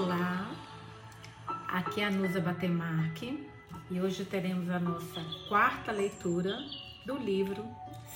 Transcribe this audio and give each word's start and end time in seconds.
Olá, 0.00 0.48
aqui 1.66 2.02
é 2.02 2.04
a 2.04 2.10
Nusa 2.12 2.40
Batemarque 2.40 3.44
e 3.90 4.00
hoje 4.00 4.24
teremos 4.24 4.70
a 4.70 4.78
nossa 4.78 5.20
quarta 5.48 5.90
leitura 5.90 6.56
do 7.04 7.18
livro 7.18 7.66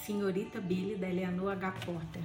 Senhorita 0.06 0.60
Billy, 0.60 0.94
da 0.94 1.10
Eleanor 1.10 1.50
H. 1.50 1.72
Porter. 1.84 2.22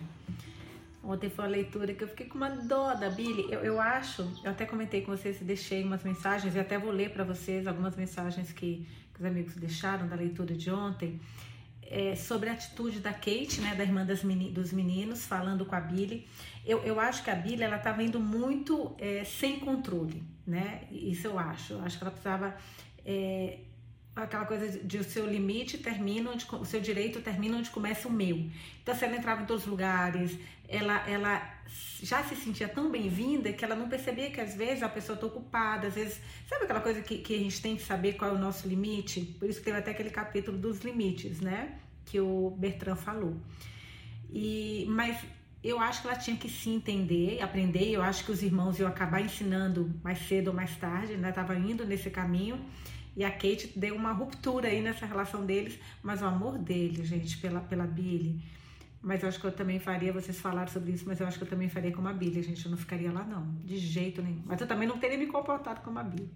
Ontem 1.04 1.32
foi 1.32 1.46
uma 1.46 1.50
leitura 1.50 1.92
que 1.96 2.04
eu 2.04 2.08
fiquei 2.08 2.28
com 2.28 2.38
uma 2.38 2.52
dó 2.52 2.94
da 2.94 3.10
Billy. 3.10 3.52
Eu, 3.52 3.62
eu 3.62 3.82
acho, 3.82 4.32
eu 4.44 4.52
até 4.52 4.64
comentei 4.64 5.02
com 5.02 5.12
vocês, 5.18 5.40
deixei 5.40 5.84
umas 5.84 6.04
mensagens 6.04 6.54
e 6.56 6.60
até 6.60 6.78
vou 6.78 6.92
ler 6.92 7.10
para 7.10 7.24
vocês 7.24 7.66
algumas 7.66 7.96
mensagens 7.96 8.54
que, 8.54 8.88
que 9.12 9.20
os 9.20 9.26
amigos 9.26 9.56
deixaram 9.56 10.08
da 10.08 10.16
leitura 10.16 10.54
de 10.54 10.70
ontem 10.70 11.20
é, 11.90 12.16
sobre 12.16 12.50
a 12.50 12.54
atitude 12.54 13.00
da 13.00 13.14
Kate, 13.14 13.62
né, 13.62 13.76
da 13.76 13.84
irmã 13.84 14.06
meni, 14.24 14.50
dos 14.50 14.72
meninos, 14.72 15.26
falando 15.26 15.66
com 15.66 15.76
a 15.76 15.80
Billy. 15.80 16.28
Eu, 16.66 16.80
eu 16.84 17.00
acho 17.00 17.24
que 17.24 17.30
a 17.30 17.36
Billy 17.36 17.64
ela 17.64 17.78
estava 17.78 18.04
indo 18.04 18.20
muito 18.20 18.96
é, 19.00 19.24
sem 19.24 19.60
controle, 19.60 20.22
né? 20.46 20.82
Isso 20.92 21.28
eu 21.28 21.40
acho. 21.40 21.74
Eu 21.74 21.82
acho 21.82 21.98
que 21.98 22.04
ela 22.04 22.12
precisava 22.12 22.58
é, 23.06 23.60
aquela 24.16 24.46
coisa 24.46 24.80
de 24.80 24.98
o 24.98 25.04
seu 25.04 25.26
limite 25.26 25.78
termina 25.78 26.32
onde 26.32 26.46
o 26.52 26.66
seu 26.66 26.82
direito 26.82 27.22
termina 27.22 27.58
onde 27.58 27.70
começa 27.70 28.08
o 28.08 28.12
meu. 28.12 28.50
Então, 28.82 28.96
se 28.96 29.06
ela 29.06 29.16
entrava 29.16 29.44
em 29.44 29.46
todos 29.46 29.64
os 29.64 29.70
lugares, 29.70 30.38
ela, 30.68 31.08
ela 31.10 31.58
já 32.02 32.24
se 32.24 32.36
sentia 32.36 32.68
tão 32.68 32.92
bem-vinda 32.92 33.52
que 33.54 33.64
ela 33.64 33.76
não 33.76 33.90
percebia 33.90 34.30
que 34.30 34.40
às 34.40 34.56
vezes 34.56 34.84
a 34.84 34.90
pessoa 34.90 35.16
está 35.16 35.26
ocupada, 35.26 35.88
às 35.88 35.96
vezes, 35.96 36.20
sabe 36.48 36.66
aquela 36.66 36.82
coisa 36.82 37.02
que, 37.02 37.18
que 37.20 37.36
a 37.36 37.40
gente 37.40 37.62
tem 37.62 37.76
que 37.76 37.84
saber 37.84 38.14
qual 38.14 38.32
é 38.32 38.34
o 38.34 38.38
nosso 38.38 38.68
limite? 38.68 39.22
Por 39.40 39.50
isso 39.50 39.60
que 39.60 39.66
teve 39.66 39.78
até 39.78 39.92
aquele 39.92 40.10
capítulo 40.10 40.58
dos 40.58 40.82
limites, 40.82 41.40
né? 41.40 41.80
Que 42.06 42.20
o 42.20 42.52
Bertrand 42.58 42.96
falou. 42.96 43.38
E, 44.30 44.86
mas 44.90 45.18
eu 45.64 45.80
acho 45.80 46.02
que 46.02 46.08
ela 46.08 46.18
tinha 46.18 46.38
que 46.38 46.50
se 46.50 46.70
entender, 46.70 47.42
aprender. 47.42 47.90
Eu 47.90 48.02
acho 48.02 48.24
que 48.24 48.32
os 48.32 48.44
irmãos 48.44 48.80
iam 48.80 48.88
acabar 48.88 49.22
ensinando 49.22 49.94
mais 50.04 50.20
cedo 50.28 50.50
ou 50.50 50.54
mais 50.54 50.76
tarde, 50.78 51.16
né? 51.18 51.32
Tava 51.32 51.56
indo 51.56 51.86
nesse 51.86 52.10
caminho. 52.10 52.60
E 53.16 53.24
a 53.24 53.32
Kate 53.32 53.74
deu 53.76 53.96
uma 53.96 54.12
ruptura 54.12 54.68
aí 54.68 54.80
nessa 54.80 55.06
relação 55.06 55.44
deles, 55.44 55.80
mas 56.04 56.22
o 56.22 56.26
amor 56.26 56.60
dele, 56.60 57.04
gente, 57.04 57.38
pela, 57.40 57.60
pela 57.62 57.88
Billy, 57.88 58.44
mas 59.02 59.22
eu 59.22 59.30
acho 59.30 59.40
que 59.40 59.46
eu 59.46 59.52
também 59.52 59.80
faria, 59.80 60.12
vocês 60.12 60.40
falaram 60.40 60.72
sobre 60.72 60.92
isso, 60.92 61.06
mas 61.08 61.20
eu 61.20 61.28
acho 61.28 61.38
que 61.38 61.44
eu 61.44 61.50
também 61.50 61.70
faria 61.70 61.92
como 61.92 62.08
a 62.08 62.14
Bíblia, 62.14 62.44
gente. 62.44 62.66
Eu 62.66 62.72
não 62.72 62.78
ficaria 62.78 63.12
lá, 63.12 63.24
não. 63.24 63.54
De 63.64 63.78
jeito 63.78 64.22
nenhum. 64.22 64.42
Mas 64.46 64.60
eu 64.60 64.68
também 64.68 64.88
não 64.88 64.98
teria 64.98 65.18
me 65.18 65.28
comportado 65.28 65.82
como 65.82 66.00
a 66.00 66.04
Bíblia. 66.04 66.30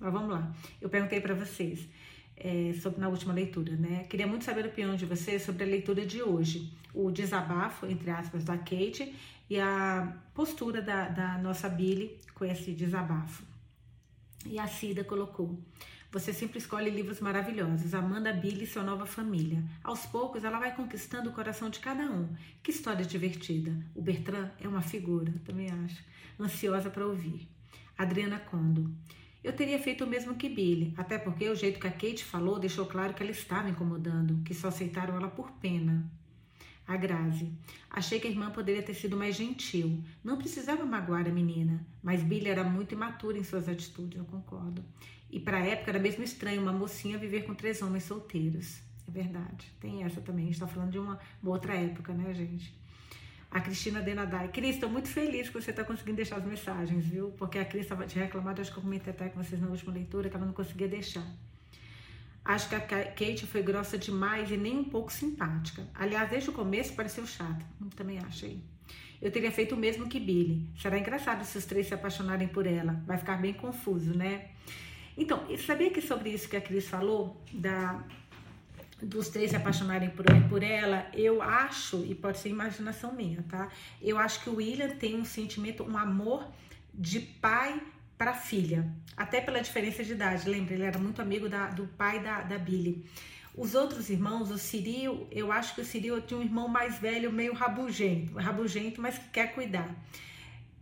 Mas 0.00 0.12
vamos 0.12 0.30
lá. 0.30 0.52
Eu 0.80 0.88
perguntei 0.88 1.20
para 1.20 1.34
vocês 1.34 1.88
é, 2.36 2.72
sobre, 2.80 3.00
na 3.00 3.08
última 3.08 3.32
leitura, 3.32 3.76
né? 3.76 4.04
Queria 4.04 4.26
muito 4.26 4.44
saber 4.44 4.64
a 4.64 4.68
opinião 4.68 4.96
de 4.96 5.06
vocês 5.06 5.42
sobre 5.42 5.64
a 5.64 5.66
leitura 5.66 6.04
de 6.04 6.22
hoje. 6.22 6.72
O 6.92 7.10
desabafo, 7.10 7.86
entre 7.86 8.10
aspas, 8.10 8.44
da 8.44 8.56
Kate 8.56 9.14
e 9.48 9.58
a 9.58 10.16
postura 10.34 10.82
da, 10.82 11.08
da 11.08 11.38
nossa 11.38 11.68
Billy 11.68 12.18
com 12.34 12.44
esse 12.44 12.72
desabafo. 12.72 13.44
E 14.44 14.58
a 14.58 14.66
Cida 14.66 15.04
colocou. 15.04 15.58
Você 16.12 16.32
sempre 16.32 16.58
escolhe 16.58 16.88
livros 16.88 17.20
maravilhosos. 17.20 17.92
Amanda 17.92 18.32
Billy 18.32 18.64
e 18.64 18.66
sua 18.66 18.82
nova 18.82 19.06
família. 19.06 19.62
Aos 19.82 20.06
poucos, 20.06 20.44
ela 20.44 20.58
vai 20.58 20.74
conquistando 20.74 21.30
o 21.30 21.32
coração 21.32 21.68
de 21.68 21.80
cada 21.80 22.04
um. 22.04 22.28
Que 22.62 22.70
história 22.70 23.04
divertida. 23.04 23.76
O 23.94 24.00
Bertrand 24.00 24.50
é 24.60 24.68
uma 24.68 24.82
figura, 24.82 25.34
também 25.44 25.70
acho. 25.70 26.02
Ansiosa 26.38 26.90
para 26.90 27.06
ouvir. 27.06 27.48
Adriana 27.98 28.38
Condo. 28.38 28.94
Eu 29.42 29.52
teria 29.52 29.78
feito 29.78 30.04
o 30.04 30.06
mesmo 30.06 30.34
que 30.34 30.48
Billy, 30.48 30.92
até 30.96 31.18
porque 31.18 31.48
o 31.48 31.54
jeito 31.54 31.78
que 31.78 31.86
a 31.86 31.92
Kate 31.92 32.24
falou 32.24 32.58
deixou 32.58 32.86
claro 32.86 33.14
que 33.14 33.22
ela 33.22 33.30
estava 33.30 33.68
incomodando, 33.68 34.42
que 34.44 34.52
só 34.52 34.68
aceitaram 34.68 35.16
ela 35.16 35.28
por 35.28 35.50
pena. 35.52 36.10
A 36.86 36.96
Grazi. 36.96 37.52
Achei 37.90 38.20
que 38.20 38.28
a 38.28 38.30
irmã 38.30 38.50
poderia 38.50 38.82
ter 38.82 38.94
sido 38.94 39.16
mais 39.16 39.34
gentil. 39.34 40.02
Não 40.22 40.36
precisava 40.36 40.84
magoar 40.84 41.26
a 41.26 41.32
menina, 41.32 41.84
mas 42.02 42.22
Billy 42.22 42.48
era 42.48 42.62
muito 42.62 42.92
imatura 42.92 43.38
em 43.38 43.44
suas 43.44 43.68
atitudes, 43.68 44.18
eu 44.18 44.24
concordo. 44.24 44.84
E 45.30 45.40
para 45.40 45.58
a 45.58 45.64
época 45.64 45.90
era 45.90 45.98
mesmo 45.98 46.22
estranho 46.22 46.62
uma 46.62 46.72
mocinha 46.72 47.18
viver 47.18 47.42
com 47.44 47.54
três 47.54 47.82
homens 47.82 48.04
solteiros. 48.04 48.80
É 49.08 49.10
verdade. 49.10 49.72
Tem 49.80 50.04
essa 50.04 50.20
também. 50.20 50.44
A 50.44 50.46
gente 50.46 50.54
está 50.54 50.66
falando 50.66 50.90
de 50.90 50.98
uma, 50.98 51.18
uma, 51.42 51.52
outra 51.52 51.74
época, 51.74 52.12
né, 52.12 52.32
gente? 52.34 52.74
A 53.50 53.60
Cristina 53.60 54.00
Denadai. 54.00 54.48
Cris, 54.48 54.74
estou 54.74 54.90
muito 54.90 55.08
feliz 55.08 55.48
que 55.48 55.54
você 55.54 55.70
está 55.70 55.84
conseguindo 55.84 56.16
deixar 56.16 56.36
as 56.36 56.44
mensagens, 56.44 57.04
viu? 57.04 57.30
Porque 57.38 57.58
a 57.58 57.64
Cris 57.64 57.82
estava 57.82 58.06
te 58.06 58.18
reclamando, 58.18 58.60
acho 58.60 58.72
que 58.72 58.78
eu 58.78 58.82
comentei 58.82 59.12
até 59.12 59.28
com 59.28 59.42
vocês 59.42 59.60
na 59.60 59.68
última 59.68 59.92
leitura, 59.92 60.28
que 60.28 60.36
ela 60.36 60.46
não 60.46 60.52
conseguia 60.52 60.88
deixar. 60.88 61.26
Acho 62.44 62.68
que 62.68 62.76
a 62.76 62.80
Kate 62.80 63.44
foi 63.44 63.60
grossa 63.60 63.98
demais 63.98 64.50
e 64.52 64.56
nem 64.56 64.78
um 64.78 64.84
pouco 64.84 65.12
simpática. 65.12 65.84
Aliás, 65.92 66.30
desde 66.30 66.50
o 66.50 66.52
começo 66.52 66.94
pareceu 66.94 67.26
chata. 67.26 67.64
Eu 67.80 67.88
também 67.90 68.18
achei. 68.18 68.60
Eu 69.20 69.32
teria 69.32 69.50
feito 69.50 69.74
o 69.74 69.78
mesmo 69.78 70.08
que 70.08 70.20
Billy. 70.20 70.64
Será 70.78 70.96
engraçado 70.96 71.44
se 71.44 71.58
os 71.58 71.64
três 71.64 71.88
se 71.88 71.94
apaixonarem 71.94 72.46
por 72.46 72.64
ela. 72.64 73.02
Vai 73.04 73.18
ficar 73.18 73.36
bem 73.38 73.52
confuso, 73.52 74.16
né? 74.16 74.50
Então, 75.16 75.46
sabia 75.58 75.90
que 75.90 76.00
sobre 76.00 76.30
isso 76.30 76.48
que 76.48 76.56
a 76.56 76.60
Cris 76.60 76.86
falou, 76.88 77.40
da, 77.52 78.04
dos 79.02 79.28
três 79.28 79.50
se 79.50 79.56
apaixonarem 79.56 80.10
por, 80.10 80.24
por 80.48 80.62
ela, 80.62 81.06
eu 81.14 81.40
acho, 81.40 82.04
e 82.04 82.14
pode 82.14 82.38
ser 82.38 82.50
imaginação 82.50 83.12
minha, 83.12 83.42
tá? 83.48 83.68
Eu 84.00 84.18
acho 84.18 84.42
que 84.42 84.50
o 84.50 84.56
William 84.56 84.88
tem 84.96 85.14
um 85.16 85.24
sentimento, 85.24 85.82
um 85.82 85.96
amor 85.96 86.46
de 86.92 87.20
pai 87.20 87.80
para 88.16 88.32
filha, 88.32 88.90
até 89.16 89.40
pela 89.40 89.60
diferença 89.60 90.02
de 90.02 90.12
idade. 90.12 90.48
Lembra, 90.48 90.74
ele 90.74 90.84
era 90.84 90.98
muito 90.98 91.20
amigo 91.20 91.48
da, 91.48 91.68
do 91.68 91.86
pai 91.86 92.20
da, 92.20 92.42
da 92.42 92.58
Billy. 92.58 93.04
Os 93.54 93.74
outros 93.74 94.10
irmãos, 94.10 94.50
o 94.50 94.58
Ciril, 94.58 95.26
eu 95.30 95.50
acho 95.50 95.74
que 95.74 95.80
o 95.80 95.84
Ciril 95.84 96.20
tinha 96.20 96.38
um 96.38 96.42
irmão 96.42 96.68
mais 96.68 96.98
velho, 96.98 97.32
meio 97.32 97.54
rabugento, 97.54 98.34
rabugento, 98.36 99.00
mas 99.00 99.16
que 99.16 99.30
quer 99.30 99.54
cuidar. 99.54 99.94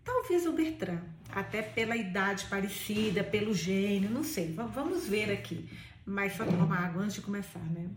Talvez 0.05 0.45
o 0.45 0.53
Bertrand, 0.53 1.01
até 1.35 1.63
pela 1.63 1.97
idade 1.97 2.47
parecida, 2.47 3.25
pelo 3.25 3.53
gênio, 3.53 4.09
não 4.09 4.23
sei. 4.23 4.53
Vamos 4.53 5.09
ver 5.09 5.33
aqui. 5.33 5.69
Mas 6.07 6.35
só 6.35 6.45
tomar 6.45 6.85
água 6.85 7.03
antes 7.03 7.17
de 7.17 7.23
começar, 7.23 7.65
né? 7.71 7.91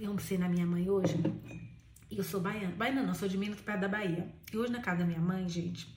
Eu 0.00 0.08
almocei 0.08 0.38
na 0.38 0.48
minha 0.48 0.66
mãe 0.66 0.88
hoje. 0.88 1.14
E 2.10 2.16
eu 2.16 2.24
sou 2.24 2.40
baiana. 2.40 2.74
Baiana 2.74 3.02
não, 3.02 3.14
sou 3.14 3.28
de 3.28 3.36
Minas, 3.36 3.60
perto 3.60 3.80
da 3.80 3.88
Bahia. 3.88 4.32
E 4.52 4.56
hoje 4.56 4.72
na 4.72 4.80
casa 4.80 5.00
da 5.00 5.04
minha 5.04 5.20
mãe, 5.20 5.46
gente, 5.48 5.91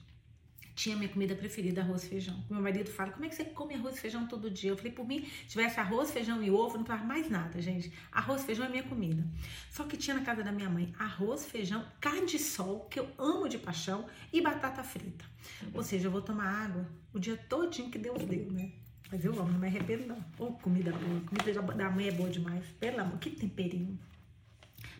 tinha 0.76 0.94
minha 0.94 1.08
comida 1.08 1.34
preferida, 1.34 1.80
arroz 1.80 2.04
e 2.04 2.08
feijão. 2.08 2.44
Meu 2.50 2.60
marido 2.60 2.90
fala, 2.90 3.10
como 3.10 3.24
é 3.24 3.28
que 3.30 3.34
você 3.34 3.44
come 3.44 3.74
arroz 3.74 3.96
e 3.96 4.00
feijão 4.00 4.26
todo 4.28 4.50
dia? 4.50 4.70
Eu 4.70 4.76
falei, 4.76 4.92
por 4.92 5.08
mim, 5.08 5.24
se 5.24 5.52
tivesse 5.52 5.80
arroz, 5.80 6.10
feijão 6.10 6.42
e 6.42 6.50
ovo, 6.50 6.76
não 6.76 6.84
tava 6.84 7.02
mais 7.02 7.30
nada, 7.30 7.60
gente. 7.62 7.90
Arroz 8.12 8.44
feijão 8.44 8.66
é 8.66 8.68
minha 8.68 8.82
comida. 8.82 9.26
Só 9.70 9.84
que 9.84 9.96
tinha 9.96 10.14
na 10.14 10.22
casa 10.22 10.44
da 10.44 10.52
minha 10.52 10.68
mãe 10.68 10.92
arroz, 10.98 11.46
feijão, 11.46 11.82
carne 11.98 12.26
de 12.26 12.38
sol, 12.38 12.80
que 12.90 13.00
eu 13.00 13.08
amo 13.18 13.48
de 13.48 13.56
paixão, 13.56 14.04
e 14.30 14.42
batata 14.42 14.84
frita. 14.84 15.24
Ou 15.72 15.82
seja, 15.82 16.08
eu 16.08 16.10
vou 16.10 16.20
tomar 16.20 16.46
água 16.46 16.86
o 17.14 17.18
dia 17.18 17.38
todinho 17.48 17.90
que 17.90 17.98
Deus 17.98 18.22
deu, 18.24 18.52
né? 18.52 18.70
Mas 19.10 19.24
eu 19.24 19.32
amo, 19.32 19.52
não 19.52 19.58
me 19.58 19.68
arrependo 19.68 20.06
não. 20.06 20.18
Ô, 20.38 20.50
oh, 20.50 20.52
comida 20.52 20.92
boa. 20.92 21.20
Comida 21.20 21.62
da 21.62 21.90
mãe 21.90 22.08
é 22.08 22.12
boa 22.12 22.28
demais. 22.28 22.62
Pelo 22.78 23.00
amor, 23.00 23.18
que 23.18 23.30
temperinho. 23.30 23.98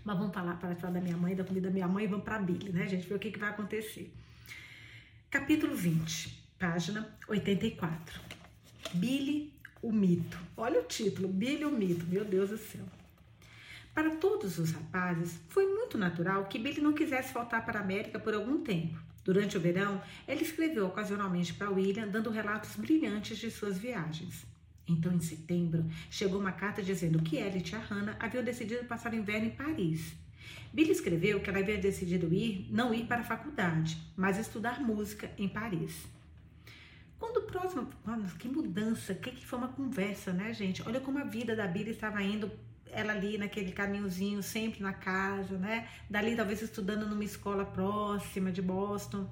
Mas 0.02 0.16
vamos 0.16 0.32
falar 0.32 0.56
para 0.56 0.74
falar 0.76 0.94
da 0.94 1.00
minha 1.00 1.16
mãe, 1.16 1.34
da 1.34 1.44
comida 1.44 1.68
da 1.68 1.74
minha 1.74 1.88
mãe 1.88 2.04
e 2.04 2.06
vamos 2.06 2.24
para 2.24 2.38
Bíblia, 2.38 2.72
né, 2.72 2.88
gente? 2.88 3.06
Ver 3.06 3.16
o 3.16 3.18
que, 3.18 3.30
que 3.30 3.38
vai 3.38 3.50
acontecer. 3.50 4.10
Capítulo 5.38 5.74
20, 5.74 6.54
página 6.58 7.14
84. 7.28 8.20
Billy, 8.94 9.52
o 9.82 9.92
mito. 9.92 10.38
Olha 10.56 10.80
o 10.80 10.84
título, 10.84 11.28
Billy, 11.28 11.62
o 11.62 11.70
mito. 11.70 12.06
Meu 12.06 12.24
Deus 12.24 12.48
do 12.48 12.56
céu. 12.56 12.86
Para 13.92 14.16
todos 14.16 14.58
os 14.58 14.72
rapazes, 14.72 15.38
foi 15.50 15.66
muito 15.66 15.98
natural 15.98 16.46
que 16.46 16.58
Billy 16.58 16.80
não 16.80 16.94
quisesse 16.94 17.34
voltar 17.34 17.66
para 17.66 17.78
a 17.78 17.82
América 17.82 18.18
por 18.18 18.32
algum 18.32 18.62
tempo. 18.62 18.98
Durante 19.22 19.58
o 19.58 19.60
verão, 19.60 20.00
ele 20.26 20.42
escreveu 20.42 20.86
ocasionalmente 20.86 21.52
para 21.52 21.70
William, 21.70 22.08
dando 22.08 22.30
relatos 22.30 22.74
brilhantes 22.74 23.36
de 23.36 23.50
suas 23.50 23.76
viagens. 23.76 24.46
Então, 24.88 25.12
em 25.12 25.20
setembro, 25.20 25.84
chegou 26.10 26.40
uma 26.40 26.52
carta 26.52 26.82
dizendo 26.82 27.20
que 27.20 27.36
ela 27.36 27.58
e 27.58 27.60
tia 27.60 27.78
Hannah 27.78 28.16
haviam 28.18 28.42
decidido 28.42 28.86
passar 28.86 29.12
o 29.12 29.16
inverno 29.16 29.48
em 29.48 29.50
Paris 29.50 30.16
Billy 30.72 30.90
escreveu 30.90 31.40
que 31.40 31.48
ela 31.48 31.58
havia 31.58 31.78
decidido 31.78 32.32
ir, 32.32 32.68
não 32.70 32.92
ir 32.92 33.06
para 33.06 33.20
a 33.20 33.24
faculdade, 33.24 33.98
mas 34.16 34.38
estudar 34.38 34.80
música 34.80 35.30
em 35.38 35.48
Paris. 35.48 36.06
Quando 37.18 37.38
o 37.38 37.42
próximo. 37.42 37.88
Mano, 38.04 38.28
que 38.38 38.48
mudança, 38.48 39.14
que, 39.14 39.30
que 39.30 39.46
foi 39.46 39.58
uma 39.58 39.68
conversa, 39.68 40.32
né, 40.32 40.52
gente? 40.52 40.82
Olha 40.86 41.00
como 41.00 41.18
a 41.18 41.24
vida 41.24 41.56
da 41.56 41.66
Billy 41.66 41.90
estava 41.90 42.22
indo, 42.22 42.50
ela 42.90 43.12
ali 43.12 43.38
naquele 43.38 43.72
caminhozinho, 43.72 44.42
sempre 44.42 44.82
na 44.82 44.92
casa, 44.92 45.56
né? 45.56 45.88
Dali, 46.10 46.36
talvez 46.36 46.60
estudando 46.60 47.06
numa 47.06 47.24
escola 47.24 47.64
próxima 47.64 48.52
de 48.52 48.60
Boston. 48.60 49.28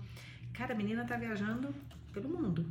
Cara, 0.53 0.73
a 0.73 0.77
menina 0.77 1.05
tá 1.05 1.17
viajando 1.17 1.75
pelo 2.12 2.29
mundo. 2.29 2.65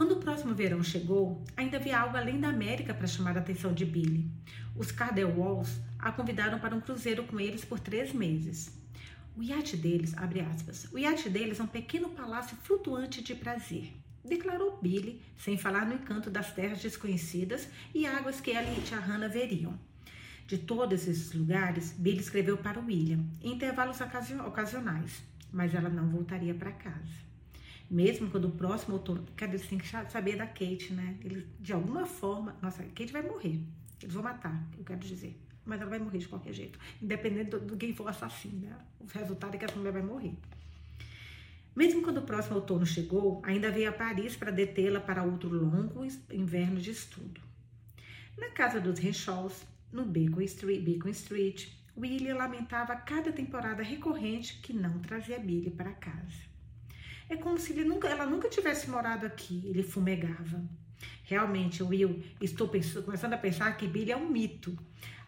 Quando 0.00 0.12
o 0.12 0.16
próximo 0.16 0.54
verão 0.54 0.82
chegou, 0.82 1.44
ainda 1.54 1.76
havia 1.76 2.00
algo 2.00 2.16
além 2.16 2.40
da 2.40 2.48
América 2.48 2.94
para 2.94 3.06
chamar 3.06 3.36
a 3.36 3.40
atenção 3.40 3.74
de 3.74 3.84
Billy. 3.84 4.30
Os 4.74 4.88
Walls 5.36 5.78
a 5.98 6.10
convidaram 6.10 6.58
para 6.58 6.74
um 6.74 6.80
cruzeiro 6.80 7.24
com 7.24 7.38
eles 7.38 7.66
por 7.66 7.78
três 7.78 8.10
meses. 8.10 8.74
O 9.36 9.42
iate 9.42 9.76
deles, 9.76 10.16
abre 10.16 10.40
aspas, 10.40 10.88
o 10.90 10.98
iate 10.98 11.28
deles 11.28 11.60
é 11.60 11.62
um 11.62 11.66
pequeno 11.66 12.08
palácio 12.08 12.56
flutuante 12.62 13.22
de 13.22 13.34
prazer, 13.34 13.92
declarou 14.24 14.78
Billy, 14.80 15.20
sem 15.36 15.58
falar 15.58 15.84
no 15.84 15.92
encanto 15.92 16.30
das 16.30 16.50
terras 16.50 16.80
desconhecidas 16.80 17.68
e 17.94 18.06
águas 18.06 18.40
que 18.40 18.52
ela 18.52 18.72
e 18.72 18.80
Tia 18.80 18.98
Hannah 18.98 19.28
veriam. 19.28 19.78
de 20.46 20.56
todos 20.56 21.06
esses 21.06 21.34
lugares, 21.34 21.92
Billy 21.92 22.20
escreveu 22.20 22.56
para 22.56 22.80
William, 22.80 23.22
em 23.42 23.52
intervalos 23.52 24.00
ocasionais, 24.00 25.22
mas 25.52 25.74
ela 25.74 25.90
não 25.90 26.08
voltaria 26.08 26.54
para 26.54 26.72
casa. 26.72 27.29
Mesmo 27.90 28.30
quando 28.30 28.46
o 28.46 28.52
próximo 28.52 28.94
outono. 28.94 29.26
Cara, 29.34 29.50
eles 29.50 29.66
têm 29.66 29.78
que 29.78 29.88
saber 29.88 30.36
da 30.36 30.46
Kate, 30.46 30.92
né? 30.92 31.18
Eles, 31.24 31.44
de 31.58 31.72
alguma 31.72 32.06
forma. 32.06 32.56
Nossa, 32.62 32.84
Kate 32.84 33.12
vai 33.12 33.22
morrer. 33.22 33.60
Eles 34.00 34.14
vão 34.14 34.22
matar, 34.22 34.64
eu 34.78 34.84
quero 34.84 35.00
dizer. 35.00 35.36
Mas 35.64 35.80
ela 35.80 35.90
vai 35.90 35.98
morrer 35.98 36.18
de 36.18 36.28
qualquer 36.28 36.52
jeito. 36.52 36.78
Independente 37.02 37.50
do 37.58 37.76
quem 37.76 37.92
for 37.92 38.04
o 38.04 38.08
assassino, 38.08 38.60
né? 38.60 38.78
O 39.00 39.06
resultado 39.06 39.54
é 39.54 39.58
que 39.58 39.64
essa 39.64 39.76
mulher 39.76 39.92
vai 39.92 40.02
morrer. 40.02 40.34
Mesmo 41.74 42.02
quando 42.02 42.18
o 42.18 42.22
próximo 42.22 42.56
outono 42.56 42.86
chegou, 42.86 43.42
ainda 43.44 43.70
veio 43.70 43.88
a 43.88 43.92
Paris 43.92 44.36
para 44.36 44.50
detê-la 44.50 45.00
para 45.00 45.22
outro 45.22 45.48
longo 45.48 46.06
inverno 46.32 46.80
de 46.80 46.90
estudo. 46.90 47.40
Na 48.38 48.50
casa 48.50 48.80
dos 48.80 48.98
Renshaws, 48.98 49.66
no 49.92 50.04
Beacon 50.04 50.40
Street, 50.42 50.82
Beacon 50.82 51.10
Street, 51.10 51.68
William 51.96 52.36
lamentava 52.36 52.96
cada 52.96 53.32
temporada 53.32 53.82
recorrente 53.82 54.60
que 54.60 54.72
não 54.72 54.98
trazia 55.00 55.38
Billy 55.38 55.70
para 55.70 55.92
casa. 55.92 56.49
É 57.30 57.36
como 57.36 57.56
se 57.58 57.72
ele 57.72 57.84
nunca, 57.84 58.08
ela 58.08 58.26
nunca 58.26 58.48
tivesse 58.48 58.90
morado 58.90 59.24
aqui, 59.24 59.62
ele 59.64 59.84
fumegava. 59.84 60.60
Realmente, 61.22 61.80
Will, 61.80 62.24
estou 62.40 62.66
pensando, 62.66 63.04
começando 63.04 63.34
a 63.34 63.38
pensar 63.38 63.76
que 63.76 63.86
Billy 63.86 64.10
é 64.10 64.16
um 64.16 64.28
mito. 64.28 64.76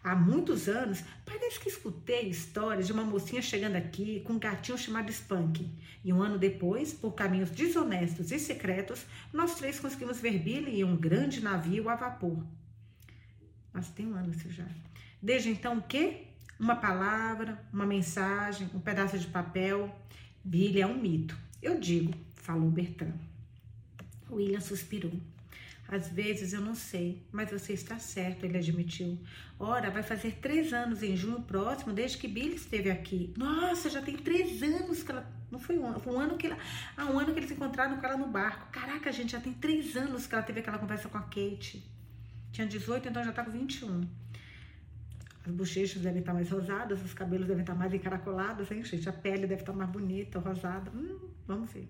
Há 0.03 0.13
muitos 0.13 0.67
anos, 0.67 1.01
parece 1.25 1.61
que 1.61 1.69
escutei 1.69 2.27
histórias 2.27 2.87
de 2.87 2.91
uma 2.91 3.05
mocinha 3.05 3.41
chegando 3.41 3.77
aqui 3.77 4.19
com 4.25 4.33
um 4.33 4.39
gatinho 4.39 4.77
chamado 4.77 5.09
Spunk. 5.13 5.71
E 6.03 6.11
um 6.11 6.21
ano 6.21 6.37
depois, 6.37 6.91
por 6.91 7.13
caminhos 7.13 7.49
desonestos 7.49 8.33
e 8.33 8.37
secretos, 8.37 9.05
nós 9.31 9.55
três 9.55 9.79
conseguimos 9.79 10.19
ver 10.19 10.37
Billy 10.39 10.81
em 10.81 10.83
um 10.83 10.97
grande 10.97 11.41
navio 11.41 11.87
a 11.87 11.95
vapor. 11.95 12.45
Mas 13.71 13.87
tem 13.87 14.07
um 14.07 14.15
ano 14.15 14.29
isso 14.29 14.51
já. 14.51 14.67
Desde 15.21 15.49
então, 15.49 15.77
o 15.77 15.81
quê? 15.81 16.27
Uma 16.59 16.75
palavra, 16.75 17.65
uma 17.71 17.85
mensagem, 17.85 18.69
um 18.73 18.79
pedaço 18.81 19.17
de 19.17 19.27
papel. 19.27 19.89
Billy 20.43 20.81
é 20.81 20.85
um 20.85 20.99
mito. 20.99 21.41
Eu 21.63 21.79
digo, 21.79 22.13
falou 22.35 22.69
Bertrand. 22.69 23.17
William 24.29 24.59
suspirou. 24.59 25.13
Às 25.87 26.09
vezes 26.09 26.51
eu 26.51 26.59
não 26.59 26.75
sei, 26.75 27.21
mas 27.31 27.51
você 27.51 27.71
está 27.71 27.97
certo, 27.99 28.43
ele 28.43 28.57
admitiu. 28.57 29.17
Ora, 29.57 29.89
vai 29.89 30.03
fazer 30.03 30.39
três 30.41 30.73
anos 30.73 31.01
em 31.01 31.15
junho 31.15 31.41
próximo, 31.41 31.93
desde 31.93 32.17
que 32.17 32.27
Billy 32.27 32.55
esteve 32.55 32.91
aqui. 32.91 33.33
Nossa, 33.37 33.89
já 33.89 34.01
tem 34.01 34.17
três 34.17 34.61
anos 34.61 35.03
que 35.03 35.11
ela. 35.11 35.25
Não 35.49 35.59
foi 35.59 35.77
um 35.77 35.85
ano, 35.85 35.99
foi 36.01 36.13
um 36.13 36.19
ano 36.19 36.37
que 36.37 36.47
ela. 36.47 36.57
Ah, 36.97 37.05
um 37.05 37.17
ano 37.17 37.31
que 37.31 37.39
eles 37.39 37.51
encontraram 37.51 37.97
com 37.97 38.05
ela 38.05 38.17
no 38.17 38.27
barco. 38.27 38.69
Caraca, 38.71 39.09
gente, 39.11 39.31
já 39.31 39.39
tem 39.39 39.53
três 39.53 39.95
anos 39.95 40.27
que 40.27 40.35
ela 40.35 40.43
teve 40.43 40.59
aquela 40.59 40.77
conversa 40.77 41.07
com 41.07 41.17
a 41.17 41.21
Kate. 41.21 41.81
Tinha 42.51 42.67
18, 42.67 43.07
então 43.07 43.23
já 43.23 43.31
tá 43.31 43.43
com 43.45 43.51
21. 43.51 44.01
As 45.45 45.51
bochechas 45.51 46.01
devem 46.01 46.19
estar 46.19 46.33
mais 46.33 46.49
rosadas, 46.49 47.03
os 47.03 47.13
cabelos 47.13 47.47
devem 47.47 47.61
estar 47.61 47.75
mais 47.75 47.93
encaracolados, 47.93 48.71
hein, 48.71 48.83
gente? 48.83 49.09
A 49.09 49.13
pele 49.13 49.45
deve 49.45 49.61
estar 49.61 49.73
mais 49.73 49.89
bonita, 49.89 50.39
rosada. 50.39 50.89
Hum, 50.91 51.19
vamos 51.45 51.71
ver. 51.71 51.89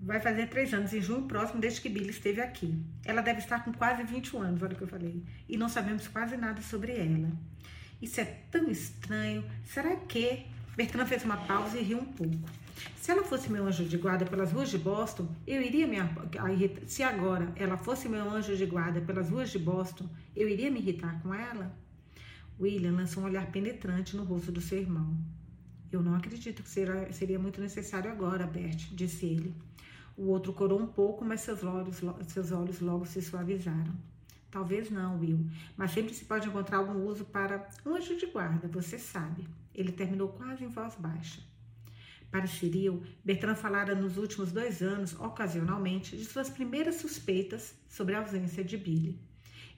Vai 0.00 0.20
fazer 0.20 0.46
três 0.48 0.72
anos 0.72 0.94
em 0.94 1.00
junho 1.00 1.26
próximo, 1.26 1.60
desde 1.60 1.80
que 1.80 1.88
Billy 1.88 2.10
esteve 2.10 2.40
aqui. 2.40 2.80
Ela 3.04 3.20
deve 3.20 3.40
estar 3.40 3.64
com 3.64 3.72
quase 3.72 4.04
21 4.04 4.42
anos, 4.42 4.62
olha 4.62 4.72
o 4.72 4.76
que 4.76 4.82
eu 4.82 4.88
falei. 4.88 5.24
E 5.48 5.56
não 5.56 5.68
sabemos 5.68 6.06
quase 6.06 6.36
nada 6.36 6.62
sobre 6.62 6.92
ela. 6.92 7.28
Isso 8.00 8.20
é 8.20 8.24
tão 8.50 8.70
estranho. 8.70 9.44
Será 9.64 9.96
que. 9.96 10.46
Bertrand 10.76 11.06
fez 11.06 11.24
uma 11.24 11.36
pausa 11.38 11.76
e 11.76 11.82
riu 11.82 11.98
um 11.98 12.04
pouco. 12.04 12.48
Se 12.94 13.10
ela 13.10 13.24
fosse 13.24 13.50
meu 13.50 13.66
anjo 13.66 13.84
de 13.84 13.96
guarda 13.96 14.24
pelas 14.24 14.52
ruas 14.52 14.70
de 14.70 14.78
Boston, 14.78 15.28
eu 15.44 15.60
iria 15.60 15.88
me. 15.88 15.96
Se 16.86 17.02
agora 17.02 17.52
ela 17.56 17.76
fosse 17.76 18.08
meu 18.08 18.30
anjo 18.30 18.56
de 18.56 18.66
guarda 18.66 19.00
pelas 19.00 19.28
ruas 19.28 19.50
de 19.50 19.58
Boston, 19.58 20.08
eu 20.36 20.48
iria 20.48 20.70
me 20.70 20.78
irritar 20.78 21.20
com 21.20 21.34
ela? 21.34 21.76
William 22.60 22.92
lançou 22.92 23.22
um 23.22 23.26
olhar 23.26 23.50
penetrante 23.52 24.16
no 24.16 24.24
rosto 24.24 24.50
do 24.50 24.60
seu 24.60 24.78
irmão. 24.78 25.16
Eu 25.90 26.02
não 26.02 26.14
acredito 26.14 26.62
que 26.62 26.68
será, 26.68 27.10
seria 27.12 27.38
muito 27.38 27.60
necessário 27.60 28.10
agora, 28.10 28.46
Bert, 28.46 28.88
disse 28.92 29.26
ele. 29.26 29.54
O 30.16 30.24
outro 30.24 30.52
corou 30.52 30.80
um 30.80 30.86
pouco, 30.86 31.24
mas 31.24 31.40
seus 31.42 31.62
olhos, 31.62 32.00
seus 32.26 32.50
olhos 32.50 32.80
logo 32.80 33.06
se 33.06 33.22
suavizaram. 33.22 33.94
Talvez 34.50 34.90
não, 34.90 35.20
Will, 35.20 35.46
mas 35.76 35.92
sempre 35.92 36.12
se 36.12 36.24
pode 36.24 36.48
encontrar 36.48 36.78
algum 36.78 37.06
uso 37.06 37.24
para 37.24 37.68
um 37.86 37.94
anjo 37.94 38.16
de 38.16 38.26
guarda, 38.26 38.66
você 38.66 38.98
sabe. 38.98 39.46
Ele 39.74 39.92
terminou 39.92 40.28
quase 40.28 40.64
em 40.64 40.68
voz 40.68 40.94
baixa. 40.96 41.40
Para 42.30 42.46
Cyril, 42.46 43.02
Bertrand 43.24 43.54
falara 43.54 43.94
nos 43.94 44.18
últimos 44.18 44.52
dois 44.52 44.82
anos, 44.82 45.18
ocasionalmente, 45.18 46.16
de 46.16 46.24
suas 46.24 46.50
primeiras 46.50 46.96
suspeitas 46.96 47.74
sobre 47.88 48.14
a 48.14 48.20
ausência 48.20 48.64
de 48.64 48.76
Billy. 48.76 49.27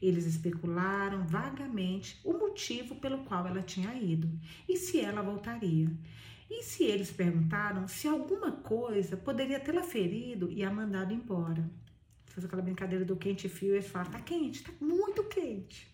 Eles 0.01 0.25
especularam 0.25 1.27
vagamente 1.27 2.21
o 2.25 2.33
motivo 2.33 2.95
pelo 2.97 3.19
qual 3.25 3.47
ela 3.47 3.63
tinha 3.63 3.95
ido 3.95 4.31
e 4.69 4.77
se 4.77 5.01
ela 5.01 5.23
voltaria. 5.23 5.91
E 6.49 6.63
se 6.63 6.85
eles 6.85 7.11
perguntaram 7.11 7.87
se 7.87 8.09
alguma 8.09 8.53
coisa 8.53 9.17
poderia 9.17 9.61
tê-la 9.61 9.83
ferido 9.83 10.51
e 10.51 10.65
a 10.65 10.71
mandado 10.71 11.13
embora. 11.13 11.71
Faz 12.27 12.45
aquela 12.45 12.63
brincadeira 12.63 13.05
do 13.05 13.17
quente 13.17 13.49
fio 13.49 13.77
e 13.77 13.83
falam: 13.83 14.11
tá 14.11 14.21
quente, 14.21 14.63
tá 14.63 14.73
muito 14.81 15.23
quente. 15.25 15.91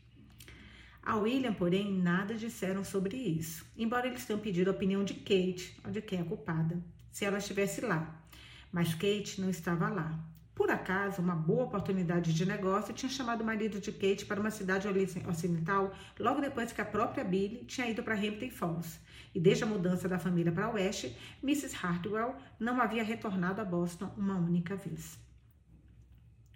A 1.02 1.16
William, 1.16 1.52
porém, 1.52 1.92
nada 1.92 2.34
disseram 2.34 2.82
sobre 2.82 3.16
isso, 3.16 3.64
embora 3.76 4.08
eles 4.08 4.24
tenham 4.24 4.40
pedido 4.40 4.70
a 4.70 4.72
opinião 4.72 5.04
de 5.04 5.14
Kate, 5.14 5.80
de 5.88 6.02
quem 6.02 6.18
é 6.18 6.24
culpada, 6.24 6.82
se 7.12 7.24
ela 7.24 7.38
estivesse 7.38 7.80
lá. 7.80 8.26
Mas 8.72 8.92
Kate 8.92 9.40
não 9.40 9.48
estava 9.48 9.88
lá. 9.88 10.18
Por 10.56 10.70
acaso, 10.70 11.20
uma 11.20 11.36
boa 11.36 11.64
oportunidade 11.64 12.32
de 12.32 12.46
negócio 12.46 12.94
tinha 12.94 13.10
chamado 13.10 13.42
o 13.42 13.44
marido 13.44 13.78
de 13.78 13.92
Kate 13.92 14.24
para 14.24 14.40
uma 14.40 14.50
cidade 14.50 14.88
ocidental 14.88 15.94
logo 16.18 16.40
depois 16.40 16.72
que 16.72 16.80
a 16.80 16.84
própria 16.84 17.22
Billy 17.22 17.62
tinha 17.66 17.86
ido 17.86 18.02
para 18.02 18.14
Hampton 18.14 18.48
Falls. 18.48 18.98
E 19.34 19.38
desde 19.38 19.64
a 19.64 19.66
mudança 19.66 20.08
da 20.08 20.18
família 20.18 20.50
para 20.50 20.70
o 20.70 20.72
oeste, 20.72 21.14
Mrs. 21.42 21.76
Hartwell 21.76 22.36
não 22.58 22.80
havia 22.80 23.04
retornado 23.04 23.60
a 23.60 23.66
Boston 23.66 24.10
uma 24.16 24.34
única 24.34 24.74
vez. 24.76 25.18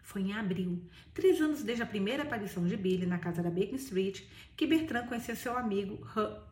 Foi 0.02 0.22
em 0.22 0.32
abril, 0.32 0.82
três 1.12 1.38
anos 1.38 1.62
desde 1.62 1.82
a 1.82 1.86
primeira 1.86 2.22
aparição 2.22 2.66
de 2.66 2.78
Billy 2.78 3.04
na 3.04 3.18
casa 3.18 3.42
da 3.42 3.50
Bacon 3.50 3.76
Street, 3.76 4.22
que 4.56 4.66
Bertrand 4.66 5.08
conheceu 5.08 5.36
seu 5.36 5.58
amigo 5.58 6.02
H... 6.16 6.42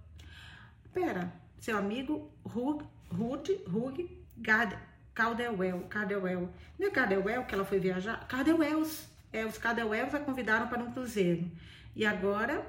Pera, 0.93 1.33
seu 1.59 1.79
amigo 1.79 2.31
Hugh, 2.45 2.87
Hugh, 3.11 3.43
Hugh 3.67 4.11
Gad, 4.37 4.79
Caldwell, 5.19 5.81
Caldwell. 5.91 6.49
Não 6.79 6.87
é 6.87 6.91
Caldwell 6.93 7.45
que 7.45 7.53
ela 7.53 7.65
foi 7.65 7.81
viajar? 7.81 8.25
Caldwells. 8.29 9.09
É, 9.33 9.45
os 9.45 9.59
Caldwells 9.59 10.15
a 10.15 10.21
convidaram 10.21 10.69
para 10.69 10.81
um 10.81 10.93
cruzeiro. 10.93 11.51
E 11.97 12.07
agora 12.07 12.65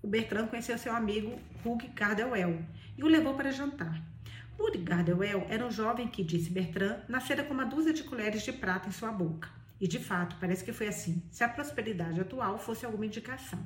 o 0.00 0.06
Bertrand 0.06 0.46
conheceu 0.46 0.78
seu 0.78 0.94
amigo 0.94 1.36
Hugh 1.64 1.90
Caldwell 1.96 2.62
e 2.96 3.02
o 3.02 3.08
levou 3.08 3.34
para 3.34 3.50
jantar. 3.50 4.00
Hugh 4.56 4.84
Caldwell 4.84 5.44
era 5.50 5.66
um 5.66 5.72
jovem 5.72 6.06
que, 6.06 6.22
disse 6.22 6.50
Bertrand, 6.50 7.00
nascera 7.08 7.42
com 7.42 7.52
uma 7.52 7.66
dúzia 7.66 7.92
de 7.92 8.04
colheres 8.04 8.44
de 8.44 8.52
prata 8.52 8.88
em 8.88 8.92
sua 8.92 9.10
boca. 9.10 9.48
E 9.80 9.88
de 9.88 9.98
fato, 9.98 10.36
parece 10.38 10.64
que 10.64 10.72
foi 10.72 10.86
assim, 10.86 11.20
se 11.32 11.42
a 11.42 11.48
prosperidade 11.48 12.20
atual 12.20 12.60
fosse 12.60 12.86
alguma 12.86 13.06
indicação. 13.06 13.58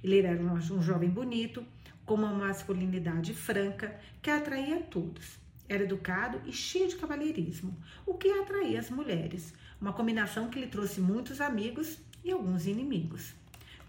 Ele 0.00 0.20
era 0.20 0.40
um, 0.40 0.52
um 0.52 0.80
jovem 0.80 1.10
bonito, 1.10 1.66
com 2.06 2.14
uma 2.14 2.32
masculinidade 2.32 3.34
franca, 3.34 3.98
que 4.22 4.30
atraía 4.30 4.76
a 4.76 4.82
todos. 4.82 5.42
Era 5.68 5.84
educado 5.84 6.40
e 6.46 6.52
cheio 6.52 6.88
de 6.88 6.96
cavalheirismo, 6.96 7.76
o 8.04 8.14
que 8.14 8.28
atraía 8.28 8.78
as 8.78 8.90
mulheres, 8.90 9.54
uma 9.80 9.92
combinação 9.92 10.48
que 10.48 10.60
lhe 10.60 10.66
trouxe 10.66 11.00
muitos 11.00 11.40
amigos 11.40 11.98
e 12.22 12.30
alguns 12.30 12.66
inimigos. 12.66 13.34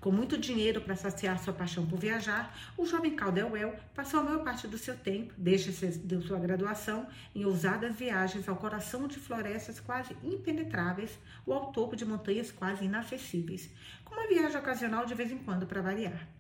Com 0.06 0.12
muito 0.12 0.38
dinheiro 0.38 0.82
para 0.82 0.96
saciar 0.96 1.40
sua 1.40 1.52
paixão 1.52 1.84
por 1.88 1.98
viajar, 1.98 2.56
o 2.78 2.86
jovem 2.86 3.16
Caldwell 3.16 3.76
passou 3.96 4.20
a 4.20 4.24
maior 4.24 4.44
parte 4.44 4.68
do 4.68 4.78
seu 4.78 4.96
tempo, 4.96 5.34
desde 5.36 5.74
sua 5.74 6.38
graduação, 6.38 7.08
em 7.34 7.44
ousadas 7.44 7.96
viagens 7.96 8.48
ao 8.48 8.56
coração 8.56 9.08
de 9.08 9.18
florestas 9.18 9.80
quase 9.80 10.16
impenetráveis 10.24 11.18
ou 11.44 11.56
ao 11.56 11.72
topo 11.72 11.96
de 11.96 12.06
montanhas 12.06 12.52
quase 12.52 12.86
inacessíveis, 12.86 13.68
com 14.04 14.14
uma 14.14 14.28
viagem 14.28 14.60
ocasional 14.60 15.08
de 15.08 15.16
vez 15.16 15.32
em 15.32 15.40
quando 15.40 15.66
para 15.66 15.82
variar. 15.82 16.35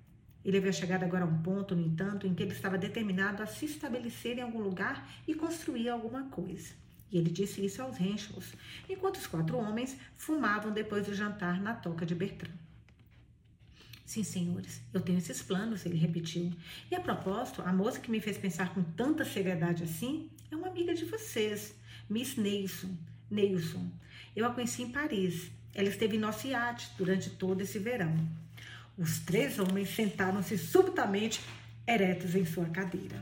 Ele 0.45 0.59
havia 0.59 0.71
chegado 0.71 1.03
agora 1.03 1.25
a 1.25 1.27
um 1.27 1.41
ponto, 1.41 1.75
no 1.75 1.81
entanto, 1.81 2.27
em 2.27 2.35
que 2.35 2.43
ele 2.43 2.51
estava 2.51 2.77
determinado 2.77 3.41
a 3.41 3.47
se 3.47 3.65
estabelecer 3.65 4.37
em 4.37 4.41
algum 4.41 4.59
lugar 4.59 5.09
e 5.27 5.33
construir 5.33 5.89
alguma 5.89 6.29
coisa. 6.29 6.73
E 7.11 7.17
ele 7.17 7.31
disse 7.31 7.65
isso 7.65 7.81
aos 7.81 7.99
Henschels, 7.99 8.53
enquanto 8.87 9.15
os 9.15 9.25
quatro 9.25 9.57
homens 9.57 9.97
fumavam 10.15 10.71
depois 10.71 11.07
do 11.07 11.15
jantar 11.15 11.59
na 11.59 11.73
toca 11.73 12.05
de 12.05 12.13
Bertrand. 12.13 12.53
Sim, 14.05 14.23
senhores, 14.23 14.81
eu 14.93 15.01
tenho 15.01 15.17
esses 15.17 15.41
planos, 15.41 15.83
ele 15.83 15.97
repetiu. 15.97 16.53
E 16.91 16.95
a 16.95 16.99
propósito, 16.99 17.63
a 17.63 17.73
moça 17.73 17.99
que 17.99 18.11
me 18.11 18.19
fez 18.19 18.37
pensar 18.37 18.71
com 18.71 18.83
tanta 18.83 19.25
seriedade 19.25 19.83
assim 19.83 20.29
é 20.51 20.55
uma 20.55 20.67
amiga 20.67 20.93
de 20.93 21.05
vocês, 21.05 21.73
Miss 22.07 22.35
Neilson. 22.35 22.95
Neilson. 23.31 23.89
Eu 24.35 24.45
a 24.45 24.53
conheci 24.53 24.83
em 24.83 24.91
Paris. 24.91 25.49
Ela 25.73 25.89
esteve 25.89 26.17
em 26.17 26.19
nosso 26.19 26.45
iate 26.45 26.91
durante 26.97 27.31
todo 27.31 27.61
esse 27.61 27.79
verão. 27.79 28.44
Os 28.97 29.19
três 29.19 29.59
homens 29.59 29.89
sentaram-se 29.93 30.57
subitamente 30.57 31.41
eretos 31.87 32.33
em 32.35 32.45
sua 32.45 32.65
cadeira. 32.65 33.21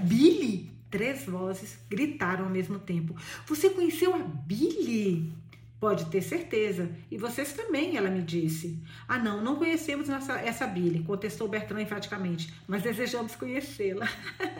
Billy! 0.00 0.72
Três 0.90 1.24
vozes 1.24 1.76
gritaram 1.90 2.44
ao 2.44 2.50
mesmo 2.50 2.78
tempo. 2.78 3.16
Você 3.48 3.68
conheceu 3.70 4.14
a 4.14 4.18
Billy? 4.18 5.32
Pode 5.84 6.06
ter 6.06 6.22
certeza. 6.22 6.90
E 7.10 7.18
vocês 7.18 7.52
também, 7.52 7.98
ela 7.98 8.08
me 8.08 8.22
disse. 8.22 8.82
Ah, 9.06 9.18
não, 9.18 9.44
não 9.44 9.56
conhecemos 9.56 10.08
nossa, 10.08 10.32
essa 10.40 10.66
Billy, 10.66 11.04
contestou 11.04 11.46
Bertrand 11.46 11.82
enfaticamente, 11.82 12.54
mas 12.66 12.82
desejamos 12.82 13.36
conhecê-la. 13.36 14.08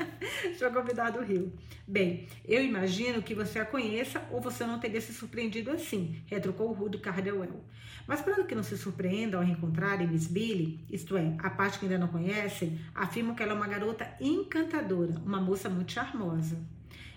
Seu 0.58 0.70
convidado 0.70 1.22
riu. 1.22 1.50
Bem, 1.88 2.28
eu 2.44 2.62
imagino 2.62 3.22
que 3.22 3.34
você 3.34 3.58
a 3.58 3.64
conheça 3.64 4.22
ou 4.30 4.38
você 4.38 4.66
não 4.66 4.78
teria 4.78 5.00
se 5.00 5.14
surpreendido 5.14 5.70
assim, 5.70 6.22
retrucou 6.26 6.68
o 6.68 6.74
rudo 6.74 6.98
Cardewell. 6.98 7.64
Mas 8.06 8.20
para 8.20 8.44
que 8.44 8.54
não 8.54 8.62
se 8.62 8.76
surpreenda 8.76 9.38
ao 9.38 9.42
reencontrarem 9.42 10.06
Miss 10.06 10.26
Billy, 10.26 10.84
isto 10.90 11.16
é, 11.16 11.34
a 11.38 11.48
parte 11.48 11.78
que 11.78 11.86
ainda 11.86 11.96
não 11.96 12.08
conhecem, 12.08 12.78
afirmo 12.94 13.34
que 13.34 13.42
ela 13.42 13.52
é 13.52 13.56
uma 13.56 13.66
garota 13.66 14.14
encantadora, 14.20 15.14
uma 15.24 15.40
moça 15.40 15.70
muito 15.70 15.90
charmosa. 15.90 16.58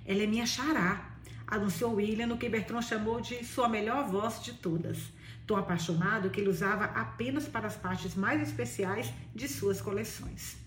Ela 0.05 0.23
é 0.23 0.27
minha 0.27 0.45
xará, 0.45 1.16
anunciou 1.47 1.95
William 1.95 2.27
no 2.27 2.37
que 2.37 2.49
Bertrand 2.49 2.81
chamou 2.81 3.21
de 3.21 3.43
sua 3.45 3.69
melhor 3.69 4.07
voz 4.09 4.43
de 4.43 4.53
todas. 4.53 4.97
Tão 5.47 5.55
apaixonado 5.55 6.29
que 6.29 6.41
ele 6.41 6.49
usava 6.49 6.83
apenas 6.85 7.47
para 7.47 7.67
as 7.67 7.77
partes 7.77 8.15
mais 8.15 8.41
especiais 8.41 9.11
de 9.33 9.47
suas 9.47 9.81
coleções. 9.81 10.57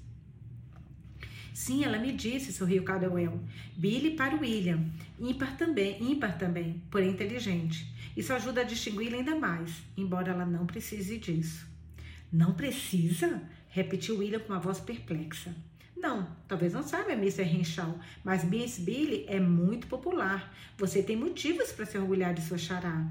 Sim, 1.53 1.85
ela 1.85 1.99
me 1.99 2.13
disse, 2.13 2.53
sorriu 2.53 2.83
Caldwell. 2.83 3.39
Billy 3.77 4.13
para 4.17 4.37
William. 4.37 4.83
Ímpar 5.19 5.59
também, 5.59 6.03
ímpar 6.03 6.39
também, 6.39 6.83
porém 6.91 7.11
inteligente. 7.11 7.95
Isso 8.17 8.33
ajuda 8.33 8.63
a 8.63 8.65
distingui-la 8.65 9.19
ainda 9.19 9.37
mais, 9.37 9.71
embora 9.97 10.31
ela 10.31 10.47
não 10.47 10.67
precise 10.67 11.19
disso. 11.19 11.67
Não 12.33 12.55
precisa? 12.55 13.43
repetiu 13.69 14.19
William 14.19 14.41
com 14.41 14.53
uma 14.53 14.59
voz 14.59 14.81
perplexa. 14.81 15.55
Não, 16.01 16.27
talvez 16.49 16.73
não 16.73 16.83
saiba, 16.83 17.13
Mr. 17.13 17.43
Henshaw, 17.43 17.95
mas 18.25 18.43
Miss 18.43 18.79
Billy 18.79 19.27
é 19.29 19.39
muito 19.39 19.87
popular. 19.87 20.51
Você 20.79 21.03
tem 21.03 21.15
motivos 21.15 21.73
para 21.73 21.85
se 21.85 21.99
orgulhar 21.99 22.33
de 22.33 22.41
sua 22.41 22.57
chará. 22.57 23.07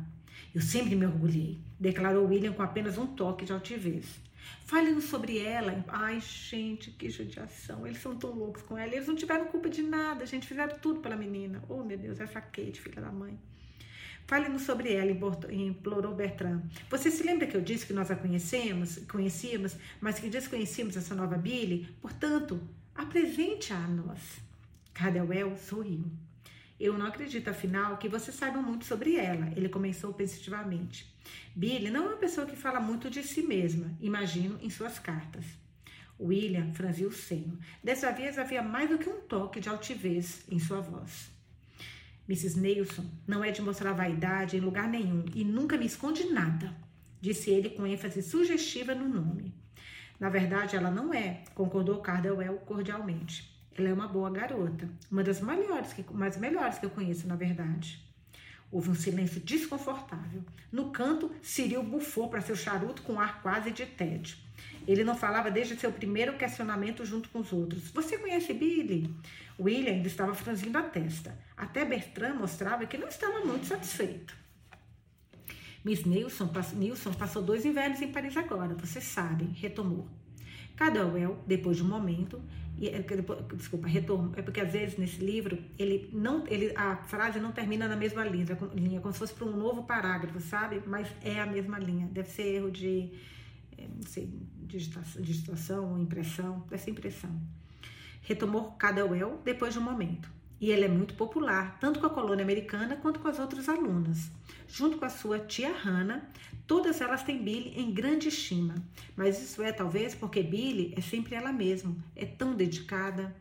Eu 0.55 0.61
sempre 0.61 0.95
me 0.95 1.05
orgulhei, 1.05 1.59
declarou 1.79 2.27
William 2.27 2.51
com 2.51 2.63
apenas 2.63 2.97
um 2.97 3.05
toque 3.05 3.45
de 3.45 3.53
altivez. 3.53 4.19
Fale-nos 4.65 5.03
sobre 5.03 5.37
ela. 5.37 5.85
Ai, 5.87 6.19
gente, 6.19 6.89
que 6.89 7.11
judiação. 7.11 7.85
Eles 7.85 8.01
são 8.01 8.15
tão 8.15 8.31
loucos 8.31 8.63
com 8.63 8.75
ela. 8.75 8.91
Eles 8.91 9.07
não 9.07 9.15
tiveram 9.15 9.45
culpa 9.45 9.69
de 9.69 9.83
nada, 9.83 10.25
gente. 10.25 10.47
Fizeram 10.47 10.75
tudo 10.79 10.99
pela 10.99 11.15
menina. 11.15 11.61
Oh, 11.69 11.83
meu 11.83 11.97
Deus, 11.97 12.19
essa 12.19 12.41
Kate, 12.41 12.81
filha 12.81 13.01
da 13.01 13.11
mãe. 13.11 13.37
Fale-nos 14.25 14.63
sobre 14.63 14.93
ela, 14.93 15.11
implorou 15.51 16.13
Bertrand. 16.13 16.61
Você 16.89 17.09
se 17.09 17.23
lembra 17.23 17.47
que 17.47 17.57
eu 17.57 17.61
disse 17.61 17.85
que 17.85 17.93
nós 17.93 18.11
a 18.11 18.15
conhecemos, 18.15 18.97
conhecíamos, 19.07 19.75
mas 19.99 20.19
que 20.19 20.29
desconhecíamos 20.29 20.95
essa 20.95 21.15
nova 21.15 21.35
Billy? 21.35 21.87
Portanto, 21.99 22.61
Apresente-a 22.99 23.77
a 23.77 23.87
nós. 23.87 24.41
Cardewell 24.93 25.55
sorriu. 25.55 26.03
Eu 26.77 26.97
não 26.97 27.05
acredito, 27.05 27.47
afinal, 27.47 27.95
que 27.95 28.09
você 28.09 28.29
saiba 28.29 28.61
muito 28.61 28.83
sobre 28.83 29.15
ela, 29.15 29.53
ele 29.55 29.69
começou 29.69 30.13
pensativamente. 30.13 31.09
Billy 31.55 31.89
não 31.89 32.03
é 32.03 32.07
uma 32.09 32.17
pessoa 32.17 32.45
que 32.45 32.57
fala 32.57 32.81
muito 32.81 33.09
de 33.09 33.23
si 33.23 33.41
mesma, 33.41 33.89
imagino, 34.01 34.59
em 34.61 34.69
suas 34.69 34.99
cartas. 34.99 35.45
William 36.19 36.73
franziu 36.73 37.07
o 37.07 37.13
senho. 37.13 37.57
Dessa 37.81 38.11
vez 38.11 38.37
havia 38.37 38.61
mais 38.61 38.89
do 38.89 38.97
que 38.97 39.09
um 39.09 39.21
toque 39.21 39.61
de 39.61 39.69
altivez 39.69 40.43
em 40.51 40.59
sua 40.59 40.81
voz. 40.81 41.31
Mrs. 42.27 42.59
Nelson 42.59 43.09
não 43.25 43.41
é 43.41 43.49
de 43.49 43.61
mostrar 43.61 43.93
vaidade 43.93 44.57
em 44.57 44.59
lugar 44.59 44.89
nenhum 44.89 45.23
e 45.33 45.45
nunca 45.45 45.77
me 45.77 45.85
esconde 45.85 46.25
nada, 46.25 46.75
disse 47.21 47.49
ele 47.49 47.69
com 47.69 47.87
ênfase 47.87 48.21
sugestiva 48.21 48.93
no 48.93 49.07
nome. 49.07 49.53
Na 50.19 50.29
verdade, 50.29 50.75
ela 50.75 50.91
não 50.91 51.13
é, 51.13 51.43
concordou 51.55 52.01
Cardwell 52.01 52.57
cordialmente. 52.65 53.57
Ela 53.77 53.89
é 53.89 53.93
uma 53.93 54.07
boa 54.07 54.29
garota, 54.29 54.89
uma 55.09 55.23
das 55.23 55.39
melhores 55.39 55.93
que, 55.93 56.03
mais 56.13 56.35
melhores 56.37 56.77
que 56.77 56.85
eu 56.85 56.89
conheço, 56.89 57.25
na 57.27 57.37
verdade. 57.37 58.03
Houve 58.71 58.89
um 58.89 58.95
silêncio 58.95 59.39
desconfortável. 59.39 60.43
No 60.71 60.91
canto, 60.91 61.31
Cyril 61.41 61.81
bufou 61.81 62.29
para 62.29 62.41
seu 62.41 62.55
charuto 62.55 63.01
com 63.01 63.19
ar 63.19 63.41
quase 63.41 63.71
de 63.71 63.85
tédio. 63.85 64.37
Ele 64.87 65.03
não 65.03 65.15
falava 65.15 65.49
desde 65.49 65.79
seu 65.79 65.91
primeiro 65.91 66.37
questionamento 66.37 67.05
junto 67.05 67.29
com 67.29 67.39
os 67.39 67.53
outros. 67.53 67.89
Você 67.91 68.17
conhece 68.17 68.53
Billy? 68.53 69.09
William 69.59 69.93
ainda 69.93 70.07
estava 70.07 70.33
franzindo 70.35 70.77
a 70.77 70.83
testa. 70.83 71.37
Até 71.55 71.85
Bertrand 71.85 72.35
mostrava 72.35 72.85
que 72.85 72.97
não 72.97 73.07
estava 73.07 73.45
muito 73.45 73.65
satisfeito. 73.65 74.35
Miss 75.89 76.05
Nilson, 76.05 76.51
Nilson 76.75 77.13
passou 77.13 77.41
dois 77.41 77.65
invernos 77.65 77.99
em 77.99 78.11
Paris 78.11 78.37
agora, 78.37 78.75
vocês 78.75 79.03
sabem, 79.03 79.47
retomou. 79.47 80.07
Cadwell, 80.75 81.39
depois 81.47 81.77
de 81.77 81.83
um 81.83 81.87
momento, 81.87 82.39
é, 82.79 83.01
desculpa, 83.55 83.87
retorno, 83.87 84.31
é 84.37 84.43
porque 84.43 84.61
às 84.61 84.71
vezes 84.71 84.99
nesse 84.99 85.17
livro 85.17 85.57
ele 85.79 86.07
não, 86.13 86.45
ele, 86.45 86.71
a 86.75 86.95
frase 86.95 87.39
não 87.39 87.51
termina 87.51 87.87
na 87.87 87.95
mesma 87.95 88.23
linha, 88.23 88.45
linha 88.75 89.01
como 89.01 89.11
se 89.11 89.17
fosse 89.17 89.33
para 89.33 89.47
um 89.47 89.57
novo 89.57 89.81
parágrafo, 89.81 90.39
sabe? 90.39 90.79
Mas 90.85 91.07
é 91.23 91.41
a 91.41 91.47
mesma 91.47 91.79
linha, 91.79 92.05
deve 92.05 92.29
ser 92.29 92.43
erro 92.43 92.69
de, 92.69 93.11
é, 93.75 93.87
não 93.87 94.03
sei, 94.03 94.31
digitação, 94.67 95.21
digitação 95.23 95.99
impressão, 95.99 96.63
deve 96.69 96.83
ser 96.83 96.91
impressão. 96.91 97.41
Retomou 98.21 98.73
Cadwell 98.73 99.41
depois 99.43 99.73
de 99.73 99.79
um 99.79 99.83
momento. 99.83 100.29
E 100.61 100.71
ele 100.71 100.85
é 100.85 100.87
muito 100.89 101.13
popular, 101.13 101.77
tanto 101.79 101.99
com 101.99 102.05
a 102.05 102.09
colônia 102.09 102.43
americana 102.43 102.97
quanto 102.97 103.19
com 103.19 103.27
as 103.27 103.39
outras 103.39 103.69
alunas. 103.69 104.29
Junto 104.67 104.97
com 104.97 105.05
a 105.05 105.09
sua 105.09 105.39
tia 105.39 105.71
Hannah, 105.71 106.21
todas 106.67 106.99
elas 107.01 107.23
têm 107.23 107.41
Billy 107.41 107.73
em 107.79 107.91
grande 107.91 108.27
estima. 108.27 108.75
Mas 109.15 109.41
isso 109.41 109.61
é 109.63 109.71
talvez 109.71 110.13
porque 110.13 110.43
Billy 110.43 110.93
é 110.97 111.01
sempre 111.01 111.35
ela 111.35 111.53
mesma, 111.53 111.95
é 112.15 112.25
tão 112.25 112.53
dedicada. 112.53 113.33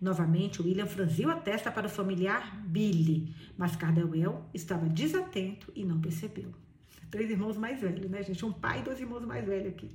Novamente, 0.00 0.62
William 0.62 0.86
franziu 0.86 1.30
a 1.30 1.36
testa 1.36 1.70
para 1.70 1.86
o 1.86 1.90
familiar 1.90 2.56
Billy, 2.66 3.34
mas 3.56 3.76
Cardwell 3.76 4.44
estava 4.54 4.88
desatento 4.88 5.72
e 5.74 5.84
não 5.84 6.00
percebeu. 6.00 6.52
Três 7.10 7.30
irmãos 7.30 7.56
mais 7.56 7.80
velhos, 7.80 8.08
né, 8.08 8.22
gente? 8.22 8.44
Um 8.44 8.52
pai 8.52 8.80
e 8.80 8.82
dois 8.82 9.00
irmãos 9.00 9.24
mais 9.26 9.44
velhos 9.44 9.68
aqui. 9.68 9.90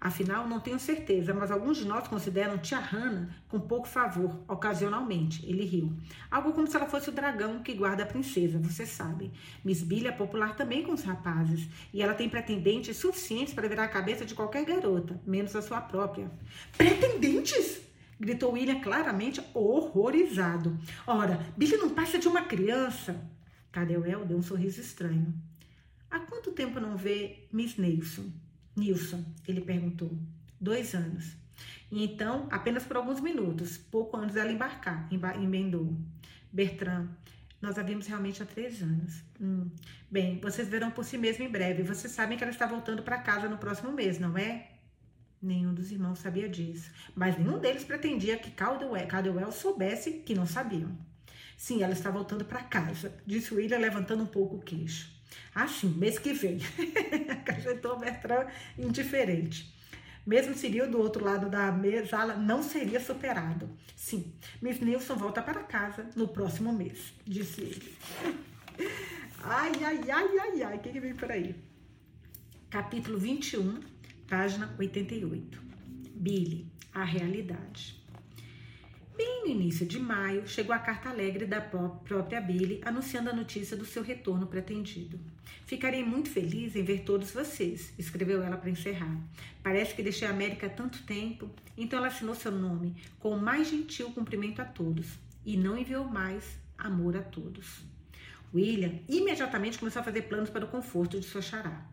Afinal, 0.00 0.48
não 0.48 0.60
tenho 0.60 0.78
certeza, 0.78 1.34
mas 1.34 1.50
alguns 1.50 1.76
de 1.76 1.84
nós 1.84 2.08
consideram 2.08 2.56
tia 2.56 2.78
Hannah 2.78 3.28
com 3.48 3.60
pouco 3.60 3.86
favor, 3.86 4.42
ocasionalmente. 4.48 5.44
Ele 5.44 5.62
riu. 5.62 5.92
Algo 6.30 6.54
como 6.54 6.66
se 6.66 6.74
ela 6.74 6.86
fosse 6.86 7.10
o 7.10 7.12
dragão 7.12 7.62
que 7.62 7.74
guarda 7.74 8.04
a 8.04 8.06
princesa, 8.06 8.58
você 8.58 8.86
sabe. 8.86 9.30
Miss 9.62 9.82
Billy 9.82 10.06
é 10.06 10.12
popular 10.12 10.56
também 10.56 10.82
com 10.82 10.92
os 10.92 11.02
rapazes, 11.02 11.68
e 11.92 12.00
ela 12.00 12.14
tem 12.14 12.30
pretendentes 12.30 12.96
suficientes 12.96 13.52
para 13.52 13.68
virar 13.68 13.84
a 13.84 13.88
cabeça 13.88 14.24
de 14.24 14.34
qualquer 14.34 14.64
garota, 14.64 15.20
menos 15.26 15.54
a 15.54 15.60
sua 15.60 15.82
própria. 15.82 16.30
Pretendentes? 16.78 17.82
gritou 18.18 18.52
William 18.52 18.80
claramente 18.80 19.42
horrorizado. 19.52 20.78
Ora, 21.06 21.46
Billy 21.58 21.76
não 21.76 21.90
passa 21.90 22.18
de 22.18 22.26
uma 22.26 22.42
criança. 22.42 23.20
Cadeuel 23.70 24.24
deu 24.24 24.38
um 24.38 24.42
sorriso 24.42 24.80
estranho. 24.80 25.34
Há 26.10 26.20
quanto 26.20 26.52
tempo 26.52 26.80
não 26.80 26.96
vê 26.96 27.46
Miss 27.52 27.76
Nelson? 27.76 28.30
Nilson? 28.76 29.24
Ele 29.46 29.60
perguntou. 29.60 30.16
Dois 30.60 30.94
anos. 30.94 31.36
E 31.90 32.04
então, 32.04 32.48
apenas 32.50 32.84
por 32.84 32.96
alguns 32.96 33.20
minutos, 33.20 33.76
pouco 33.76 34.16
antes 34.16 34.34
dela 34.34 34.52
embarcar, 34.52 35.08
emendou. 35.10 35.96
Bertrand, 36.52 37.08
nós 37.60 37.78
a 37.78 37.82
vimos 37.82 38.06
realmente 38.06 38.42
há 38.42 38.46
três 38.46 38.82
anos. 38.82 39.22
Hum. 39.40 39.70
Bem, 40.10 40.40
vocês 40.40 40.68
verão 40.68 40.90
por 40.90 41.04
si 41.04 41.18
mesmo 41.18 41.44
em 41.44 41.50
breve. 41.50 41.82
Vocês 41.82 42.12
sabem 42.12 42.38
que 42.38 42.44
ela 42.44 42.52
está 42.52 42.66
voltando 42.66 43.02
para 43.02 43.18
casa 43.18 43.48
no 43.48 43.58
próximo 43.58 43.92
mês, 43.92 44.18
não 44.18 44.36
é? 44.38 44.68
Nenhum 45.42 45.72
dos 45.72 45.90
irmãos 45.90 46.18
sabia 46.18 46.48
disso, 46.48 46.90
mas 47.14 47.38
nenhum 47.38 47.58
deles 47.58 47.82
pretendia 47.82 48.36
que 48.36 48.50
Caldwell, 48.50 49.06
Caldwell 49.06 49.50
soubesse 49.50 50.12
que 50.20 50.34
não 50.34 50.44
sabiam. 50.44 50.94
Sim, 51.56 51.82
ela 51.82 51.94
está 51.94 52.10
voltando 52.10 52.44
para 52.44 52.62
casa, 52.62 53.14
disse 53.26 53.54
William, 53.54 53.78
levantando 53.78 54.22
um 54.22 54.26
pouco 54.26 54.56
o 54.56 54.60
queixo. 54.60 55.10
Sim, 55.54 55.88
mês 55.96 56.18
que 56.18 56.32
vem. 56.32 56.58
Acrescentou 57.30 57.98
Bertrand 57.98 58.46
indiferente. 58.78 59.72
Mesmo 60.26 60.54
Ciril 60.54 60.90
do 60.90 60.98
outro 60.98 61.24
lado 61.24 61.48
da 61.48 61.72
sala 62.06 62.36
não 62.36 62.62
seria 62.62 63.00
superado. 63.00 63.68
Sim, 63.96 64.32
Miss 64.60 64.80
Nilson 64.80 65.16
volta 65.16 65.42
para 65.42 65.64
casa 65.64 66.08
no 66.14 66.28
próximo 66.28 66.72
mês, 66.72 67.12
disse 67.26 67.62
ele. 67.62 67.94
Ai, 69.42 69.72
ai, 69.82 70.10
ai, 70.10 70.38
ai, 70.38 70.62
ai, 70.62 70.76
o 70.76 70.80
que, 70.80 70.90
que 70.90 71.00
vem 71.00 71.14
por 71.14 71.32
aí? 71.32 71.56
Capítulo 72.68 73.18
21, 73.18 73.80
página 74.28 74.74
88. 74.78 75.62
Billy, 76.14 76.66
a 76.92 77.02
realidade. 77.04 77.99
Bem 79.20 79.42
no 79.44 79.48
início 79.48 79.84
de 79.84 79.98
maio, 79.98 80.48
chegou 80.48 80.74
a 80.74 80.78
carta 80.78 81.10
alegre 81.10 81.44
da 81.44 81.60
própria 81.60 82.40
Billy 82.40 82.80
anunciando 82.82 83.28
a 83.28 83.34
notícia 83.34 83.76
do 83.76 83.84
seu 83.84 84.02
retorno 84.02 84.46
pretendido. 84.46 85.20
Ficarei 85.66 86.02
muito 86.02 86.30
feliz 86.30 86.74
em 86.74 86.82
ver 86.82 87.00
todos 87.00 87.30
vocês, 87.30 87.92
escreveu 87.98 88.42
ela 88.42 88.56
para 88.56 88.70
encerrar. 88.70 89.14
Parece 89.62 89.94
que 89.94 90.02
deixei 90.02 90.26
a 90.26 90.30
América 90.30 90.68
há 90.68 90.70
tanto 90.70 91.02
tempo, 91.02 91.50
então 91.76 91.98
ela 91.98 92.08
assinou 92.08 92.34
seu 92.34 92.50
nome 92.50 92.96
com 93.18 93.32
o 93.32 93.38
mais 93.38 93.68
gentil 93.68 94.10
cumprimento 94.10 94.62
a 94.62 94.64
todos 94.64 95.18
e 95.44 95.54
não 95.54 95.76
enviou 95.76 96.06
mais 96.06 96.58
amor 96.78 97.14
a 97.14 97.22
todos. 97.22 97.82
William 98.54 99.00
imediatamente 99.06 99.78
começou 99.78 100.00
a 100.00 100.04
fazer 100.04 100.22
planos 100.22 100.48
para 100.48 100.64
o 100.64 100.68
conforto 100.68 101.20
de 101.20 101.26
sua 101.26 101.42
xará. 101.42 101.86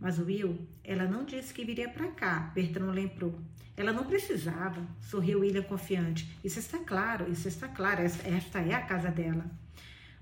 Mas 0.00 0.18
Will, 0.18 0.66
ela 0.82 1.04
não 1.04 1.24
disse 1.24 1.54
que 1.54 1.64
viria 1.64 1.88
para 1.88 2.08
cá, 2.08 2.50
Bertrand 2.52 2.90
lembrou. 2.90 3.38
Ela 3.76 3.92
não 3.92 4.04
precisava, 4.04 4.80
sorriu 5.00 5.40
William 5.40 5.62
confiante. 5.62 6.28
Isso 6.42 6.58
está 6.58 6.78
claro, 6.78 7.30
isso 7.30 7.46
está 7.48 7.68
claro, 7.68 8.02
esta 8.02 8.58
é 8.58 8.74
a 8.74 8.80
casa 8.82 9.10
dela. 9.10 9.44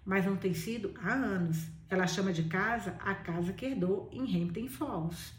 mas 0.05 0.27
não 0.27 0.37
tem 0.37 0.53
sido 0.55 0.93
há 1.03 1.13
anos. 1.13 1.67
Ela 1.89 2.07
chama 2.07 2.33
de 2.33 2.45
casa 2.45 2.97
a 3.01 3.15
casa 3.15 3.53
que 3.53 3.67
herdou 3.67 4.09
em 4.13 4.23
Hampton 4.43 4.69
Falls. 4.69 5.33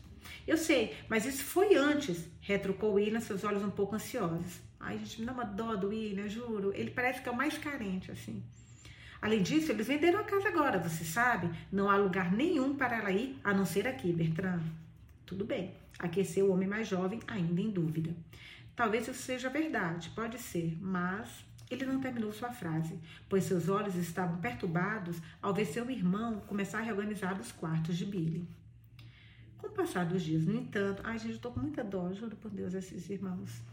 Eu 0.48 0.58
sei, 0.58 0.96
mas 1.10 1.26
isso 1.26 1.44
foi 1.44 1.76
antes, 1.76 2.26
retrucou 2.42 2.94
William, 2.94 3.20
seus 3.20 3.44
olhos 3.44 3.64
um 3.64 3.70
pouco 3.70 3.96
ansiosos. 3.96 4.60
Ai, 4.80 4.98
gente, 5.00 5.20
me 5.20 5.26
dá 5.26 5.34
uma 5.34 5.44
dó 5.46 5.76
do 5.76 5.90
William, 5.90 6.28
juro. 6.30 6.72
Ele 6.74 6.92
parece 6.92 7.22
que 7.22 7.30
é 7.30 7.32
o 7.32 7.36
mais 7.36 7.58
carente, 7.58 8.12
assim. 8.12 8.44
Além 9.22 9.42
disso, 9.42 9.72
eles 9.72 9.88
venderam 9.88 10.20
a 10.20 10.24
casa 10.24 10.48
agora, 10.48 10.78
você 10.78 11.04
sabe? 11.04 11.50
Não 11.72 11.90
há 11.90 11.98
lugar 11.98 12.32
nenhum 12.32 12.76
para 12.76 12.98
ela 12.98 13.12
ir, 13.12 13.40
a 13.44 13.54
não 13.54 13.66
ser 13.66 13.88
aqui, 13.88 14.12
Bertrand. 14.14 14.62
Tudo 15.26 15.44
bem, 15.44 15.74
aqueceu 15.98 16.48
o 16.48 16.54
homem 16.54 16.68
mais 16.68 16.88
jovem, 16.88 17.20
ainda 17.28 17.62
em 17.62 17.72
dúvida. 17.72 18.16
Talvez 18.76 19.08
isso 19.08 19.22
seja 19.22 19.50
verdade, 19.50 20.10
pode 20.12 20.38
ser, 20.38 20.78
mas 20.82 21.46
ele 21.70 21.86
não 21.86 22.00
terminou 22.00 22.32
sua 22.32 22.52
frase, 22.52 23.00
pois 23.28 23.46
seus 23.46 23.70
olhos 23.70 23.96
estavam 23.96 24.40
perturbados 24.40 25.20
ao 25.42 25.54
ver 25.54 25.66
seu 25.66 25.90
irmão 25.90 26.42
começar 26.42 26.80
a 26.80 26.82
reorganizar 26.82 27.40
os 27.40 27.52
quartos 27.52 27.98
de 27.98 28.06
Billy. 28.06 28.48
Com 29.58 29.68
o 29.68 29.72
passar 29.72 30.06
dos 30.06 30.22
dias, 30.22 30.46
no 30.46 30.56
entanto, 30.56 31.02
ai 31.04 31.18
gente, 31.18 31.34
eu 31.34 31.40
tô 31.40 31.52
com 31.52 31.60
muita 31.60 31.84
dó, 31.84 32.14
juro 32.14 32.36
por 32.36 32.52
Deus, 32.52 32.74
esses 32.74 33.10
irmãos. 33.10 33.64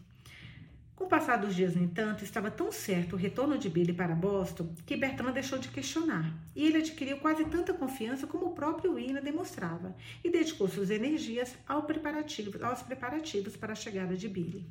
Com 0.94 1.04
o 1.04 1.08
passar 1.08 1.36
dos 1.36 1.54
dias, 1.54 1.74
no 1.74 1.82
entanto, 1.82 2.22
estava 2.22 2.50
tão 2.50 2.70
certo 2.70 3.14
o 3.14 3.18
retorno 3.18 3.58
de 3.58 3.68
Billy 3.68 3.92
para 3.92 4.14
Boston 4.14 4.74
que 4.86 4.96
Bertrand 4.96 5.32
deixou 5.32 5.58
de 5.58 5.68
questionar, 5.68 6.32
e 6.54 6.66
ele 6.66 6.78
adquiriu 6.78 7.16
quase 7.18 7.44
tanta 7.46 7.72
confiança 7.72 8.26
como 8.26 8.46
o 8.46 8.54
próprio 8.54 8.92
William 8.92 9.20
demonstrava, 9.20 9.96
e 10.22 10.30
dedicou 10.30 10.68
suas 10.68 10.90
energias 10.90 11.56
ao 11.66 11.84
preparativos, 11.84 12.62
aos 12.62 12.82
preparativos 12.82 13.56
para 13.56 13.72
a 13.72 13.76
chegada 13.76 14.16
de 14.16 14.28
Billy. 14.28 14.66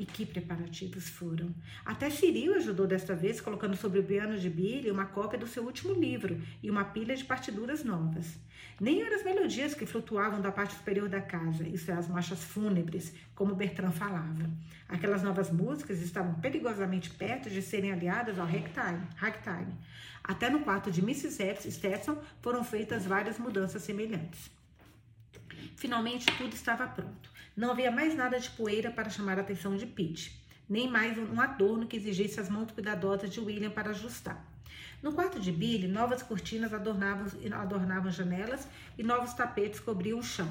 E 0.00 0.06
que 0.06 0.24
preparativos 0.24 1.10
foram! 1.10 1.54
Até 1.84 2.08
Cyril 2.08 2.54
ajudou 2.54 2.86
desta 2.86 3.14
vez, 3.14 3.38
colocando 3.38 3.76
sobre 3.76 3.98
o 3.98 4.02
piano 4.02 4.38
de 4.38 4.48
Billy 4.48 4.90
uma 4.90 5.04
cópia 5.04 5.38
do 5.38 5.46
seu 5.46 5.62
último 5.62 5.92
livro 5.92 6.40
e 6.62 6.70
uma 6.70 6.86
pilha 6.86 7.14
de 7.14 7.22
partiduras 7.22 7.84
novas. 7.84 8.38
Nem 8.80 9.02
eram 9.02 9.14
as 9.14 9.22
melodias 9.22 9.74
que 9.74 9.84
flutuavam 9.84 10.40
da 10.40 10.50
parte 10.50 10.72
superior 10.72 11.06
da 11.06 11.20
casa, 11.20 11.68
isso 11.68 11.90
é, 11.90 11.94
as 11.94 12.08
marchas 12.08 12.42
fúnebres, 12.42 13.12
como 13.34 13.54
Bertrand 13.54 13.92
falava. 13.92 14.50
Aquelas 14.88 15.22
novas 15.22 15.50
músicas 15.50 16.00
estavam 16.00 16.32
perigosamente 16.40 17.10
perto 17.10 17.50
de 17.50 17.60
serem 17.60 17.92
aliadas 17.92 18.38
ao 18.38 18.46
ragtime. 18.46 19.06
ragtime. 19.16 19.76
Até 20.24 20.48
no 20.48 20.60
quarto 20.60 20.90
de 20.90 21.02
Mrs. 21.02 21.70
Stetson 21.70 22.16
foram 22.40 22.64
feitas 22.64 23.04
várias 23.04 23.38
mudanças 23.38 23.82
semelhantes. 23.82 24.50
Finalmente 25.76 26.24
tudo 26.38 26.54
estava 26.54 26.86
pronto. 26.86 27.29
Não 27.60 27.72
havia 27.72 27.90
mais 27.90 28.16
nada 28.16 28.40
de 28.40 28.48
poeira 28.48 28.90
para 28.90 29.10
chamar 29.10 29.36
a 29.36 29.42
atenção 29.42 29.76
de 29.76 29.84
Pete, 29.84 30.42
nem 30.66 30.90
mais 30.90 31.18
um 31.18 31.38
adorno 31.38 31.86
que 31.86 31.94
exigisse 31.94 32.40
as 32.40 32.48
mãos 32.48 32.70
cuidadosas 32.70 33.28
de 33.28 33.38
William 33.38 33.68
para 33.68 33.90
ajustar. 33.90 34.42
No 35.02 35.12
quarto 35.12 35.38
de 35.38 35.52
Billy, 35.52 35.86
novas 35.86 36.22
cortinas 36.22 36.72
adornavam, 36.72 37.26
adornavam 37.52 38.10
janelas 38.10 38.66
e 38.96 39.02
novos 39.02 39.34
tapetes 39.34 39.78
cobriam 39.78 40.20
o 40.20 40.22
chão. 40.22 40.48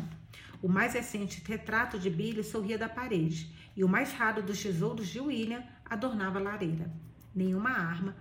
O 0.61 0.69
mais 0.69 0.93
recente 0.93 1.41
retrato 1.43 1.97
de 1.97 2.11
Billy 2.11 2.43
sorria 2.43 2.77
da 2.77 2.87
parede, 2.87 3.51
e 3.75 3.83
o 3.83 3.89
mais 3.89 4.13
raro 4.13 4.43
dos 4.43 4.61
tesouros 4.61 5.07
de 5.07 5.19
William 5.19 5.63
adornava 5.89 6.37
a 6.37 6.43
lareira. 6.43 6.91
Nenhuma 7.33 7.71
arma, 7.71 8.15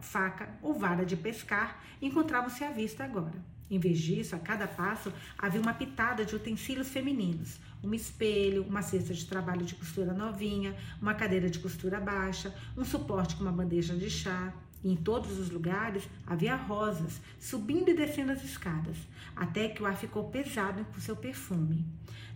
faca 0.00 0.48
ou 0.62 0.72
vara 0.72 1.04
de 1.04 1.14
pescar 1.14 1.78
encontravam-se 2.00 2.64
à 2.64 2.70
vista 2.70 3.04
agora. 3.04 3.52
Em 3.70 3.78
vez 3.78 3.98
disso, 3.98 4.36
a 4.36 4.38
cada 4.38 4.66
passo 4.66 5.12
havia 5.38 5.60
uma 5.60 5.74
pitada 5.74 6.24
de 6.24 6.36
utensílios 6.36 6.90
femininos, 6.90 7.58
um 7.86 7.94
espelho, 7.94 8.64
uma 8.64 8.82
cesta 8.82 9.12
de 9.12 9.26
trabalho 9.26 9.64
de 9.64 9.74
costura 9.74 10.12
novinha, 10.12 10.74
uma 11.00 11.14
cadeira 11.14 11.50
de 11.50 11.58
costura 11.58 12.00
baixa, 12.00 12.54
um 12.76 12.84
suporte 12.84 13.36
com 13.36 13.42
uma 13.42 13.52
bandeja 13.52 13.94
de 13.94 14.10
chá. 14.10 14.52
E 14.82 14.92
em 14.92 14.96
todos 14.96 15.38
os 15.38 15.50
lugares 15.50 16.02
havia 16.26 16.54
rosas 16.54 17.20
subindo 17.40 17.88
e 17.88 17.94
descendo 17.94 18.32
as 18.32 18.44
escadas, 18.44 18.96
até 19.34 19.68
que 19.68 19.82
o 19.82 19.86
ar 19.86 19.96
ficou 19.96 20.28
pesado 20.28 20.84
com 20.84 21.00
seu 21.00 21.16
perfume. 21.16 21.86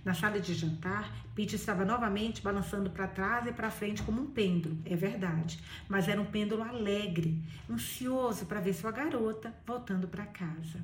Na 0.03 0.15
sala 0.15 0.41
de 0.41 0.55
jantar, 0.55 1.13
Pete 1.35 1.57
estava 1.57 1.85
novamente 1.85 2.41
balançando 2.41 2.89
para 2.89 3.07
trás 3.07 3.47
e 3.47 3.53
para 3.53 3.71
frente 3.71 4.03
como 4.03 4.23
um 4.23 4.27
pêndulo, 4.27 4.79
é 4.87 4.97
verdade, 4.97 5.61
mas 5.87 6.09
era 6.09 6.21
um 6.21 6.25
pêndulo 6.25 6.63
alegre, 6.63 7.43
ansioso 7.71 8.47
para 8.47 8.61
ver 8.61 8.73
sua 8.73 8.93
garota 8.93 9.53
voltando 9.67 10.09
para 10.09 10.25
casa. 10.25 10.83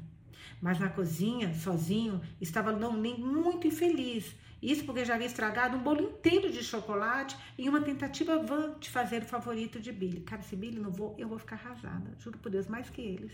Mas 0.60 0.78
na 0.78 0.88
cozinha, 0.88 1.54
sozinho, 1.54 2.20
estava 2.40 2.70
Lonlin 2.70 3.16
muito 3.16 3.66
infeliz. 3.66 4.34
Isso 4.64 4.82
porque 4.86 5.04
já 5.04 5.14
havia 5.14 5.26
estragado 5.26 5.76
um 5.76 5.82
bolo 5.82 6.00
inteiro 6.00 6.50
de 6.50 6.64
chocolate 6.64 7.36
em 7.58 7.68
uma 7.68 7.82
tentativa 7.82 8.38
vã 8.38 8.74
de 8.80 8.88
fazer 8.88 9.22
o 9.22 9.26
favorito 9.26 9.78
de 9.78 9.92
Billy. 9.92 10.22
Cara, 10.22 10.40
se 10.40 10.56
Billy 10.56 10.80
não 10.80 10.90
vou, 10.90 11.14
eu 11.18 11.28
vou 11.28 11.38
ficar 11.38 11.56
arrasada. 11.56 12.16
Juro 12.18 12.38
por 12.38 12.50
Deus, 12.50 12.66
mais 12.66 12.88
que 12.88 13.02
eles. 13.02 13.32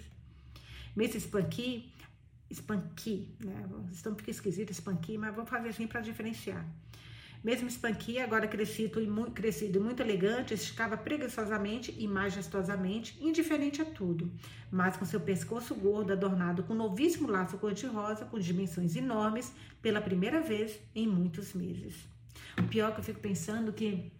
Mesmo 0.97 1.21
Spanky, 1.21 1.89
Spanky, 2.51 3.29
né? 3.39 3.65
Estão 3.93 4.11
um 4.11 4.17
pouco 4.17 4.29
esquisito 4.29 4.73
Spanky, 4.73 5.17
mas 5.17 5.33
vou 5.33 5.47
fazer 5.47 5.69
assim 5.69 5.87
para 5.87 6.01
diferenciar. 6.01 6.67
Mesmo 7.43 7.71
Spanky, 7.71 8.19
agora 8.19 8.47
crescido 8.47 9.01
e, 9.01 9.07
muito, 9.07 9.31
crescido 9.33 9.79
e 9.79 9.81
muito 9.81 10.03
elegante, 10.03 10.53
esticava 10.53 10.97
preguiçosamente 10.97 11.95
e 11.99 12.07
majestosamente, 12.07 13.17
indiferente 13.19 13.81
a 13.81 13.85
tudo, 13.85 14.31
mas 14.71 14.97
com 14.99 15.07
seu 15.07 15.21
pescoço 15.21 15.75
gordo 15.75 16.13
adornado 16.13 16.63
com 16.63 16.75
um 16.75 16.77
novíssimo 16.77 17.29
laço 17.29 17.57
cor-de-rosa 17.57 18.27
com 18.27 18.39
dimensões 18.39 18.95
enormes 18.95 19.53
pela 19.81 20.03
primeira 20.03 20.43
vez 20.43 20.79
em 20.95 21.07
muitos 21.07 21.55
meses. 21.55 21.95
O 22.59 22.65
pior 22.65 22.91
é 22.91 22.93
que 22.93 23.01
eu 23.01 23.05
fico 23.05 23.21
pensando 23.21 23.73
que 23.73 24.13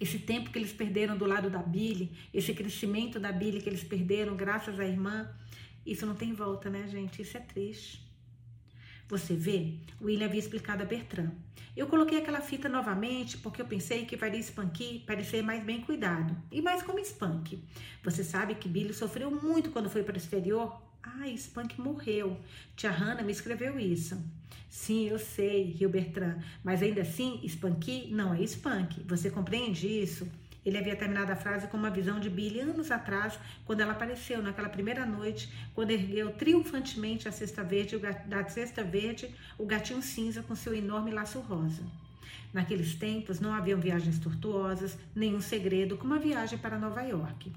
esse 0.00 0.18
tempo 0.18 0.50
que 0.50 0.58
eles 0.58 0.72
perderam 0.72 1.16
do 1.16 1.26
lado 1.26 1.48
da 1.48 1.62
Billy, 1.62 2.10
esse 2.34 2.52
crescimento 2.52 3.20
da 3.20 3.30
Billy 3.30 3.62
que 3.62 3.68
eles 3.68 3.84
perderam 3.84 4.36
graças 4.36 4.80
à 4.80 4.84
irmã, 4.84 5.30
isso 5.86 6.04
não 6.04 6.16
tem 6.16 6.32
volta, 6.34 6.68
né, 6.68 6.88
gente? 6.88 7.22
Isso 7.22 7.36
é 7.36 7.40
triste. 7.40 8.05
Você 9.08 9.34
vê? 9.34 9.74
William 10.02 10.26
havia 10.26 10.40
explicado 10.40 10.82
a 10.82 10.86
Bertrand. 10.86 11.30
Eu 11.76 11.86
coloquei 11.86 12.18
aquela 12.18 12.40
fita 12.40 12.68
novamente 12.68 13.38
porque 13.38 13.60
eu 13.60 13.66
pensei 13.66 14.04
que 14.04 14.16
faria 14.16 14.40
Spanky 14.40 15.04
parecer 15.06 15.42
mais 15.42 15.62
bem 15.62 15.80
cuidado 15.82 16.36
e 16.50 16.60
mais 16.60 16.82
como 16.82 16.98
Spunk. 16.98 17.62
Você 18.02 18.24
sabe 18.24 18.54
que 18.54 18.68
Billy 18.68 18.94
sofreu 18.94 19.30
muito 19.30 19.70
quando 19.70 19.90
foi 19.90 20.02
para 20.02 20.14
o 20.14 20.16
exterior? 20.16 20.82
Ah, 21.02 21.28
Spunk 21.28 21.80
morreu. 21.80 22.40
Tia 22.74 22.90
Hannah 22.90 23.22
me 23.22 23.30
escreveu 23.30 23.78
isso. 23.78 24.20
Sim, 24.68 25.08
eu 25.08 25.18
sei, 25.18 25.64
riu 25.70 25.88
Bertrand, 25.88 26.38
mas 26.64 26.82
ainda 26.82 27.02
assim, 27.02 27.40
Spanky 27.44 28.08
não 28.10 28.34
é 28.34 28.42
Spunk. 28.42 29.02
Você 29.06 29.30
compreende 29.30 29.86
isso? 29.86 30.28
Ele 30.66 30.76
havia 30.76 30.96
terminado 30.96 31.30
a 31.30 31.36
frase 31.36 31.68
com 31.68 31.76
uma 31.76 31.90
visão 31.90 32.18
de 32.18 32.28
Billy 32.28 32.58
anos 32.58 32.90
atrás, 32.90 33.38
quando 33.64 33.82
ela 33.82 33.92
apareceu 33.92 34.42
naquela 34.42 34.68
primeira 34.68 35.06
noite, 35.06 35.48
quando 35.72 35.92
ergueu 35.92 36.32
triunfantemente 36.32 37.28
a 37.28 37.32
cesta 37.32 37.62
verde, 37.62 37.96
da 38.26 38.44
cesta 38.48 38.82
verde, 38.82 39.32
o 39.56 39.64
gatinho 39.64 40.02
cinza 40.02 40.42
com 40.42 40.56
seu 40.56 40.74
enorme 40.74 41.12
laço 41.12 41.38
rosa. 41.38 41.84
Naqueles 42.52 42.96
tempos 42.96 43.38
não 43.38 43.54
haviam 43.54 43.78
viagens 43.78 44.18
tortuosas, 44.18 44.98
nenhum 45.14 45.40
segredo 45.40 45.96
como 45.96 46.14
a 46.14 46.18
viagem 46.18 46.58
para 46.58 46.78
Nova 46.78 47.02
York. 47.02 47.52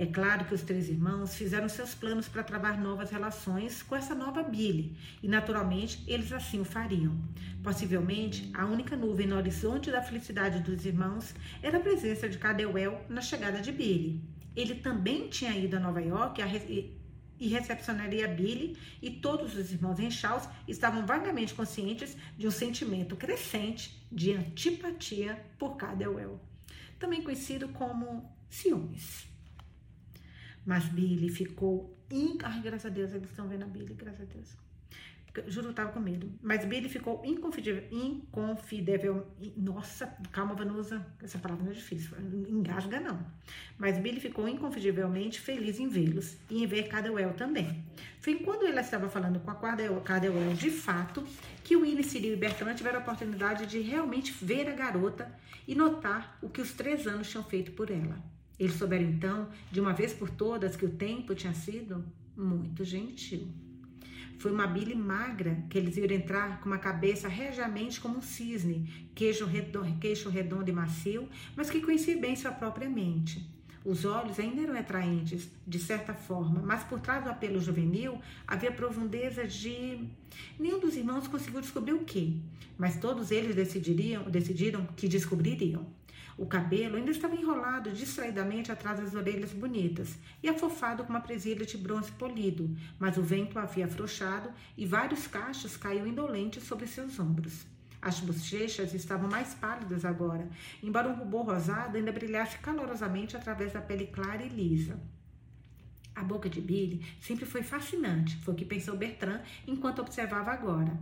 É 0.00 0.06
claro 0.06 0.44
que 0.44 0.54
os 0.54 0.62
três 0.62 0.88
irmãos 0.88 1.34
fizeram 1.34 1.68
seus 1.68 1.92
planos 1.92 2.28
para 2.28 2.44
travar 2.44 2.80
novas 2.80 3.10
relações 3.10 3.82
com 3.82 3.96
essa 3.96 4.14
nova 4.14 4.44
Billy, 4.44 4.96
e 5.20 5.26
naturalmente 5.26 6.04
eles 6.06 6.32
assim 6.32 6.60
o 6.60 6.64
fariam. 6.64 7.18
Possivelmente, 7.64 8.48
a 8.54 8.64
única 8.64 8.96
nuvem 8.96 9.26
no 9.26 9.34
horizonte 9.34 9.90
da 9.90 10.00
felicidade 10.00 10.60
dos 10.60 10.86
irmãos 10.86 11.34
era 11.60 11.78
a 11.78 11.80
presença 11.80 12.28
de 12.28 12.38
Cadewell 12.38 13.04
na 13.08 13.20
chegada 13.20 13.60
de 13.60 13.72
Billy. 13.72 14.22
Ele 14.54 14.76
também 14.76 15.28
tinha 15.28 15.50
ido 15.58 15.76
a 15.76 15.80
Nova 15.80 16.00
York 16.00 16.40
e 17.40 17.48
recepcionaria 17.48 18.28
Billy, 18.28 18.76
e 19.02 19.10
todos 19.10 19.56
os 19.56 19.72
irmãos 19.72 19.98
Renshaws 19.98 20.48
estavam 20.68 21.04
vagamente 21.04 21.54
conscientes 21.54 22.16
de 22.38 22.46
um 22.46 22.52
sentimento 22.52 23.16
crescente 23.16 24.00
de 24.12 24.32
antipatia 24.32 25.44
por 25.58 25.76
Cadewell, 25.76 26.40
também 27.00 27.20
conhecido 27.20 27.68
como 27.70 28.32
ciúmes. 28.48 29.27
Mas 30.68 30.84
Billy 30.84 31.30
ficou. 31.30 31.96
In... 32.10 32.36
Ai, 32.42 32.60
graças 32.60 32.84
a 32.84 32.94
Deus, 32.94 33.14
eles 33.14 33.30
estão 33.30 33.48
vendo 33.48 33.62
a 33.62 33.66
Billy, 33.66 33.94
graças 33.94 34.20
a 34.20 34.24
Deus. 34.26 34.54
Juro, 35.46 35.68
eu 35.68 35.72
tava 35.72 35.92
com 35.92 36.00
medo. 36.00 36.30
Mas 36.42 36.62
Billy 36.66 36.90
ficou 36.90 37.24
inconfidível. 37.24 37.84
Inconfidível. 37.90 39.26
Nossa, 39.56 40.14
calma, 40.30 40.54
Vanusa. 40.54 41.06
Essa 41.22 41.38
palavra 41.38 41.64
não 41.64 41.72
é 41.72 41.74
difícil. 41.74 42.14
Engasga, 42.50 43.00
não. 43.00 43.18
Mas 43.78 43.96
Billy 43.96 44.20
ficou 44.20 44.46
inconfundivelmente 44.46 45.40
feliz 45.40 45.80
em 45.80 45.88
vê-los 45.88 46.36
e 46.50 46.62
em 46.62 46.66
ver 46.66 46.88
Cadwell 46.88 47.32
também. 47.32 47.82
Foi 48.20 48.34
quando 48.34 48.66
ela 48.66 48.82
estava 48.82 49.08
falando 49.08 49.40
com 49.40 49.50
a 49.50 49.54
Cadwell 49.54 50.52
de 50.52 50.70
fato 50.70 51.24
que 51.64 51.76
Willie, 51.76 52.04
Cyril 52.04 52.34
e 52.34 52.36
Bertrand 52.36 52.74
tiveram 52.74 52.98
a 52.98 53.02
oportunidade 53.02 53.64
de 53.64 53.78
realmente 53.78 54.32
ver 54.44 54.68
a 54.68 54.74
garota 54.74 55.32
e 55.66 55.74
notar 55.74 56.36
o 56.42 56.50
que 56.50 56.60
os 56.60 56.72
três 56.72 57.06
anos 57.06 57.30
tinham 57.30 57.44
feito 57.44 57.72
por 57.72 57.90
ela. 57.90 58.22
Eles 58.58 58.74
souberam 58.74 59.04
então, 59.04 59.48
de 59.70 59.80
uma 59.80 59.92
vez 59.92 60.12
por 60.12 60.30
todas, 60.30 60.76
que 60.76 60.84
o 60.84 60.90
tempo 60.90 61.34
tinha 61.34 61.54
sido 61.54 62.04
muito 62.36 62.84
gentil. 62.84 63.48
Foi 64.38 64.52
uma 64.52 64.66
bile 64.66 64.94
magra 64.94 65.64
que 65.68 65.76
eles 65.76 65.96
viram 65.96 66.14
entrar 66.14 66.60
com 66.60 66.66
uma 66.66 66.78
cabeça 66.78 67.26
regiamente 67.26 68.00
como 68.00 68.18
um 68.18 68.22
cisne, 68.22 69.10
queixo 69.14 69.44
redondo, 69.44 69.98
queixo 69.98 70.28
redondo 70.28 70.70
e 70.70 70.72
macio, 70.72 71.28
mas 71.56 71.68
que 71.68 71.80
conhecia 71.80 72.16
bem 72.16 72.36
sua 72.36 72.52
própria 72.52 72.88
mente. 72.88 73.44
Os 73.84 74.04
olhos 74.04 74.38
ainda 74.38 74.62
eram 74.62 74.78
atraentes, 74.78 75.48
de 75.66 75.78
certa 75.78 76.14
forma, 76.14 76.60
mas 76.60 76.84
por 76.84 77.00
trás 77.00 77.24
do 77.24 77.30
apelo 77.30 77.60
juvenil 77.60 78.20
havia 78.46 78.70
profundeza 78.70 79.46
de. 79.46 80.08
Nenhum 80.58 80.78
dos 80.78 80.96
irmãos 80.96 81.26
conseguiu 81.26 81.60
descobrir 81.60 81.94
o 81.94 82.04
que, 82.04 82.40
mas 82.76 83.00
todos 83.00 83.30
eles 83.30 83.56
decidiriam, 83.56 84.24
decidiram 84.30 84.86
que 84.96 85.08
descobririam. 85.08 85.86
O 86.38 86.46
cabelo 86.46 86.96
ainda 86.96 87.10
estava 87.10 87.34
enrolado 87.34 87.90
distraidamente 87.90 88.70
atrás 88.70 89.00
das 89.00 89.12
orelhas 89.12 89.52
bonitas 89.52 90.16
e 90.40 90.48
afofado 90.48 91.02
com 91.02 91.10
uma 91.10 91.20
presilha 91.20 91.66
de 91.66 91.76
bronze 91.76 92.12
polido, 92.12 92.76
mas 92.96 93.16
o 93.16 93.22
vento 93.22 93.58
havia 93.58 93.86
afrouxado 93.86 94.48
e 94.76 94.86
vários 94.86 95.26
cachos 95.26 95.76
caíam 95.76 96.06
indolentes 96.06 96.62
sobre 96.62 96.86
seus 96.86 97.18
ombros. 97.18 97.66
As 98.00 98.20
bochechas 98.20 98.94
estavam 98.94 99.28
mais 99.28 99.52
pálidas 99.54 100.04
agora, 100.04 100.48
embora 100.80 101.08
um 101.08 101.14
rubor 101.14 101.46
rosado 101.46 101.96
ainda 101.96 102.12
brilhasse 102.12 102.56
calorosamente 102.58 103.36
através 103.36 103.72
da 103.72 103.80
pele 103.80 104.06
clara 104.06 104.44
e 104.44 104.48
lisa. 104.48 104.96
A 106.18 106.24
boca 106.24 106.50
de 106.50 106.60
Billy 106.60 107.00
sempre 107.20 107.46
foi 107.46 107.62
fascinante, 107.62 108.36
foi 108.38 108.52
o 108.52 108.56
que 108.56 108.64
pensou 108.64 108.96
Bertrand 108.96 109.40
enquanto 109.68 110.00
observava 110.00 110.50
agora. 110.50 110.98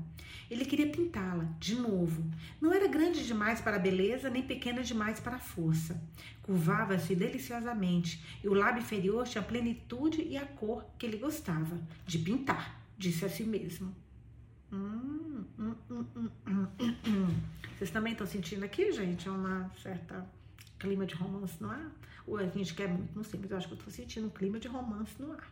Ele 0.50 0.62
queria 0.66 0.90
pintá-la, 0.90 1.44
de 1.58 1.74
novo. 1.74 2.22
Não 2.60 2.70
era 2.70 2.86
grande 2.86 3.26
demais 3.26 3.58
para 3.58 3.76
a 3.76 3.78
beleza, 3.78 4.28
nem 4.28 4.42
pequena 4.42 4.82
demais 4.82 5.18
para 5.18 5.36
a 5.36 5.38
força. 5.40 5.98
Curvava-se 6.42 7.16
deliciosamente 7.16 8.22
e 8.44 8.48
o 8.48 8.52
lábio 8.52 8.82
inferior 8.82 9.26
tinha 9.26 9.40
a 9.40 9.46
plenitude 9.46 10.20
e 10.20 10.36
a 10.36 10.44
cor 10.44 10.84
que 10.98 11.06
ele 11.06 11.16
gostava 11.16 11.80
de 12.06 12.18
pintar, 12.18 12.78
disse 12.98 13.24
a 13.24 13.30
si 13.30 13.44
mesmo. 13.44 13.96
Hum, 14.70 15.44
hum, 15.58 15.74
hum, 15.90 17.34
Vocês 17.78 17.90
também 17.90 18.12
estão 18.12 18.26
sentindo 18.26 18.66
aqui, 18.66 18.92
gente? 18.92 19.26
É 19.26 19.30
uma 19.30 19.70
certa 19.82 20.26
clima 20.78 21.06
de 21.06 21.14
romance 21.14 21.54
no 21.58 21.70
ar? 21.70 21.90
A 22.28 22.46
gente 22.46 22.74
quer 22.74 22.88
muito? 22.88 23.14
Não 23.14 23.22
sei, 23.22 23.38
mas 23.40 23.50
eu 23.50 23.56
acho 23.56 23.68
que 23.68 23.74
eu 23.74 23.78
estou 23.78 23.92
sentindo 23.92 24.26
um 24.26 24.30
clima 24.30 24.58
de 24.58 24.68
romance 24.68 25.14
no 25.20 25.32
ar. 25.32 25.48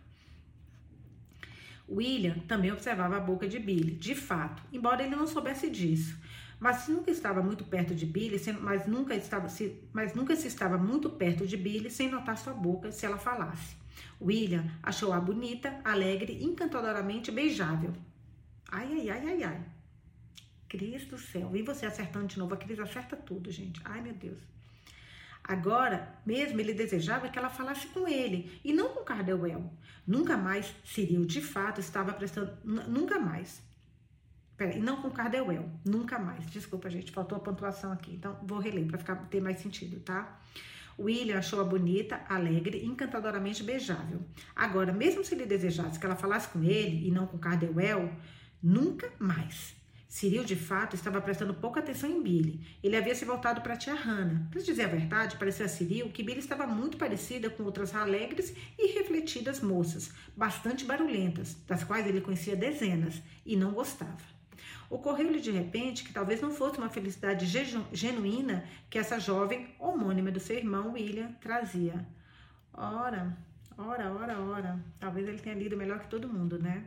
William 1.89 2.39
também 2.49 2.73
observava 2.73 3.17
a 3.17 3.21
boca 3.21 3.47
de 3.47 3.59
Billy, 3.59 3.93
de 3.93 4.15
fato, 4.15 4.63
embora 4.73 5.03
ele 5.03 5.15
não 5.15 5.27
soubesse 5.27 5.71
disso. 5.71 6.19
Mas 6.59 6.89
nunca 6.89 7.11
estava 7.11 7.43
muito 7.43 7.65
perto 7.65 7.95
de 7.95 8.07
Billy, 8.07 8.41
mas 8.61 8.87
nunca 8.87 9.15
estava, 9.15 9.49
se, 9.49 9.83
mas 9.93 10.15
nunca 10.15 10.35
se 10.35 10.49
estava 10.49 10.79
muito 10.79 11.11
perto 11.11 11.47
de 11.47 11.57
Billy 11.57 11.91
sem 11.91 12.11
notar 12.11 12.39
sua 12.39 12.55
boca 12.55 12.91
se 12.91 13.05
ela 13.05 13.19
falasse. 13.19 13.77
William 14.21 14.65
achou-a 14.83 15.21
bonita, 15.21 15.81
alegre, 15.85 16.43
encantadoramente 16.43 17.31
beijável. 17.31 17.93
Ai, 18.71 18.93
ai, 18.93 19.11
ai, 19.11 19.27
ai, 19.27 19.43
ai. 19.43 19.65
Cristo 20.69 21.17
do 21.17 21.19
céu. 21.19 21.55
E 21.55 21.63
você 21.63 21.87
acertando 21.87 22.27
de 22.27 22.39
novo. 22.39 22.55
A 22.55 22.57
Cris 22.57 22.79
acerta 22.79 23.17
tudo, 23.17 23.51
gente. 23.51 23.81
Ai, 23.85 24.01
meu 24.01 24.15
Deus. 24.15 24.54
Agora 25.47 26.19
mesmo 26.25 26.59
ele 26.59 26.73
desejava 26.73 27.29
que 27.29 27.39
ela 27.39 27.51
falasse 27.51 27.87
com 27.89 28.09
ele 28.09 28.61
e 28.65 28.73
não 28.73 28.89
com 28.89 29.05
Cardewell. 29.05 29.71
Nunca 30.07 30.37
mais 30.37 30.75
Cyril 30.85 31.25
de 31.27 31.41
fato 31.41 31.81
estava 31.81 32.13
prestando. 32.13 32.57
Nunca 32.65 33.19
mais. 33.19 33.63
Peraí, 34.57 34.81
não 34.81 35.03
com 35.03 35.11
Cardewell. 35.11 35.69
Nunca 35.85 36.19
mais. 36.19 36.47
Desculpa, 36.47 36.89
gente, 36.89 37.13
faltou 37.13 37.37
a 37.37 37.41
pontuação 37.41 37.93
aqui. 37.93 38.15
Então 38.15 38.39
vou 38.43 38.59
reler 38.59 38.87
para 38.87 39.17
ter 39.17 39.41
mais 39.41 39.61
sentido, 39.61 40.01
tá? 40.01 40.41
William 40.99 41.39
achou-a 41.39 41.65
bonita, 41.65 42.25
alegre, 42.29 42.85
encantadoramente 42.85 43.65
beijável. 43.65 44.23
Agora, 44.55 44.93
mesmo 44.93 45.25
se 45.25 45.35
ele 45.35 45.45
desejasse 45.45 45.99
que 45.99 46.07
ela 46.07 46.15
falasse 46.15 46.49
com 46.49 46.63
ele 46.63 47.09
e 47.09 47.11
não 47.11 47.27
com 47.27 47.37
Cardewell, 47.37 48.11
Nunca 48.67 49.13
mais. 49.19 49.77
Cyril, 50.15 50.45
de 50.45 50.55
fato, 50.55 50.95
estava 50.95 51.21
prestando 51.21 51.53
pouca 51.53 51.81
atenção 51.81 52.09
em 52.09 52.23
Billy. 52.23 52.61
Ele 52.81 52.97
havia 52.97 53.17
se 53.17 53.25
voltado 53.25 53.63
para 53.63 53.75
a 53.75 53.77
tia 53.77 53.95
Hannah. 53.95 54.47
Para 54.49 54.63
dizer 54.63 54.85
a 54.85 54.87
verdade, 54.89 55.37
parecia 55.37 55.67
a 55.67 55.69
Cyril 55.69 56.09
que 56.11 56.23
Billy 56.23 56.39
estava 56.39 56.69
muito 56.69 56.97
parecida 56.97 57.51
com 57.51 57.65
outras 57.65 57.93
alegres 57.97 58.55
e 58.79 58.93
refletidas 58.97 59.61
moças, 59.61 60.13
bastante 60.37 60.85
barulhentas, 60.85 61.57
das 61.67 61.83
quais 61.83 62.07
ele 62.07 62.21
conhecia 62.21 62.55
dezenas 62.55 63.21
e 63.45 63.57
não 63.57 63.73
gostava. 63.73 64.23
Ocorreu-lhe 64.89 65.41
de 65.41 65.51
repente 65.51 66.05
que 66.05 66.13
talvez 66.13 66.41
não 66.41 66.53
fosse 66.53 66.79
uma 66.79 66.89
felicidade 66.89 67.45
genuína 67.93 68.65
que 68.89 68.99
essa 69.01 69.19
jovem, 69.19 69.75
homônima 69.81 70.31
do 70.31 70.39
seu 70.39 70.57
irmão 70.57 70.93
William, 70.93 71.33
trazia. 71.41 72.07
Ora, 72.73 73.37
ora, 73.77 74.13
ora, 74.13 74.39
ora. 74.39 74.85
Talvez 75.01 75.27
ele 75.27 75.41
tenha 75.41 75.57
lido 75.57 75.77
melhor 75.77 75.99
que 75.99 76.09
todo 76.09 76.29
mundo, 76.29 76.57
né? 76.57 76.85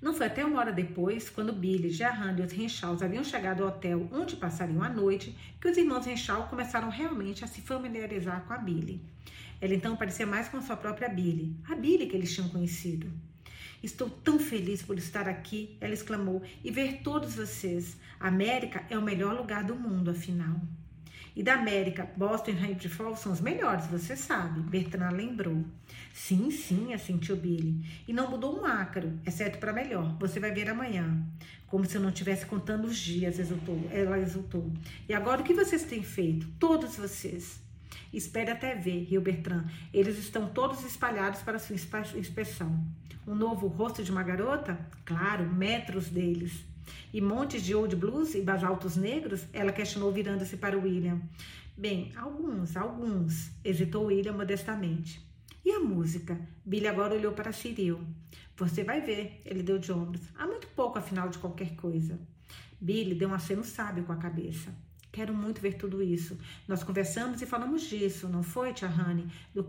Não 0.00 0.14
foi 0.14 0.26
até 0.26 0.42
uma 0.44 0.58
hora 0.58 0.72
depois, 0.72 1.28
quando 1.28 1.52
Billy, 1.52 1.90
Gerrand 1.90 2.38
e 2.38 2.42
os 2.42 2.52
Renshaws 2.52 3.02
haviam 3.02 3.22
chegado 3.22 3.62
ao 3.62 3.68
hotel 3.68 4.08
onde 4.10 4.34
passariam 4.34 4.82
a 4.82 4.88
noite, 4.88 5.36
que 5.60 5.68
os 5.68 5.76
irmãos 5.76 6.06
Renshaw 6.06 6.48
começaram 6.48 6.88
realmente 6.88 7.44
a 7.44 7.46
se 7.46 7.60
familiarizar 7.60 8.44
com 8.46 8.54
a 8.54 8.58
Billy. 8.58 9.02
Ela 9.60 9.74
então 9.74 9.94
parecia 9.94 10.26
mais 10.26 10.48
com 10.48 10.56
a 10.56 10.62
sua 10.62 10.76
própria 10.76 11.08
Billy, 11.08 11.54
a 11.68 11.74
Billy 11.74 12.06
que 12.06 12.16
eles 12.16 12.34
tinham 12.34 12.48
conhecido. 12.48 13.12
Estou 13.82 14.08
tão 14.08 14.38
feliz 14.38 14.80
por 14.80 14.96
estar 14.96 15.28
aqui, 15.28 15.76
ela 15.80 15.92
exclamou, 15.92 16.42
e 16.64 16.70
ver 16.70 17.00
todos 17.02 17.34
vocês. 17.34 17.98
A 18.18 18.28
América 18.28 18.84
é 18.88 18.96
o 18.96 19.02
melhor 19.02 19.36
lugar 19.36 19.64
do 19.64 19.74
mundo, 19.74 20.10
afinal. 20.10 20.60
E 21.34 21.42
da 21.42 21.54
América, 21.54 22.10
Boston 22.16 22.50
e 22.52 22.64
Hampton 22.64 22.88
Falls 22.88 23.20
são 23.20 23.32
os 23.32 23.40
melhores, 23.40 23.86
você 23.86 24.16
sabe, 24.16 24.60
Bertrand 24.60 25.12
lembrou. 25.12 25.64
Sim, 26.12 26.50
sim, 26.50 26.92
assentiu 26.92 27.36
Billy. 27.36 27.84
E 28.06 28.12
não 28.12 28.30
mudou 28.30 28.60
um 28.60 28.64
ácaro, 28.64 29.18
exceto 29.24 29.58
para 29.58 29.72
melhor. 29.72 30.16
Você 30.18 30.40
vai 30.40 30.52
ver 30.52 30.68
amanhã. 30.68 31.24
Como 31.66 31.84
se 31.84 31.96
eu 31.96 32.00
não 32.00 32.08
estivesse 32.08 32.46
contando 32.46 32.86
os 32.86 32.98
dias, 32.98 33.38
exultou. 33.38 33.88
Ela 33.92 34.18
exultou. 34.18 34.72
E 35.08 35.14
agora 35.14 35.40
o 35.40 35.44
que 35.44 35.54
vocês 35.54 35.84
têm 35.84 36.02
feito? 36.02 36.48
Todos 36.58 36.96
vocês. 36.96 37.60
Espere 38.12 38.50
até 38.50 38.74
ver, 38.74 39.04
riu 39.04 39.20
Bertrand. 39.20 39.66
Eles 39.94 40.18
estão 40.18 40.48
todos 40.48 40.84
espalhados 40.84 41.42
para 41.42 41.60
sua 41.60 41.76
inspeção. 42.18 42.84
Um 43.26 43.34
novo 43.34 43.68
rosto 43.68 44.02
de 44.02 44.10
uma 44.10 44.24
garota? 44.24 44.78
Claro, 45.04 45.46
metros 45.46 46.08
deles. 46.08 46.64
E 47.12 47.20
montes 47.20 47.62
de 47.62 47.74
old 47.74 47.94
blues 47.96 48.34
e 48.34 48.40
basaltos 48.40 48.96
negros? 48.96 49.46
Ela 49.52 49.72
questionou 49.72 50.12
virando-se 50.12 50.56
para 50.56 50.78
William. 50.78 51.20
Bem, 51.76 52.12
alguns, 52.16 52.76
alguns, 52.76 53.50
hesitou 53.64 54.06
William 54.06 54.32
modestamente. 54.32 55.26
E 55.64 55.70
a 55.72 55.80
música? 55.80 56.40
Billy 56.64 56.86
agora 56.86 57.14
olhou 57.14 57.32
para 57.32 57.52
Cyril. 57.52 58.00
Você 58.56 58.84
vai 58.84 59.00
ver, 59.00 59.40
ele 59.44 59.62
deu 59.62 59.78
de 59.78 59.92
ombros. 59.92 60.22
Há 60.36 60.46
muito 60.46 60.66
pouco, 60.68 60.98
afinal, 60.98 61.28
de 61.28 61.38
qualquer 61.38 61.74
coisa. 61.76 62.18
Billy 62.80 63.14
deu 63.14 63.28
um 63.28 63.34
aceno 63.34 63.64
sábio 63.64 64.04
com 64.04 64.12
a 64.12 64.16
cabeça. 64.16 64.74
Quero 65.12 65.34
muito 65.34 65.60
ver 65.60 65.74
tudo 65.74 66.02
isso. 66.02 66.38
Nós 66.68 66.84
conversamos 66.84 67.42
e 67.42 67.46
falamos 67.46 67.82
disso, 67.82 68.28
não 68.28 68.42
foi, 68.42 68.72
tia 68.72 68.88
Hannah? 68.88 69.26
Do, 69.54 69.62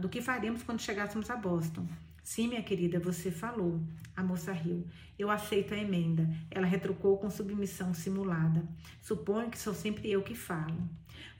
do 0.00 0.08
que 0.08 0.22
faríamos 0.22 0.62
quando 0.62 0.80
chegássemos 0.80 1.28
a 1.30 1.36
Boston. 1.36 1.86
Sim, 2.28 2.48
minha 2.48 2.62
querida, 2.62 3.00
você 3.00 3.30
falou. 3.30 3.80
A 4.14 4.22
moça 4.22 4.52
riu. 4.52 4.86
Eu 5.18 5.30
aceito 5.30 5.72
a 5.72 5.78
emenda. 5.78 6.28
Ela 6.50 6.66
retrucou 6.66 7.16
com 7.16 7.30
submissão 7.30 7.94
simulada. 7.94 8.68
Suponho 9.00 9.48
que 9.48 9.58
sou 9.58 9.72
sempre 9.72 10.10
eu 10.10 10.22
que 10.22 10.34
falo. 10.34 10.76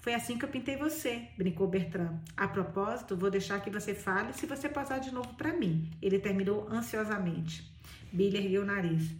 Foi 0.01 0.15
assim 0.15 0.39
que 0.39 0.47
eu 0.47 0.49
pintei 0.49 0.79
você, 0.79 1.29
brincou 1.37 1.69
Bertrand. 1.69 2.19
A 2.35 2.49
propósito, 2.49 3.19
vou 3.19 3.31
deixar 3.31 3.61
que 3.61 3.69
você 3.69 3.95
fale 3.95 4.33
se 4.33 4.47
você 4.47 4.67
passar 4.67 4.99
de 4.99 5.13
novo 5.13 5.35
para 5.35 5.53
mim. 5.53 5.91
Ele 6.01 6.19
terminou 6.19 6.67
ansiosamente. 6.71 7.71
Billy 8.11 8.39
ergueu 8.39 8.63
o 8.63 8.67
nariz. 8.67 9.11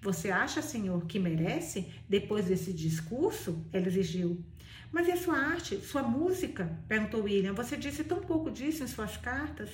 Você 0.00 0.30
acha, 0.30 0.62
senhor, 0.62 1.04
que 1.04 1.18
merece 1.18 1.92
depois 2.08 2.46
desse 2.46 2.72
discurso? 2.72 3.62
Ela 3.70 3.88
exigiu. 3.88 4.42
Mas 4.90 5.06
e 5.06 5.12
a 5.12 5.16
sua 5.18 5.36
arte, 5.36 5.76
sua 5.82 6.02
música? 6.02 6.74
perguntou 6.88 7.24
William. 7.24 7.52
Você 7.52 7.76
disse 7.76 8.02
tão 8.02 8.18
pouco 8.18 8.50
disso 8.50 8.82
em 8.82 8.86
suas 8.86 9.18
cartas. 9.18 9.68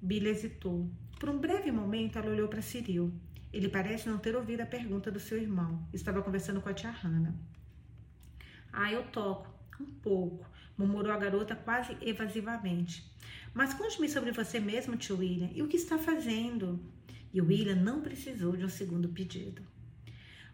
Billy 0.00 0.28
hesitou. 0.28 0.90
Por 1.18 1.28
um 1.28 1.38
breve 1.38 1.70
momento, 1.72 2.18
ela 2.18 2.30
olhou 2.30 2.48
para 2.48 2.62
Cyril. 2.62 3.12
Ele 3.52 3.68
parece 3.68 4.08
não 4.08 4.18
ter 4.18 4.36
ouvido 4.36 4.60
a 4.60 4.66
pergunta 4.66 5.10
do 5.10 5.18
seu 5.18 5.38
irmão. 5.38 5.86
Estava 5.92 6.22
conversando 6.22 6.60
com 6.60 6.68
a 6.68 6.74
tia 6.74 6.90
Hannah. 6.90 7.34
Ah, 8.72 8.92
eu 8.92 9.02
toco. 9.04 9.48
Um 9.80 9.86
pouco, 9.86 10.44
murmurou 10.76 11.12
a 11.12 11.16
garota 11.16 11.54
quase 11.54 11.96
evasivamente. 12.00 13.08
Mas 13.54 13.74
conte-me 13.74 14.08
sobre 14.08 14.32
você 14.32 14.58
mesmo, 14.58 14.96
tio 14.96 15.18
William. 15.18 15.50
E 15.54 15.62
o 15.62 15.68
que 15.68 15.76
está 15.76 15.98
fazendo? 15.98 16.80
E 17.32 17.40
William 17.40 17.76
não 17.76 18.00
precisou 18.00 18.56
de 18.56 18.64
um 18.64 18.68
segundo 18.68 19.08
pedido. 19.08 19.62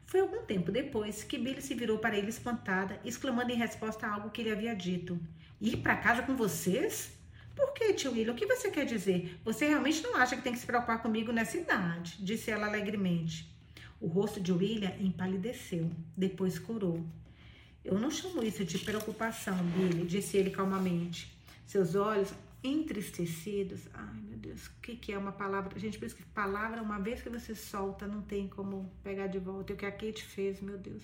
Foi 0.06 0.20
algum 0.20 0.44
tempo 0.44 0.70
depois 0.70 1.24
que 1.24 1.38
Billy 1.38 1.62
se 1.62 1.74
virou 1.74 1.98
para 1.98 2.16
ele 2.16 2.28
espantada, 2.28 3.00
exclamando 3.04 3.50
em 3.50 3.56
resposta 3.56 4.06
a 4.06 4.12
algo 4.14 4.30
que 4.30 4.42
ele 4.42 4.50
havia 4.50 4.74
dito. 4.74 5.18
Ir 5.60 5.78
para 5.78 5.96
casa 5.96 6.22
com 6.22 6.36
vocês? 6.36 7.16
Por 7.54 7.72
que, 7.72 7.92
tio 7.92 8.12
William? 8.12 8.32
O 8.32 8.36
que 8.36 8.46
você 8.46 8.70
quer 8.70 8.84
dizer? 8.84 9.38
Você 9.44 9.68
realmente 9.68 10.02
não 10.02 10.16
acha 10.16 10.36
que 10.36 10.42
tem 10.42 10.52
que 10.52 10.58
se 10.58 10.66
preocupar 10.66 11.00
comigo 11.00 11.32
nessa 11.32 11.56
idade? 11.56 12.16
Disse 12.20 12.50
ela 12.50 12.66
alegremente. 12.66 13.48
O 14.00 14.06
rosto 14.06 14.40
de 14.40 14.52
William 14.52 14.92
empalideceu, 15.00 15.90
depois 16.16 16.58
corou. 16.58 17.04
Eu 17.84 17.98
não 17.98 18.10
chamo 18.10 18.42
isso 18.42 18.64
de 18.64 18.78
preocupação, 18.78 19.56
Billy, 19.56 20.06
disse 20.06 20.36
ele 20.36 20.50
calmamente. 20.50 21.36
Seus 21.66 21.94
olhos 21.94 22.32
entristecidos. 22.62 23.82
Ai, 23.92 24.20
meu 24.22 24.38
Deus, 24.38 24.66
o 24.66 24.72
que, 24.80 24.96
que 24.96 25.12
é 25.12 25.18
uma 25.18 25.32
palavra? 25.32 25.78
Gente, 25.78 25.98
por 25.98 26.06
isso 26.06 26.16
que 26.16 26.22
palavra, 26.22 26.82
uma 26.82 26.98
vez 26.98 27.22
que 27.22 27.28
você 27.28 27.54
solta, 27.54 28.06
não 28.06 28.22
tem 28.22 28.48
como 28.48 28.90
pegar 29.02 29.26
de 29.26 29.38
volta. 29.38 29.72
E 29.72 29.74
o 29.74 29.76
que 29.76 29.86
a 29.86 29.92
Kate 29.92 30.24
fez, 30.24 30.60
meu 30.60 30.78
Deus. 30.78 31.02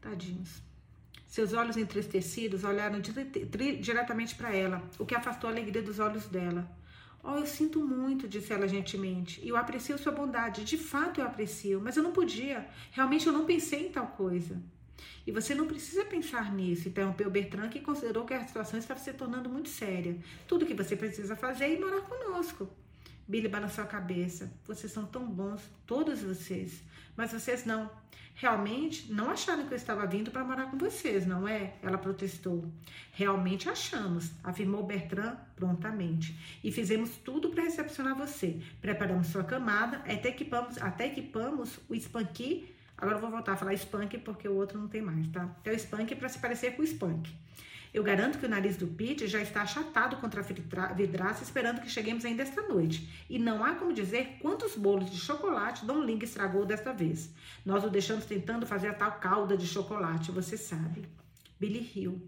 Tadinhos. 0.00 0.62
Seus 1.28 1.52
olhos 1.52 1.76
entristecidos 1.76 2.64
olharam 2.64 3.00
diretamente 3.80 4.34
para 4.34 4.50
ela, 4.52 4.82
o 4.98 5.04
que 5.04 5.14
afastou 5.14 5.48
a 5.48 5.52
alegria 5.52 5.82
dos 5.82 5.98
olhos 5.98 6.24
dela. 6.26 6.66
Oh, 7.22 7.36
eu 7.36 7.46
sinto 7.46 7.80
muito, 7.80 8.26
disse 8.26 8.52
ela 8.52 8.66
gentilmente. 8.66 9.46
Eu 9.46 9.54
aprecio 9.54 9.98
sua 9.98 10.10
bondade. 10.10 10.64
De 10.64 10.78
fato 10.78 11.20
eu 11.20 11.26
aprecio, 11.26 11.80
mas 11.84 11.96
eu 11.96 12.02
não 12.02 12.12
podia. 12.12 12.66
Realmente 12.92 13.26
eu 13.26 13.32
não 13.32 13.44
pensei 13.44 13.88
em 13.88 13.92
tal 13.92 14.06
coisa. 14.06 14.60
E 15.26 15.30
você 15.30 15.54
não 15.54 15.66
precisa 15.66 16.04
pensar 16.06 16.50
nisso, 16.54 16.88
interrompeu 16.88 17.30
Bertrand, 17.30 17.68
que 17.68 17.80
considerou 17.80 18.24
que 18.24 18.32
a 18.32 18.46
situação 18.46 18.78
estava 18.78 18.98
se 18.98 19.12
tornando 19.12 19.50
muito 19.50 19.68
séria. 19.68 20.16
Tudo 20.46 20.62
o 20.62 20.66
que 20.66 20.72
você 20.72 20.96
precisa 20.96 21.36
fazer 21.36 21.64
é 21.64 21.72
ir 21.74 21.80
morar 21.80 22.00
conosco. 22.00 22.70
Billy 23.28 23.48
balançou 23.48 23.84
a 23.84 23.86
cabeça. 23.86 24.50
Vocês 24.66 24.90
são 24.90 25.04
tão 25.04 25.28
bons, 25.28 25.60
todos 25.86 26.22
vocês. 26.22 26.82
Mas 27.14 27.32
vocês 27.32 27.66
não. 27.66 27.90
Realmente 28.40 29.12
não 29.12 29.30
acharam 29.30 29.66
que 29.66 29.74
eu 29.74 29.76
estava 29.76 30.06
vindo 30.06 30.30
para 30.30 30.44
morar 30.44 30.70
com 30.70 30.78
vocês, 30.78 31.26
não 31.26 31.48
é? 31.48 31.74
Ela 31.82 31.98
protestou. 31.98 32.64
Realmente 33.10 33.68
achamos, 33.68 34.30
afirmou 34.44 34.84
Bertrand 34.84 35.36
prontamente. 35.56 36.38
E 36.62 36.70
fizemos 36.70 37.16
tudo 37.16 37.48
para 37.48 37.64
recepcionar 37.64 38.14
você. 38.14 38.60
Preparamos 38.80 39.26
sua 39.26 39.42
camada, 39.42 39.96
até 39.96 40.28
equipamos, 40.28 40.80
até 40.80 41.06
equipamos 41.06 41.80
o 41.88 41.96
Spanky. 41.96 42.72
Agora 42.96 43.16
eu 43.16 43.20
vou 43.20 43.28
voltar 43.28 43.54
a 43.54 43.56
falar 43.56 43.76
Spank 43.76 44.18
porque 44.18 44.48
o 44.48 44.54
outro 44.54 44.78
não 44.78 44.86
tem 44.86 45.02
mais, 45.02 45.26
tá? 45.28 45.52
Então, 45.60 45.76
Spank 45.76 46.14
para 46.14 46.28
se 46.28 46.38
parecer 46.38 46.76
com 46.76 46.82
o 46.82 46.86
Spank. 46.86 47.28
Eu 47.92 48.02
garanto 48.02 48.38
que 48.38 48.46
o 48.46 48.48
nariz 48.48 48.76
do 48.76 48.86
Pete 48.86 49.26
já 49.26 49.40
está 49.40 49.62
achatado 49.62 50.16
contra 50.16 50.40
a 50.40 50.92
vidraça, 50.92 51.42
esperando 51.42 51.80
que 51.80 51.90
cheguemos 51.90 52.24
ainda 52.24 52.42
esta 52.42 52.62
noite. 52.62 53.08
E 53.28 53.38
não 53.38 53.64
há 53.64 53.74
como 53.74 53.92
dizer 53.92 54.38
quantos 54.40 54.76
bolos 54.76 55.10
de 55.10 55.16
chocolate 55.16 55.86
Dom 55.86 56.02
Ling 56.02 56.22
estragou 56.22 56.66
desta 56.66 56.92
vez. 56.92 57.30
Nós 57.64 57.84
o 57.84 57.90
deixamos 57.90 58.26
tentando 58.26 58.66
fazer 58.66 58.88
a 58.88 58.94
tal 58.94 59.12
calda 59.12 59.56
de 59.56 59.66
chocolate, 59.66 60.30
você 60.30 60.56
sabe. 60.56 61.06
Billy 61.58 61.80
riu, 61.80 62.22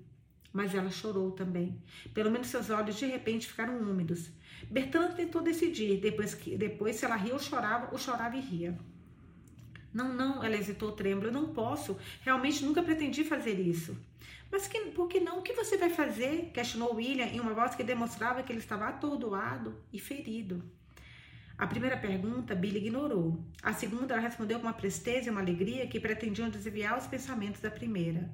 mas 0.52 0.74
ela 0.74 0.90
chorou 0.90 1.30
também. 1.32 1.80
Pelo 2.14 2.30
menos 2.30 2.48
seus 2.48 2.70
olhos 2.70 2.96
de 2.96 3.06
repente 3.06 3.46
ficaram 3.46 3.78
úmidos. 3.78 4.30
Bertrand 4.68 5.14
tentou 5.14 5.42
decidir, 5.42 6.00
depois, 6.00 6.34
que, 6.34 6.56
depois 6.56 6.96
se 6.96 7.04
ela 7.04 7.16
ria 7.16 7.32
ou 7.32 7.38
chorava, 7.38 7.88
ou 7.92 7.98
chorava 7.98 8.36
e 8.36 8.40
ria. 8.40 8.78
Não, 9.92 10.12
não, 10.12 10.42
ela 10.44 10.56
hesitou 10.56 10.92
trêmula, 10.92 11.28
eu 11.28 11.32
não 11.32 11.48
posso. 11.48 11.96
Realmente 12.22 12.64
nunca 12.64 12.82
pretendi 12.82 13.24
fazer 13.24 13.58
isso. 13.58 13.96
Mas 14.50 14.66
que, 14.66 14.78
por 14.86 15.08
que 15.08 15.20
não? 15.20 15.38
O 15.38 15.42
que 15.42 15.52
você 15.52 15.76
vai 15.76 15.90
fazer? 15.90 16.50
Questionou 16.52 16.96
William 16.96 17.26
em 17.26 17.40
uma 17.40 17.54
voz 17.54 17.74
que 17.74 17.84
demonstrava 17.84 18.42
que 18.42 18.52
ele 18.52 18.58
estava 18.58 18.88
atordoado 18.88 19.74
e 19.92 19.98
ferido. 19.98 20.62
A 21.56 21.66
primeira 21.66 21.96
pergunta, 21.96 22.54
Billy 22.54 22.78
ignorou. 22.78 23.38
A 23.62 23.72
segunda, 23.72 24.14
ela 24.14 24.22
respondeu 24.22 24.58
com 24.58 24.66
uma 24.66 24.72
presteza 24.72 25.28
e 25.28 25.30
uma 25.30 25.40
alegria 25.40 25.86
que 25.86 26.00
pretendiam 26.00 26.48
desviar 26.48 26.98
os 26.98 27.06
pensamentos 27.06 27.60
da 27.60 27.70
primeira. 27.70 28.30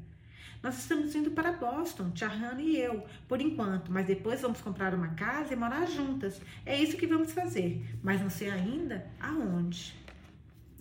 Nós 0.63 0.79
estamos 0.79 1.15
indo 1.15 1.31
para 1.33 1.53
Boston, 1.53 2.11
Tia 2.11 2.29
Hannah 2.29 2.63
e 2.63 2.77
eu, 2.77 3.05
por 3.29 3.41
enquanto, 3.41 3.91
mas 3.93 4.07
depois 4.07 4.41
vamos 4.41 4.61
comprar 4.61 4.95
uma 4.95 5.09
casa 5.09 5.53
e 5.53 5.57
morar 5.57 5.87
juntas. 5.87 6.41
É 6.65 6.81
isso 6.81 6.97
que 6.97 7.07
vamos 7.07 7.33
fazer, 7.33 7.85
mas 8.03 8.21
não 8.21 8.31
sei 8.31 8.49
ainda 8.49 9.07
aonde. 9.21 9.95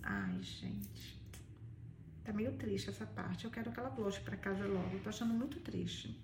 Ai, 0.06 0.40
gente. 0.42 1.20
Tá 2.24 2.32
meio 2.32 2.54
triste 2.54 2.90
essa 2.90 3.08
parte. 3.08 3.46
Eu 3.46 3.52
quero 3.52 3.72
que 3.72 3.80
ela 3.80 3.90
volte 3.90 4.22
para 4.22 4.38
casa 4.38 4.66
logo. 4.68 4.96
Eu 4.96 5.02
tô 5.02 5.10
achando 5.10 5.34
muito 5.34 5.60
triste. 5.60 6.16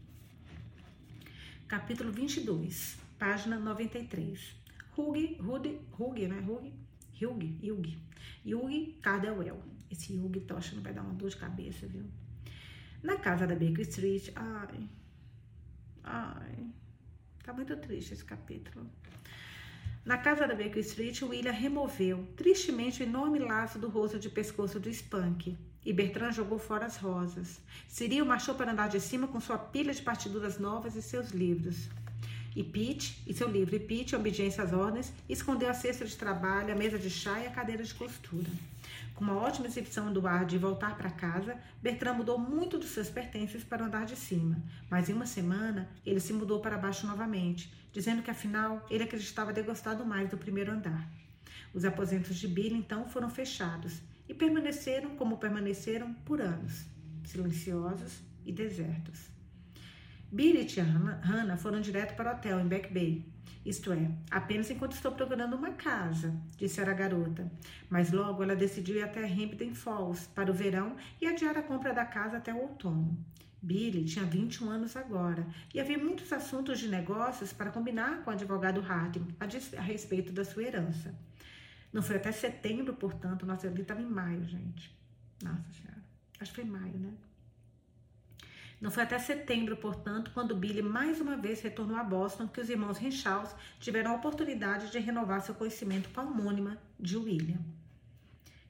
Capítulo 1.67 2.11
22, 2.11 2.97
página 3.17 3.57
93. 3.57 4.55
Hugh, 4.95 5.37
Hugh, 5.39 5.79
Hugh, 5.97 6.27
né? 6.27 6.39
Hugh, 6.47 6.71
Hugh, 7.19 7.43
Hugh, 7.63 7.97
Hugh 8.45 8.99
Cardwell. 9.01 9.63
Esse 9.89 10.15
Hugh 10.15 10.45
tô 10.47 10.55
achando 10.55 10.83
vai 10.83 10.93
dar 10.93 11.01
uma 11.01 11.13
dor 11.13 11.29
de 11.29 11.37
cabeça, 11.37 11.87
viu? 11.87 12.05
Na 13.01 13.17
casa 13.17 13.47
da 13.47 13.55
Baker 13.55 13.81
Street, 13.81 14.31
ai, 14.35 14.87
ai, 16.03 16.69
tá 17.43 17.51
muito 17.51 17.75
triste 17.77 18.13
esse 18.13 18.23
capítulo. 18.23 18.87
Na 20.03 20.17
casa 20.17 20.47
da 20.47 20.55
Baker 20.55 20.79
Street, 20.79 21.21
William 21.21 21.51
removeu 21.51 22.27
tristemente 22.35 23.03
o 23.03 23.05
enorme 23.05 23.37
laço 23.37 23.77
do 23.77 23.87
rosto 23.87 24.17
de 24.17 24.29
pescoço 24.29 24.79
do 24.79 24.89
Spunk 24.89 25.55
e 25.85 25.93
Bertrand 25.93 26.31
jogou 26.31 26.57
fora 26.57 26.87
as 26.87 26.97
rosas. 26.97 27.61
Cyril 27.87 28.25
marchou 28.25 28.55
para 28.55 28.71
andar 28.71 28.89
de 28.89 28.99
cima 28.99 29.27
com 29.27 29.39
sua 29.39 29.59
pilha 29.59 29.93
de 29.93 30.01
partiduras 30.01 30.57
novas 30.57 30.95
e 30.95 31.03
seus 31.03 31.29
livros. 31.29 31.87
E 32.55 32.63
Pete, 32.63 33.21
e 33.27 33.33
seu 33.33 33.47
livro, 33.47 33.75
e 33.75 33.79
Pete, 33.79 34.15
em 34.15 34.17
obediência 34.17 34.63
às 34.63 34.73
ordens, 34.73 35.13
escondeu 35.29 35.69
a 35.69 35.73
cesta 35.73 36.03
de 36.03 36.17
trabalho, 36.17 36.73
a 36.73 36.75
mesa 36.75 36.97
de 36.97 37.09
chá 37.09 37.39
e 37.39 37.45
a 37.45 37.51
cadeira 37.51 37.83
de 37.83 37.93
costura. 37.93 38.49
Com 39.21 39.25
uma 39.25 39.37
ótima 39.37 39.67
exibição 39.67 40.11
do 40.11 40.25
ar 40.25 40.47
de 40.47 40.57
voltar 40.57 40.97
para 40.97 41.11
casa, 41.11 41.55
Bertrand 41.79 42.15
mudou 42.15 42.39
muito 42.39 42.79
dos 42.79 42.89
seus 42.89 43.07
pertences 43.07 43.63
para 43.63 43.83
o 43.83 43.85
andar 43.85 44.03
de 44.03 44.15
cima. 44.15 44.59
Mas 44.89 45.09
em 45.09 45.13
uma 45.13 45.27
semana, 45.27 45.87
ele 46.03 46.19
se 46.19 46.33
mudou 46.33 46.59
para 46.59 46.75
baixo 46.75 47.05
novamente, 47.05 47.71
dizendo 47.93 48.23
que 48.23 48.31
afinal 48.31 48.83
ele 48.89 49.03
acreditava 49.03 49.53
ter 49.53 49.61
gostado 49.61 50.03
mais 50.03 50.27
do 50.27 50.39
primeiro 50.39 50.71
andar. 50.71 51.07
Os 51.71 51.85
aposentos 51.85 52.35
de 52.35 52.47
Billy 52.47 52.73
então 52.73 53.07
foram 53.07 53.29
fechados 53.29 54.01
e 54.27 54.33
permaneceram 54.33 55.15
como 55.15 55.37
permaneceram 55.37 56.15
por 56.25 56.41
anos, 56.41 56.87
silenciosos 57.23 58.23
e 58.43 58.51
desertos. 58.51 59.29
Billy 60.31 60.65
e 60.65 60.79
Hannah 60.79 61.57
foram 61.57 61.79
direto 61.79 62.15
para 62.15 62.31
o 62.31 62.33
hotel 62.33 62.59
em 62.59 62.67
Back 62.67 62.91
Bay. 62.91 63.30
Isto 63.65 63.93
é, 63.93 64.09
apenas 64.31 64.71
enquanto 64.71 64.93
estou 64.93 65.11
procurando 65.11 65.55
uma 65.55 65.71
casa, 65.71 66.35
disse 66.57 66.81
a 66.81 66.93
garota. 66.93 67.51
Mas 67.89 68.11
logo 68.11 68.41
ela 68.41 68.55
decidiu 68.55 68.95
ir 68.95 69.03
até 69.03 69.23
Hampton 69.23 69.75
Falls 69.75 70.27
para 70.33 70.49
o 70.49 70.53
verão 70.53 70.95
e 71.19 71.27
adiar 71.27 71.57
a 71.57 71.61
compra 71.61 71.93
da 71.93 72.05
casa 72.05 72.37
até 72.37 72.53
o 72.53 72.61
outono. 72.61 73.17
Billy 73.61 74.05
tinha 74.05 74.25
21 74.25 74.69
anos 74.71 74.95
agora 74.95 75.45
e 75.71 75.79
havia 75.79 75.97
muitos 75.97 76.33
assuntos 76.33 76.79
de 76.79 76.87
negócios 76.87 77.53
para 77.53 77.69
combinar 77.69 78.23
com 78.23 78.31
o 78.31 78.33
advogado 78.33 78.81
Harding 78.81 79.27
a 79.39 79.81
respeito 79.81 80.33
da 80.33 80.43
sua 80.43 80.63
herança. 80.63 81.13
Não 81.93 82.01
foi 82.01 82.15
até 82.15 82.31
setembro, 82.31 82.95
portanto, 82.95 83.45
nossa, 83.45 83.67
eu 83.67 83.75
estava 83.75 84.01
em 84.01 84.09
maio, 84.09 84.43
gente. 84.45 84.97
Nossa 85.43 85.71
Senhora. 85.73 86.01
Acho 86.39 86.51
que 86.51 86.61
foi 86.61 86.69
maio, 86.69 86.97
né? 86.97 87.13
Não 88.81 88.89
foi 88.89 89.03
até 89.03 89.19
setembro, 89.19 89.77
portanto, 89.77 90.31
quando 90.33 90.55
Billy 90.55 90.81
mais 90.81 91.21
uma 91.21 91.37
vez 91.37 91.61
retornou 91.61 91.95
a 91.95 92.03
Boston 92.03 92.47
que 92.47 92.59
os 92.59 92.67
irmãos 92.67 92.97
Renshaws 92.97 93.53
tiveram 93.79 94.11
a 94.11 94.15
oportunidade 94.15 94.91
de 94.91 94.97
renovar 94.97 95.41
seu 95.41 95.53
conhecimento 95.53 96.09
com 96.09 96.19
a 96.19 96.23
homônima 96.23 96.79
de 96.99 97.15
William. 97.15 97.59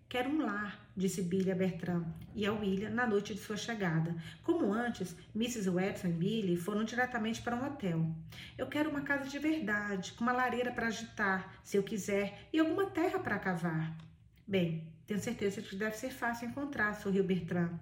Quero 0.10 0.30
um 0.30 0.46
lar, 0.46 0.78
disse 0.98 1.22
Billy 1.22 1.50
a 1.50 1.56
Bertrand 1.56 2.04
e 2.36 2.46
a 2.46 2.52
William 2.52 2.90
na 2.90 3.08
noite 3.08 3.34
de 3.34 3.40
sua 3.40 3.56
chegada. 3.56 4.14
Como 4.44 4.74
antes, 4.74 5.16
Mrs. 5.34 5.70
Webster 5.70 6.12
e 6.12 6.14
Billy 6.14 6.58
foram 6.58 6.84
diretamente 6.84 7.42
para 7.42 7.56
um 7.56 7.66
hotel. 7.66 8.06
Eu 8.58 8.68
quero 8.68 8.90
uma 8.90 9.04
casa 9.04 9.30
de 9.30 9.40
verdade, 9.40 10.12
com 10.12 10.26
uma 10.26 10.34
lareira 10.34 10.74
para 10.74 10.88
agitar, 10.88 11.56
se 11.64 11.78
eu 11.78 11.84
quiser, 11.84 12.50
e 12.52 12.60
alguma 12.60 12.88
terra 12.88 13.18
para 13.18 13.40
cavar. 13.40 13.96
Bem, 14.46 14.86
tenho 15.08 15.22
certeza 15.22 15.62
que 15.62 15.78
deve 15.78 15.96
ser 15.96 16.10
fácil 16.10 16.50
encontrar, 16.50 16.96
sorriu 16.96 17.24
Bertrand. 17.24 17.80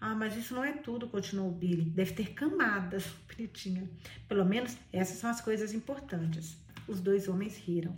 Ah, 0.00 0.14
mas 0.14 0.36
isso 0.36 0.54
não 0.54 0.64
é 0.64 0.72
tudo, 0.72 1.08
continuou 1.08 1.50
Billy. 1.50 1.84
Deve 1.84 2.12
ter 2.12 2.32
camadas, 2.32 3.04
bonitinha. 3.28 3.88
Pelo 4.28 4.44
menos 4.44 4.76
essas 4.92 5.18
são 5.18 5.30
as 5.30 5.40
coisas 5.40 5.72
importantes. 5.72 6.56
Os 6.86 7.00
dois 7.00 7.28
homens 7.28 7.56
riram. 7.56 7.96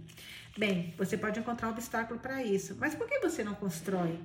Bem, 0.57 0.95
você 0.97 1.17
pode 1.17 1.39
encontrar 1.39 1.69
um 1.69 1.73
obstáculo 1.73 2.19
para 2.19 2.43
isso, 2.43 2.77
mas 2.79 2.95
por 2.95 3.07
que 3.07 3.19
você 3.21 3.45
não 3.45 3.55
constrói? 3.55 4.19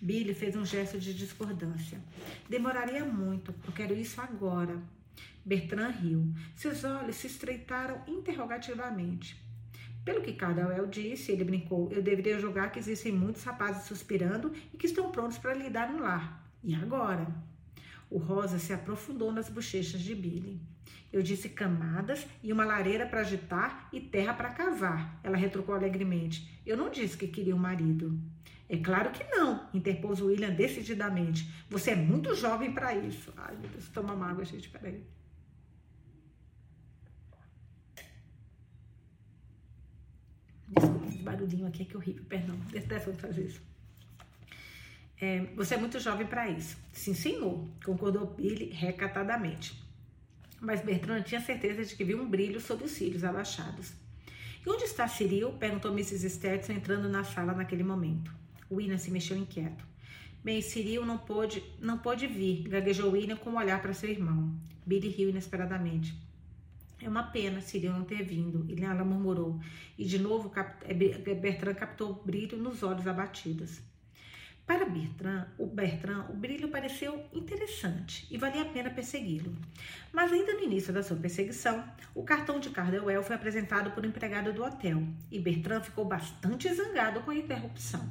Billy 0.00 0.34
fez 0.34 0.54
um 0.54 0.64
gesto 0.64 0.98
de 0.98 1.14
discordância. 1.14 1.98
Demoraria 2.48 3.04
muito, 3.04 3.54
eu 3.66 3.72
quero 3.72 3.94
isso 3.94 4.20
agora. 4.20 4.78
Bertrand 5.44 5.90
riu. 5.90 6.32
Seus 6.54 6.84
olhos 6.84 7.16
se 7.16 7.26
estreitaram 7.26 8.02
interrogativamente. 8.06 9.42
Pelo 10.04 10.20
que 10.20 10.34
Cardwell 10.34 10.86
disse, 10.86 11.32
ele 11.32 11.44
brincou, 11.44 11.90
eu 11.90 12.02
deveria 12.02 12.38
julgar 12.38 12.70
que 12.70 12.78
existem 12.78 13.10
muitos 13.10 13.42
rapazes 13.42 13.84
suspirando 13.84 14.52
e 14.72 14.76
que 14.76 14.86
estão 14.86 15.10
prontos 15.10 15.38
para 15.38 15.54
lhe 15.54 15.70
dar 15.70 15.88
um 15.88 16.00
lar. 16.00 16.43
E 16.64 16.74
agora? 16.74 17.26
O 18.08 18.16
rosa 18.16 18.58
se 18.58 18.72
aprofundou 18.72 19.30
nas 19.30 19.50
bochechas 19.50 20.00
de 20.00 20.14
Billy. 20.14 20.58
Eu 21.12 21.22
disse 21.22 21.50
camadas 21.50 22.26
e 22.42 22.52
uma 22.52 22.64
lareira 22.64 23.06
para 23.06 23.20
agitar 23.20 23.88
e 23.92 24.00
terra 24.00 24.32
para 24.32 24.48
cavar. 24.48 25.20
Ela 25.22 25.36
retrucou 25.36 25.74
alegremente. 25.74 26.58
Eu 26.64 26.76
não 26.76 26.90
disse 26.90 27.18
que 27.18 27.28
queria 27.28 27.54
um 27.54 27.58
marido. 27.58 28.18
É 28.66 28.78
claro 28.78 29.10
que 29.10 29.22
não, 29.24 29.68
interpôs 29.74 30.22
William 30.22 30.50
decididamente. 30.50 31.48
Você 31.68 31.90
é 31.90 31.96
muito 31.96 32.34
jovem 32.34 32.72
para 32.72 32.94
isso. 32.94 33.32
Ai, 33.36 33.54
meu 33.56 33.68
Deus, 33.68 33.88
toma 33.90 34.14
uma 34.14 34.30
água, 34.30 34.44
gente, 34.44 34.70
peraí. 34.70 35.04
Desculpa, 40.68 41.06
esse 41.06 41.18
barulhinho 41.18 41.66
aqui 41.66 41.82
é 41.82 41.84
que 41.84 41.96
horrível, 41.96 42.24
perdão. 42.24 42.56
Detesto 42.72 43.12
fazer 43.12 43.44
isso. 43.44 43.73
É, 45.20 45.40
você 45.56 45.74
é 45.74 45.78
muito 45.78 45.98
jovem 46.00 46.26
para 46.26 46.48
isso. 46.48 46.76
Sim, 46.92 47.14
senhor, 47.14 47.68
concordou 47.84 48.26
Billy 48.26 48.70
recatadamente 48.70 49.84
mas 50.64 50.80
Bertrand 50.80 51.22
tinha 51.22 51.40
certeza 51.40 51.84
de 51.84 51.94
que 51.94 52.04
viu 52.04 52.20
um 52.20 52.28
brilho 52.28 52.60
sob 52.60 52.84
os 52.84 52.92
cílios 52.92 53.22
abaixados. 53.22 53.92
E 54.64 54.70
onde 54.70 54.84
está 54.84 55.06
Cyril? 55.06 55.52
perguntou 55.52 55.92
Mrs. 55.92 56.30
Stetson 56.30 56.72
entrando 56.72 57.08
na 57.08 57.22
sala 57.22 57.52
naquele 57.52 57.84
momento. 57.84 58.32
William 58.70 58.96
se 58.96 59.10
mexeu 59.10 59.36
inquieto. 59.36 59.84
Bem, 60.42 60.60
Cyril 60.62 61.04
não 61.04 61.18
pôde, 61.18 61.62
não 61.78 61.98
pôde 61.98 62.26
vir, 62.26 62.66
gaguejou 62.68 63.12
William 63.12 63.36
com 63.36 63.50
um 63.50 63.56
olhar 63.56 63.80
para 63.80 63.92
seu 63.92 64.08
irmão. 64.08 64.54
Billy 64.86 65.08
riu 65.08 65.28
inesperadamente. 65.28 66.14
É 67.00 67.08
uma 67.08 67.24
pena 67.24 67.60
Cyril 67.60 67.92
não 67.92 68.04
ter 68.04 68.22
vindo, 68.22 68.66
ela 68.82 69.04
murmurou. 69.04 69.60
E 69.98 70.04
de 70.04 70.18
novo 70.18 70.50
eh, 70.82 71.34
Bertrand 71.34 71.74
captou 71.74 72.22
brilho 72.24 72.56
nos 72.56 72.82
olhos 72.82 73.06
abatidos. 73.06 73.80
Para 74.66 74.86
Bertrand, 74.86 75.46
o 75.58 75.66
Bertrand, 75.66 76.26
o 76.30 76.32
brilho 76.32 76.68
pareceu 76.68 77.22
interessante 77.34 78.26
e 78.30 78.38
valia 78.38 78.62
a 78.62 78.64
pena 78.64 78.88
persegui-lo. 78.88 79.54
Mas 80.10 80.32
ainda 80.32 80.54
no 80.54 80.62
início 80.62 80.90
da 80.90 81.02
sua 81.02 81.18
perseguição, 81.18 81.84
o 82.14 82.22
cartão 82.22 82.58
de 82.58 82.70
Cardewell 82.70 83.22
foi 83.22 83.36
apresentado 83.36 83.90
por 83.90 84.02
um 84.02 84.08
empregado 84.08 84.54
do 84.54 84.64
hotel 84.64 85.02
e 85.30 85.38
Bertrand 85.38 85.82
ficou 85.82 86.06
bastante 86.06 86.72
zangado 86.72 87.20
com 87.20 87.30
a 87.30 87.36
interrupção. 87.36 88.08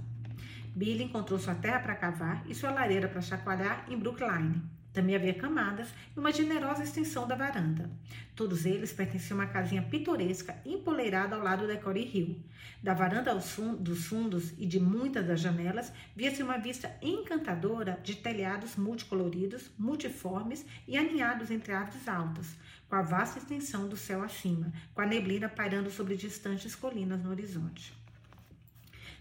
Billy 0.75 1.03
encontrou 1.03 1.39
sua 1.39 1.55
terra 1.55 1.79
para 1.79 1.95
cavar 1.95 2.43
e 2.47 2.53
sua 2.53 2.69
lareira 2.69 3.07
para 3.07 3.21
chacoalhar 3.21 3.85
em 3.89 3.97
Brookline. 3.97 4.61
Também 4.93 5.15
havia 5.15 5.33
camadas 5.33 5.89
e 6.15 6.19
uma 6.19 6.31
generosa 6.31 6.83
extensão 6.83 7.27
da 7.27 7.35
varanda. 7.35 7.89
Todos 8.35 8.63
eles 8.63 8.93
pertenciam 8.93 9.39
a 9.39 9.43
uma 9.43 9.51
casinha 9.51 9.81
pitoresca 9.81 10.55
empoleirada 10.63 11.35
ao 11.35 11.41
lado 11.41 11.67
da 11.67 11.75
Corey 11.77 12.09
Hill. 12.13 12.39
Da 12.81 12.93
varanda 12.93 13.39
fund 13.41 13.77
dos 13.79 14.05
fundos 14.05 14.53
e 14.55 14.67
de 14.67 14.79
muitas 14.79 15.25
das 15.25 15.41
janelas 15.41 15.91
via-se 16.15 16.43
uma 16.43 16.59
vista 16.59 16.95
encantadora 17.01 17.99
de 18.03 18.15
telhados 18.15 18.75
multicoloridos, 18.75 19.71
multiformes 19.79 20.63
e 20.87 20.95
aninhados 20.95 21.49
entre 21.49 21.73
árvores 21.73 22.07
altas, 22.07 22.55
com 22.87 22.95
a 22.95 23.01
vasta 23.01 23.39
extensão 23.39 23.89
do 23.89 23.97
céu 23.97 24.21
acima, 24.21 24.71
com 24.93 25.01
a 25.01 25.07
neblina 25.07 25.49
pairando 25.49 25.89
sobre 25.89 26.15
distantes 26.15 26.75
colinas 26.75 27.23
no 27.23 27.31
horizonte. 27.31 27.93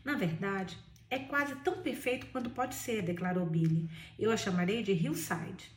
Na 0.04 0.14
verdade, 0.14 0.76
é 1.12 1.18
quase 1.18 1.54
tão 1.56 1.82
perfeito 1.82 2.26
quanto 2.28 2.48
pode 2.48 2.74
ser, 2.74 3.02
declarou 3.02 3.44
Billy. 3.44 3.86
Eu 4.18 4.30
a 4.32 4.36
chamarei 4.36 4.82
de 4.82 4.92
Hillside. 4.92 5.70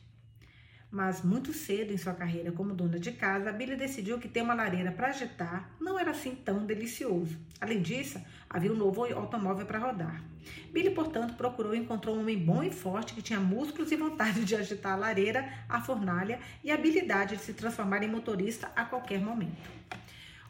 Mas 0.90 1.22
muito 1.22 1.52
cedo 1.52 1.92
em 1.92 1.98
sua 1.98 2.14
carreira 2.14 2.50
como 2.50 2.72
dona 2.72 2.98
de 2.98 3.12
casa, 3.12 3.52
Billy 3.52 3.76
decidiu 3.76 4.18
que 4.18 4.28
ter 4.28 4.40
uma 4.40 4.54
lareira 4.54 4.90
para 4.90 5.08
agitar 5.08 5.76
não 5.78 5.98
era 5.98 6.12
assim 6.12 6.34
tão 6.34 6.64
delicioso. 6.64 7.38
Além 7.60 7.82
disso, 7.82 8.18
havia 8.48 8.72
um 8.72 8.76
novo 8.76 9.04
automóvel 9.12 9.66
para 9.66 9.78
rodar. 9.78 10.24
Billy, 10.72 10.88
portanto, 10.88 11.34
procurou 11.34 11.74
e 11.74 11.80
encontrou 11.80 12.16
um 12.16 12.20
homem 12.20 12.38
bom 12.38 12.62
e 12.62 12.70
forte 12.70 13.12
que 13.12 13.20
tinha 13.20 13.38
músculos 13.38 13.92
e 13.92 13.96
vontade 13.96 14.42
de 14.42 14.56
agitar 14.56 14.94
a 14.94 14.96
lareira, 14.96 15.46
a 15.68 15.82
fornalha 15.82 16.40
e 16.64 16.70
a 16.70 16.74
habilidade 16.76 17.36
de 17.36 17.42
se 17.42 17.52
transformar 17.52 18.02
em 18.02 18.08
motorista 18.08 18.72
a 18.74 18.86
qualquer 18.86 19.20
momento. 19.20 19.68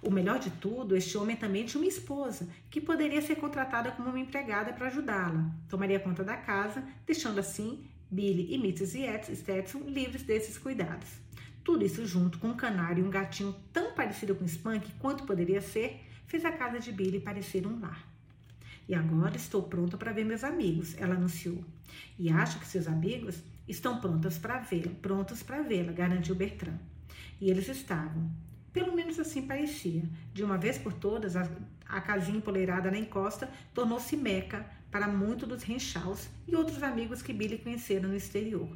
O 0.06 0.10
melhor 0.12 0.38
de 0.38 0.50
tudo, 0.50 0.96
este 0.96 1.18
homem 1.18 1.34
também 1.34 1.66
tinha 1.66 1.82
uma 1.82 1.88
esposa, 1.88 2.46
que 2.70 2.80
poderia 2.80 3.20
ser 3.20 3.34
contratada 3.34 3.90
como 3.90 4.08
uma 4.08 4.20
empregada 4.20 4.72
para 4.72 4.86
ajudá-la. 4.86 5.50
Tomaria 5.68 5.98
conta 5.98 6.22
da 6.22 6.36
casa, 6.36 6.86
deixando 7.04 7.40
assim 7.40 7.84
Billy 8.08 8.54
e 8.54 8.54
Mrs. 8.54 9.34
Stetson 9.34 9.80
livres 9.80 10.22
desses 10.22 10.56
cuidados. 10.56 11.08
Tudo 11.64 11.84
isso 11.84 12.06
junto 12.06 12.38
com 12.38 12.50
um 12.50 12.56
canário 12.56 13.02
e 13.02 13.06
um 13.06 13.10
gatinho 13.10 13.52
tão 13.72 13.94
parecido 13.94 14.36
com 14.36 14.44
Spunk 14.44 14.92
quanto 15.00 15.24
poderia 15.24 15.60
ser, 15.60 16.00
fez 16.28 16.44
a 16.44 16.52
casa 16.52 16.78
de 16.78 16.92
Billy 16.92 17.18
parecer 17.18 17.66
um 17.66 17.80
lar. 17.80 18.06
E 18.88 18.94
agora 18.94 19.34
estou 19.34 19.64
pronta 19.64 19.96
para 19.96 20.12
ver 20.12 20.24
meus 20.24 20.44
amigos, 20.44 20.96
ela 20.98 21.16
anunciou. 21.16 21.64
E 22.16 22.30
acho 22.30 22.60
que 22.60 22.66
seus 22.68 22.86
amigos 22.86 23.42
estão 23.66 24.00
prontos 24.00 24.38
para 24.38 24.60
vê-la, 24.60 24.92
prontos 25.02 25.42
para 25.42 25.62
vê-la, 25.62 25.90
garantiu 25.90 26.36
Bertrand. 26.36 26.78
E 27.40 27.50
eles 27.50 27.66
estavam. 27.68 28.30
Pelo 28.76 28.94
menos 28.94 29.18
assim 29.18 29.40
parecia. 29.40 30.02
De 30.34 30.44
uma 30.44 30.58
vez 30.58 30.76
por 30.76 30.92
todas, 30.92 31.34
a, 31.34 31.48
a 31.88 31.98
casinha 31.98 32.36
empoleirada 32.36 32.90
na 32.90 32.98
encosta 32.98 33.48
tornou-se 33.72 34.14
meca 34.14 34.66
para 34.90 35.08
muitos 35.08 35.48
dos 35.48 35.62
Renshaws 35.62 36.28
e 36.46 36.54
outros 36.54 36.82
amigos 36.82 37.22
que 37.22 37.32
Billy 37.32 37.56
conheceram 37.56 38.10
no 38.10 38.14
exterior. 38.14 38.68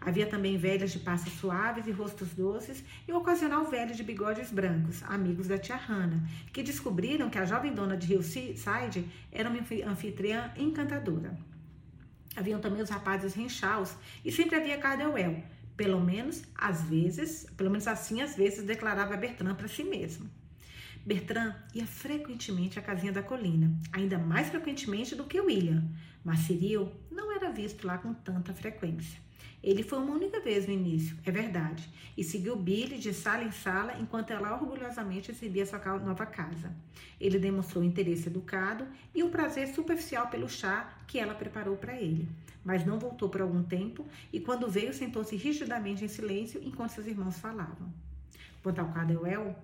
Havia 0.00 0.28
também 0.28 0.56
velhas 0.56 0.92
de 0.92 1.00
passas 1.00 1.32
suaves 1.32 1.88
e 1.88 1.90
rostos 1.90 2.32
doces 2.32 2.84
e 3.08 3.12
um 3.12 3.16
ocasional 3.16 3.64
velho 3.64 3.92
de 3.92 4.04
bigodes 4.04 4.52
brancos, 4.52 5.02
amigos 5.02 5.48
da 5.48 5.58
tia 5.58 5.74
Hannah, 5.74 6.22
que 6.52 6.62
descobriram 6.62 7.28
que 7.28 7.36
a 7.36 7.44
jovem 7.44 7.74
dona 7.74 7.96
de 7.96 8.12
Hillside 8.12 9.04
era 9.32 9.50
uma 9.50 9.58
anfitriã 9.90 10.52
encantadora. 10.56 11.36
Haviam 12.36 12.60
também 12.60 12.82
os 12.82 12.88
rapazes 12.88 13.34
Renshaws 13.34 13.96
e 14.24 14.30
sempre 14.30 14.54
havia 14.54 14.78
Cardewell, 14.78 15.42
pelo 15.80 15.98
menos 15.98 16.42
às 16.54 16.82
vezes, 16.82 17.46
pelo 17.56 17.70
menos 17.70 17.88
assim 17.88 18.20
às 18.20 18.36
vezes 18.36 18.66
declarava 18.66 19.16
Bertrand 19.16 19.54
para 19.54 19.66
si 19.66 19.82
mesmo. 19.82 20.28
Bertrand 21.06 21.54
ia 21.74 21.86
frequentemente 21.86 22.78
à 22.78 22.82
casinha 22.82 23.10
da 23.10 23.22
colina, 23.22 23.74
ainda 23.90 24.18
mais 24.18 24.50
frequentemente 24.50 25.14
do 25.14 25.24
que 25.24 25.40
William, 25.40 25.82
mas 26.22 26.40
Cyril 26.40 26.92
não 27.10 27.34
era 27.34 27.50
visto 27.50 27.86
lá 27.86 27.96
com 27.96 28.12
tanta 28.12 28.52
frequência. 28.52 29.18
Ele 29.62 29.82
foi 29.82 29.98
uma 29.98 30.14
única 30.14 30.40
vez 30.40 30.66
no 30.66 30.72
início, 30.72 31.16
é 31.24 31.30
verdade, 31.30 31.88
e 32.16 32.24
seguiu 32.24 32.56
Billy 32.56 32.98
de 32.98 33.12
sala 33.12 33.44
em 33.44 33.52
sala 33.52 33.94
enquanto 34.00 34.30
ela 34.30 34.54
orgulhosamente 34.54 35.30
exibia 35.30 35.66
sua 35.66 35.78
nova 35.98 36.24
casa. 36.24 36.74
Ele 37.20 37.38
demonstrou 37.38 37.84
interesse 37.84 38.28
educado 38.28 38.86
e 39.14 39.22
um 39.22 39.30
prazer 39.30 39.68
superficial 39.68 40.28
pelo 40.28 40.48
chá 40.48 40.96
que 41.06 41.18
ela 41.18 41.34
preparou 41.34 41.76
para 41.76 42.00
ele, 42.00 42.26
mas 42.64 42.86
não 42.86 42.98
voltou 42.98 43.28
por 43.28 43.42
algum 43.42 43.62
tempo 43.62 44.06
e 44.32 44.40
quando 44.40 44.70
veio 44.70 44.94
sentou-se 44.94 45.36
rigidamente 45.36 46.04
em 46.04 46.08
silêncio 46.08 46.60
enquanto 46.64 46.92
seus 46.92 47.06
irmãos 47.06 47.38
falavam. 47.38 47.92
Quanto 48.62 48.78
ao 48.78 48.92
Cardewell, 48.92 49.54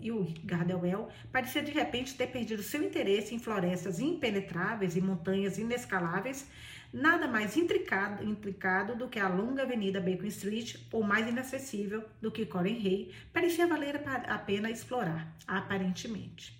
e 0.00 0.12
o 0.12 0.32
Gardewell 0.44 1.08
parecia 1.32 1.62
de 1.62 1.72
repente 1.72 2.14
ter 2.14 2.28
perdido 2.28 2.62
seu 2.62 2.82
interesse 2.82 3.34
em 3.34 3.38
florestas 3.38 3.98
impenetráveis 3.98 4.96
e 4.96 5.00
montanhas 5.00 5.58
inescaláveis, 5.58 6.46
nada 6.94 7.26
mais 7.26 7.56
intricado, 7.56 8.22
intricado 8.22 8.94
do 8.94 9.08
que 9.08 9.18
a 9.18 9.28
longa 9.28 9.64
avenida 9.64 10.00
Bacon 10.00 10.26
Street, 10.26 10.76
ou 10.92 11.02
mais 11.02 11.26
inacessível 11.26 12.04
do 12.22 12.30
que 12.30 12.46
Coren 12.46 12.76
Hay, 12.76 13.12
parecia 13.32 13.66
valer 13.66 14.00
a 14.06 14.38
pena 14.38 14.70
explorar, 14.70 15.34
aparentemente. 15.44 16.56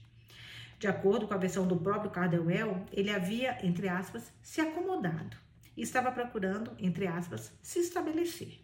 De 0.76 0.88
acordo 0.88 1.28
com 1.28 1.34
a 1.34 1.38
versão 1.38 1.68
do 1.68 1.76
próprio 1.76 2.10
Cardewell, 2.10 2.84
ele 2.92 3.10
havia, 3.10 3.64
entre 3.64 3.88
aspas, 3.88 4.32
se 4.42 4.60
acomodado 4.60 5.36
e 5.76 5.82
estava 5.82 6.10
procurando, 6.10 6.72
entre 6.80 7.06
aspas, 7.06 7.52
se 7.62 7.78
estabelecer. 7.78 8.58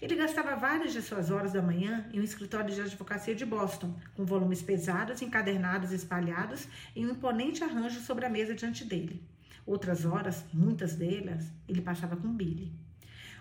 Ele 0.00 0.16
gastava 0.16 0.56
várias 0.56 0.92
de 0.92 1.00
suas 1.02 1.30
horas 1.30 1.52
da 1.52 1.62
manhã 1.62 2.08
em 2.12 2.18
um 2.18 2.24
escritório 2.24 2.74
de 2.74 2.80
advocacia 2.80 3.34
de 3.34 3.46
Boston, 3.46 3.94
com 4.16 4.24
volumes 4.24 4.60
pesados, 4.60 5.22
encadernados 5.22 5.92
espalhados 5.92 6.66
em 6.96 7.06
um 7.06 7.10
imponente 7.10 7.62
arranjo 7.62 8.00
sobre 8.00 8.26
a 8.26 8.28
mesa 8.28 8.54
diante 8.54 8.84
dele. 8.84 9.22
Outras 9.64 10.04
horas, 10.04 10.44
muitas 10.52 10.94
delas, 10.94 11.44
ele 11.68 11.80
passava 11.80 12.16
com 12.16 12.32
Billy. 12.32 12.72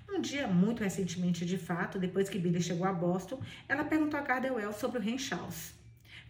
Um 0.10 0.20
dia, 0.20 0.48
muito 0.48 0.84
recentemente 0.84 1.46
de 1.46 1.58
fato, 1.58 1.98
depois 1.98 2.30
que 2.30 2.38
Billy 2.38 2.62
chegou 2.62 2.86
a 2.86 2.94
Boston, 2.94 3.42
ela 3.68 3.84
perguntou 3.84 4.20
a 4.20 4.24
Cardewell 4.24 4.74
sobre 4.74 5.00
o 5.00 5.02
Renshaws. 5.02 5.74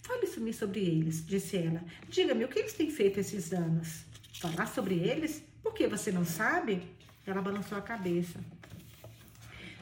Fale-me 0.01 0.53
sobre 0.53 0.79
eles, 0.79 1.25
disse 1.25 1.57
ela. 1.57 1.83
Diga-me, 2.07 2.43
o 2.45 2.47
que 2.47 2.59
eles 2.59 2.73
têm 2.73 2.89
feito 2.89 3.19
esses 3.19 3.51
anos? 3.53 4.05
Falar 4.39 4.67
sobre 4.67 4.95
eles? 4.95 5.43
Por 5.61 5.73
que 5.73 5.87
você 5.87 6.11
não 6.11 6.25
sabe? 6.25 6.83
Ela 7.25 7.41
balançou 7.41 7.77
a 7.77 7.81
cabeça. 7.81 8.39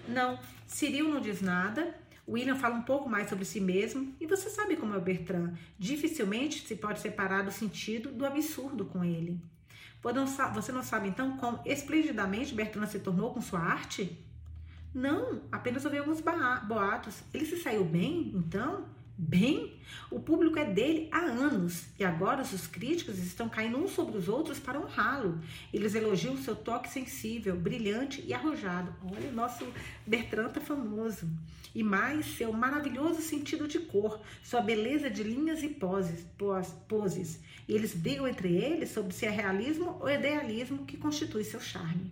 Não, 0.08 0.40
Cyril 0.68 1.10
não 1.10 1.22
diz 1.22 1.42
nada. 1.42 1.96
William 2.28 2.56
fala 2.56 2.76
um 2.76 2.82
pouco 2.84 3.10
mais 3.10 3.30
sobre 3.30 3.46
si 3.46 3.60
mesmo. 3.60 4.16
E 4.20 4.26
você 4.26 4.50
sabe 4.50 4.76
como 4.76 4.94
é 4.94 4.98
o 4.98 5.02
Bertrand. 5.02 5.54
Dificilmente 5.78 6.66
se 6.66 6.76
pode 6.76 7.00
separar 7.00 7.48
o 7.48 7.52
sentido 7.52 8.12
do 8.12 8.26
absurdo 8.26 8.86
com 8.86 9.04
ele. 9.04 9.42
Você 10.02 10.72
não 10.72 10.84
sabe 10.84 11.10
então 11.10 11.38
como 11.38 11.60
esplendidamente 11.66 12.56
Bertrand 12.56 12.88
se 12.88 13.00
tornou 13.00 13.34
com 13.34 13.42
sua 13.42 13.60
arte? 13.60 14.18
Não, 14.94 15.42
apenas 15.52 15.86
ouvi 15.86 15.98
alguns 15.98 16.22
boatos. 16.22 17.22
Ele 17.34 17.46
se 17.46 17.58
saiu 17.58 17.84
bem, 17.84 18.32
então? 18.34 18.86
Bem, 19.22 19.74
o 20.10 20.18
público 20.18 20.58
é 20.58 20.64
dele 20.64 21.10
há 21.12 21.20
anos 21.20 21.88
e 22.00 22.06
agora 22.06 22.42
os 22.42 22.68
críticos 22.68 23.20
estão 23.20 23.50
caindo 23.50 23.78
uns 23.78 23.92
sobre 23.92 24.18
os 24.18 24.30
outros 24.30 24.60
para 24.60 24.80
honrá-lo. 24.80 25.42
Eles 25.74 25.94
elogiam 25.94 26.38
seu 26.38 26.56
toque 26.56 26.88
sensível, 26.88 27.54
brilhante 27.54 28.24
e 28.26 28.34
arrojado. 28.34 28.96
Olha, 29.04 29.28
o 29.28 29.34
nosso 29.34 29.68
Bertrand 30.08 30.52
tá 30.52 30.62
famoso. 30.62 31.30
E 31.76 31.84
mais, 31.84 32.28
seu 32.38 32.54
maravilhoso 32.54 33.22
sentido 33.22 33.68
de 33.68 33.80
cor, 33.80 34.22
sua 34.42 34.62
beleza 34.62 35.10
de 35.10 35.22
linhas 35.22 35.64
e 35.64 35.68
poses. 35.68 36.26
poses. 36.88 37.42
E 37.68 37.74
eles 37.74 37.94
brigam 37.94 38.26
entre 38.26 38.56
eles 38.56 38.90
sobre 38.90 39.14
se 39.14 39.26
é 39.26 39.30
realismo 39.30 39.98
ou 40.00 40.10
idealismo 40.10 40.86
que 40.86 40.96
constitui 40.96 41.44
seu 41.44 41.60
charme. 41.60 42.10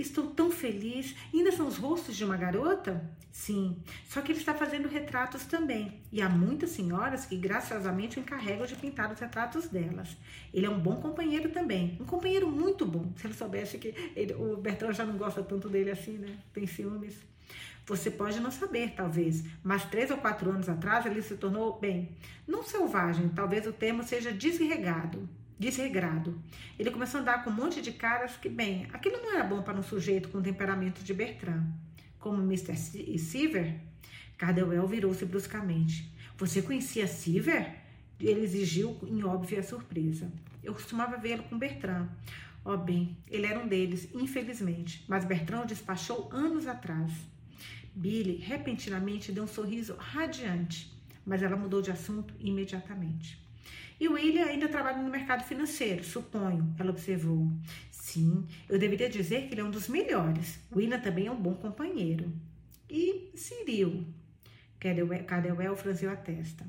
Estou 0.00 0.28
tão 0.28 0.50
feliz. 0.50 1.14
Ainda 1.32 1.52
são 1.52 1.66
os 1.66 1.76
rostos 1.76 2.16
de 2.16 2.24
uma 2.24 2.36
garota? 2.36 3.06
Sim, 3.30 3.76
só 4.08 4.22
que 4.22 4.32
ele 4.32 4.38
está 4.38 4.54
fazendo 4.54 4.88
retratos 4.88 5.44
também. 5.44 6.00
E 6.10 6.22
há 6.22 6.28
muitas 6.28 6.70
senhoras 6.70 7.26
que 7.26 7.36
graciosamente 7.36 8.18
o 8.18 8.22
encarregam 8.22 8.66
de 8.66 8.74
pintar 8.76 9.12
os 9.12 9.20
retratos 9.20 9.68
delas. 9.68 10.16
Ele 10.54 10.64
é 10.64 10.70
um 10.70 10.80
bom 10.80 10.96
companheiro 10.96 11.50
também. 11.50 11.98
Um 12.00 12.06
companheiro 12.06 12.50
muito 12.50 12.86
bom. 12.86 13.12
Se 13.16 13.26
ele 13.26 13.34
soubesse 13.34 13.76
que 13.76 13.94
ele, 14.16 14.32
o 14.32 14.56
Bertrand 14.56 14.94
já 14.94 15.04
não 15.04 15.18
gosta 15.18 15.42
tanto 15.42 15.68
dele 15.68 15.90
assim, 15.90 16.16
né? 16.16 16.34
Tem 16.52 16.66
ciúmes. 16.66 17.14
Você 17.84 18.10
pode 18.10 18.40
não 18.40 18.50
saber, 18.50 18.94
talvez, 18.96 19.44
mas 19.62 19.84
três 19.84 20.10
ou 20.10 20.16
quatro 20.16 20.50
anos 20.50 20.68
atrás 20.68 21.04
ele 21.06 21.20
se 21.22 21.36
tornou, 21.36 21.78
bem, 21.78 22.10
não 22.46 22.62
selvagem, 22.62 23.28
talvez 23.30 23.66
o 23.66 23.72
termo 23.72 24.02
seja 24.02 24.32
desregado. 24.32 25.28
Desregrado. 25.60 26.42
Ele 26.78 26.90
começou 26.90 27.18
a 27.18 27.20
andar 27.20 27.44
com 27.44 27.50
um 27.50 27.52
monte 27.52 27.82
de 27.82 27.92
caras 27.92 28.34
que, 28.38 28.48
bem, 28.48 28.88
aquilo 28.94 29.18
não 29.18 29.34
era 29.34 29.44
bom 29.44 29.62
para 29.62 29.78
um 29.78 29.82
sujeito 29.82 30.30
com 30.30 30.38
o 30.38 30.42
temperamento 30.42 31.04
de 31.04 31.12
Bertrand. 31.12 31.66
Como 32.18 32.42
Mr. 32.42 32.74
Seaver, 33.18 33.78
Cardewell 34.38 34.88
virou-se 34.88 35.24
bruscamente. 35.26 36.10
Você 36.38 36.62
conhecia 36.62 37.06
Seaver? 37.06 37.76
Ele 38.18 38.40
exigiu 38.40 38.98
em 39.06 39.22
óbvia 39.22 39.62
surpresa. 39.62 40.32
Eu 40.64 40.72
costumava 40.72 41.18
vê-lo 41.18 41.42
com 41.42 41.58
Bertrand. 41.58 42.08
Oh, 42.64 42.76
bem, 42.78 43.18
ele 43.28 43.46
era 43.46 43.58
um 43.58 43.68
deles, 43.68 44.08
infelizmente, 44.14 45.04
mas 45.08 45.26
Bertrand 45.26 45.62
o 45.62 45.66
despachou 45.66 46.30
anos 46.32 46.66
atrás. 46.66 47.12
Billy 47.94 48.36
repentinamente 48.36 49.32
deu 49.32 49.44
um 49.44 49.48
sorriso 49.48 49.94
radiante, 49.98 50.90
mas 51.24 51.42
ela 51.42 51.56
mudou 51.56 51.82
de 51.82 51.90
assunto 51.90 52.34
imediatamente. 52.38 53.49
E 54.00 54.08
William 54.08 54.46
ainda 54.46 54.66
trabalha 54.66 55.02
no 55.02 55.10
mercado 55.10 55.44
financeiro, 55.44 56.02
suponho, 56.02 56.74
ela 56.78 56.88
observou. 56.88 57.46
Sim, 57.90 58.46
eu 58.66 58.78
deveria 58.78 59.10
dizer 59.10 59.46
que 59.46 59.52
ele 59.52 59.60
é 59.60 59.64
um 59.64 59.70
dos 59.70 59.88
melhores. 59.88 60.58
William 60.74 60.98
também 60.98 61.26
é 61.26 61.30
um 61.30 61.40
bom 61.40 61.54
companheiro. 61.54 62.32
E 62.88 63.30
Cyril? 63.34 64.06
Cadewell 64.78 65.76
franziu 65.76 66.10
a 66.10 66.16
testa. 66.16 66.64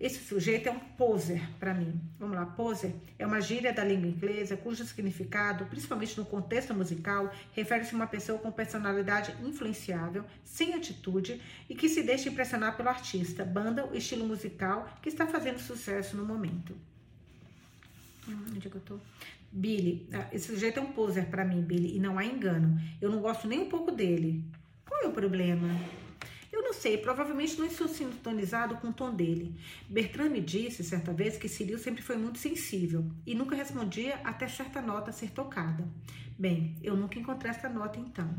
Esse 0.00 0.24
sujeito 0.24 0.66
é 0.66 0.72
um 0.72 0.78
poser 0.78 1.46
para 1.58 1.74
mim. 1.74 2.00
Vamos 2.18 2.34
lá, 2.34 2.46
poser 2.46 2.94
é 3.18 3.26
uma 3.26 3.38
gíria 3.38 3.70
da 3.70 3.84
língua 3.84 4.08
inglesa 4.08 4.56
cujo 4.56 4.82
significado, 4.84 5.66
principalmente 5.66 6.16
no 6.16 6.24
contexto 6.24 6.72
musical, 6.72 7.30
refere-se 7.52 7.92
a 7.92 7.96
uma 7.96 8.06
pessoa 8.06 8.38
com 8.38 8.50
personalidade 8.50 9.34
influenciável, 9.44 10.24
sem 10.42 10.72
atitude 10.72 11.42
e 11.68 11.74
que 11.74 11.86
se 11.86 12.02
deixa 12.02 12.30
impressionar 12.30 12.78
pelo 12.78 12.88
artista, 12.88 13.44
banda 13.44 13.84
ou 13.84 13.94
estilo 13.94 14.26
musical 14.26 14.88
que 15.02 15.10
está 15.10 15.26
fazendo 15.26 15.58
sucesso 15.58 16.16
no 16.16 16.24
momento. 16.24 16.74
Hum, 18.26 18.46
onde 18.56 18.68
é 18.68 18.70
que 18.70 18.76
eu 18.76 18.80
tô? 18.80 18.98
Billy, 19.52 20.08
ah, 20.14 20.28
esse 20.32 20.46
sujeito 20.46 20.78
é 20.78 20.82
um 20.82 20.92
poser 20.92 21.26
para 21.26 21.44
mim, 21.44 21.60
Billy, 21.60 21.96
e 21.96 22.00
não 22.00 22.18
há 22.18 22.24
engano. 22.24 22.80
Eu 23.02 23.10
não 23.10 23.20
gosto 23.20 23.46
nem 23.46 23.60
um 23.60 23.68
pouco 23.68 23.90
dele. 23.90 24.44
Qual 24.86 25.02
é 25.02 25.08
o 25.08 25.12
problema? 25.12 25.68
Eu 26.52 26.62
não 26.62 26.72
sei, 26.72 26.98
provavelmente 26.98 27.56
não 27.58 27.66
estou 27.66 27.86
sintonizado 27.86 28.76
com 28.78 28.88
o 28.88 28.92
tom 28.92 29.14
dele. 29.14 29.54
Bertrand 29.88 30.30
me 30.30 30.40
disse 30.40 30.82
certa 30.82 31.12
vez 31.12 31.36
que 31.36 31.48
Cyril 31.48 31.78
sempre 31.78 32.02
foi 32.02 32.16
muito 32.16 32.38
sensível 32.38 33.08
e 33.24 33.34
nunca 33.34 33.54
respondia 33.54 34.16
até 34.24 34.48
certa 34.48 34.82
nota 34.82 35.12
ser 35.12 35.30
tocada. 35.30 35.88
Bem, 36.38 36.76
eu 36.82 36.96
nunca 36.96 37.18
encontrei 37.18 37.50
essa 37.50 37.68
nota 37.68 38.00
então. 38.00 38.34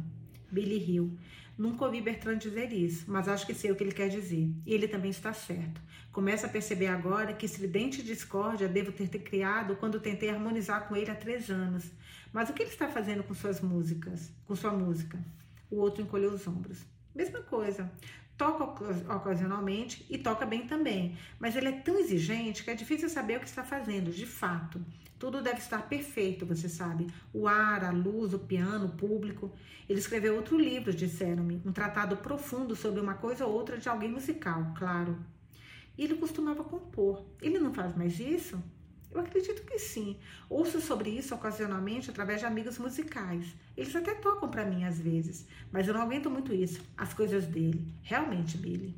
Billy 0.52 0.78
riu. 0.78 1.18
Nunca 1.58 1.86
ouvi 1.86 2.02
Bertrand 2.02 2.38
dizer 2.38 2.74
isso, 2.74 3.06
mas 3.08 3.28
acho 3.28 3.46
que 3.46 3.54
sei 3.54 3.72
o 3.72 3.76
que 3.76 3.84
ele 3.84 3.92
quer 3.92 4.10
dizer. 4.10 4.52
E 4.66 4.74
ele 4.74 4.88
também 4.88 5.12
está 5.12 5.32
certo. 5.32 5.80
Começa 6.12 6.48
a 6.48 6.50
perceber 6.50 6.88
agora 6.88 7.34
que 7.34 7.46
estridente 7.46 8.04
discórdia 8.04 8.68
devo 8.68 8.92
ter, 8.92 9.08
ter 9.08 9.20
criado 9.20 9.76
quando 9.78 10.00
tentei 10.00 10.30
harmonizar 10.30 10.88
com 10.88 10.96
ele 10.96 11.12
há 11.12 11.16
três 11.16 11.50
anos. 11.50 11.92
Mas 12.34 12.50
o 12.50 12.54
que 12.54 12.64
ele 12.64 12.72
está 12.72 12.90
fazendo 12.90 13.24
com 13.24 13.34
suas 13.34 13.62
músicas? 13.62 14.32
Com 14.46 14.56
sua 14.56 14.72
música? 14.74 15.18
O 15.70 15.78
outro 15.78 16.02
encolheu 16.02 16.32
os 16.32 16.46
ombros. 16.48 16.80
Mesma 17.14 17.40
coisa. 17.42 17.92
Toca 18.38 18.64
ocasionalmente 19.16 20.06
e 20.10 20.18
toca 20.18 20.46
bem 20.46 20.66
também, 20.66 21.16
mas 21.40 21.56
ele 21.56 21.68
é 21.70 21.72
tão 21.74 22.00
exigente 22.00 22.64
que 22.64 22.72
é 22.72 22.74
difícil 22.74 23.08
saber 23.08 23.38
o 23.38 23.40
que 23.40 23.46
está 23.46 23.64
fazendo, 23.64 24.12
de 24.12 24.26
fato. 24.26 24.84
Tudo 25.20 25.44
deve 25.44 25.60
estar 25.60 25.88
perfeito, 25.88 26.48
você 26.48 26.68
sabe. 26.68 27.06
O 27.32 27.48
ar, 27.48 27.84
a 27.84 27.92
luz, 27.92 28.34
o 28.34 28.40
piano, 28.40 28.88
o 28.88 28.96
público. 28.98 29.52
Ele 29.88 30.00
escreveu 30.00 30.36
outro 30.36 30.58
livro, 30.58 30.92
disseram-me, 30.92 31.62
um 31.64 31.72
tratado 31.72 32.18
profundo 32.18 32.76
sobre 32.76 33.00
uma 33.00 33.14
coisa 33.14 33.46
ou 33.46 33.54
outra 33.54 33.78
de 33.78 33.88
alguém 33.88 34.10
musical, 34.10 34.74
claro. 34.76 35.16
E 35.96 36.04
ele 36.06 36.16
costumava 36.16 36.64
compor. 36.64 37.24
Ele 37.40 37.60
não 37.60 37.72
faz 37.72 37.96
mais 37.96 38.20
isso? 38.20 38.60
Eu 39.14 39.20
acredito 39.20 39.64
que 39.64 39.78
sim. 39.78 40.18
Ouço 40.50 40.80
sobre 40.80 41.10
isso 41.10 41.36
ocasionalmente 41.36 42.10
através 42.10 42.40
de 42.40 42.46
amigos 42.46 42.78
musicais. 42.78 43.46
Eles 43.76 43.96
até 43.96 44.16
tocam 44.16 44.50
para 44.50 44.66
mim 44.66 44.86
às 44.86 45.00
vezes, 45.00 45.46
mas 45.72 45.88
eu 45.88 45.94
não 45.94 46.02
aguento 46.02 46.30
muito 46.30 46.54
isso, 46.54 46.82
as 46.98 47.14
coisas 47.14 47.46
dele. 47.46 47.94
Realmente, 48.02 48.58
Billy. 48.58 48.96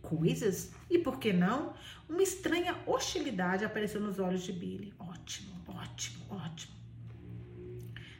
Coisas? 0.00 0.70
E 0.88 0.98
por 0.98 1.18
que 1.18 1.32
não? 1.32 1.74
Uma 2.08 2.22
estranha 2.22 2.76
hostilidade 2.86 3.64
apareceu 3.64 4.00
nos 4.00 4.20
olhos 4.20 4.42
de 4.42 4.52
Billy. 4.52 4.94
Ótimo, 4.98 5.52
ótimo, 5.66 6.24
ótimo. 6.30 6.76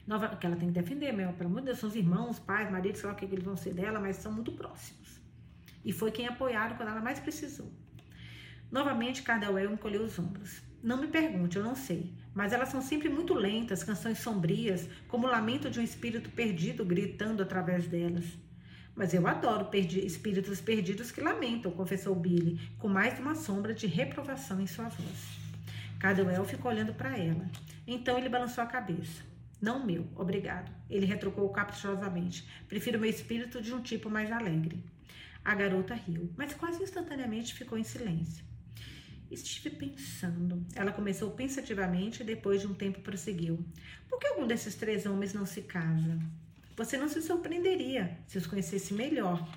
Nova, 0.05 0.37
que 0.37 0.47
ela 0.47 0.57
tem 0.57 0.69
que 0.69 0.75
defender, 0.75 1.13
meu, 1.13 1.33
pelo 1.33 1.51
amor 1.51 1.61
de 1.61 1.67
Deus, 1.67 1.79
são 1.79 1.89
os 1.89 1.97
irmãos, 1.97 2.39
pais, 2.39 2.71
maridos, 2.71 3.01
sei 3.01 3.09
lá 3.09 3.15
o 3.15 3.19
que 3.19 3.25
eles 3.25 3.45
vão 3.45 3.57
ser 3.57 3.75
dela, 3.75 3.99
mas 3.99 4.17
são 4.17 4.33
muito 4.33 4.53
próximos. 4.53 5.21
E 5.85 5.93
foi 5.93 6.11
quem 6.11 6.27
apoiaram 6.27 6.77
quando 6.77 6.89
ela 6.89 7.01
mais 7.01 7.19
precisou. 7.19 7.73
Novamente, 8.71 9.23
Cardawell 9.23 9.73
encolheu 9.73 10.03
os 10.03 10.19
ombros. 10.19 10.66
Não 10.83 11.01
me 11.01 11.09
pergunte, 11.09 11.57
eu 11.57 11.65
não 11.65 11.75
sei. 11.75 12.13
Mas 12.35 12.53
elas 12.53 12.69
são 12.69 12.81
sempre 12.81 13.09
muito 13.09 13.35
lentas, 13.35 13.83
canções 13.83 14.19
sombrias, 14.19 14.89
como 15.09 15.27
o 15.27 15.31
lamento 15.31 15.71
de 15.71 15.81
um 15.81 15.83
espírito 15.83 16.31
perdido 16.31 16.85
gritando 16.85 17.43
através 17.43 17.87
delas. 17.87 18.25
Mas 18.95 19.13
eu 19.13 19.27
adoro 19.27 19.67
perdi 19.67 20.05
espíritos 20.05 20.61
perdidos 20.61 21.11
que 21.11 21.21
lamentam, 21.21 21.73
confessou 21.73 22.15
Billy, 22.15 22.59
com 22.79 22.89
mais 22.89 23.19
uma 23.19 23.35
sombra 23.35 23.75
de 23.75 23.87
reprovação 23.87 24.61
em 24.61 24.67
sua 24.67 24.89
voz. 24.89 25.39
Cadwell 25.99 26.45
ficou 26.45 26.71
olhando 26.71 26.95
para 26.95 27.17
ela. 27.17 27.47
Então 27.87 28.17
ele 28.19 28.29
balançou 28.29 28.63
a 28.63 28.67
cabeça. 28.67 29.23
Não 29.61 29.85
meu, 29.85 30.07
obrigado. 30.15 30.71
Ele 30.89 31.07
retrucou 31.07 31.49
caprichosamente. 31.51 32.49
Prefiro 32.69 32.99
meu 32.99 33.09
espírito 33.09 33.61
de 33.61 33.75
um 33.75 33.81
tipo 33.81 34.09
mais 34.09 34.31
alegre. 34.31 34.85
A 35.45 35.55
garota 35.55 35.95
riu, 35.95 36.31
mas 36.37 36.55
quase 36.55 36.83
instantaneamente 36.83 37.55
ficou 37.55 37.79
em 37.79 37.85
silêncio. 37.85 38.45
Estive 39.31 39.71
pensando. 39.71 40.65
Ela 40.75 40.93
começou 40.93 41.31
pensativamente 41.33 42.23
e 42.23 42.27
depois 42.27 42.61
de 42.61 42.67
um 42.67 42.75
tempo 42.75 43.01
prosseguiu. 43.01 43.65
Por 44.09 44.19
que 44.19 44.27
algum 44.29 44.47
desses 44.47 44.75
três 44.75 45.05
homens 45.05 45.35
não 45.35 45.45
se 45.45 45.63
casa? 45.63 46.19
Você 46.77 46.97
não 46.97 47.09
se 47.09 47.23
surpreenderia 47.23 48.19
se 48.29 48.39
os 48.39 48.47
conhecesse 48.47 48.95
melhor, 48.95 49.49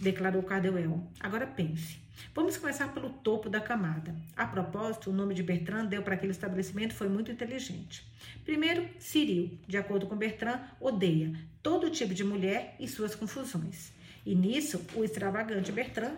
declarou 0.00 0.42
Cardewell. 0.42 1.06
Agora 1.20 1.46
pense. 1.46 2.02
Vamos 2.34 2.56
começar 2.56 2.92
pelo 2.92 3.10
topo 3.10 3.48
da 3.48 3.60
camada. 3.60 4.14
A 4.36 4.46
propósito, 4.46 5.10
o 5.10 5.12
nome 5.12 5.34
de 5.34 5.42
Bertrand 5.42 5.86
deu 5.86 6.02
para 6.02 6.14
aquele 6.14 6.32
estabelecimento 6.32 6.94
foi 6.94 7.08
muito 7.08 7.30
inteligente. 7.30 8.06
Primeiro, 8.44 8.88
Cyril, 8.98 9.58
de 9.66 9.76
acordo 9.76 10.06
com 10.06 10.16
Bertrand, 10.16 10.60
odeia 10.80 11.32
todo 11.62 11.90
tipo 11.90 12.14
de 12.14 12.24
mulher 12.24 12.76
e 12.80 12.88
suas 12.88 13.14
confusões. 13.14 13.92
E 14.24 14.34
nisso, 14.34 14.84
o 14.94 15.04
extravagante 15.04 15.70
Bertrand 15.70 16.16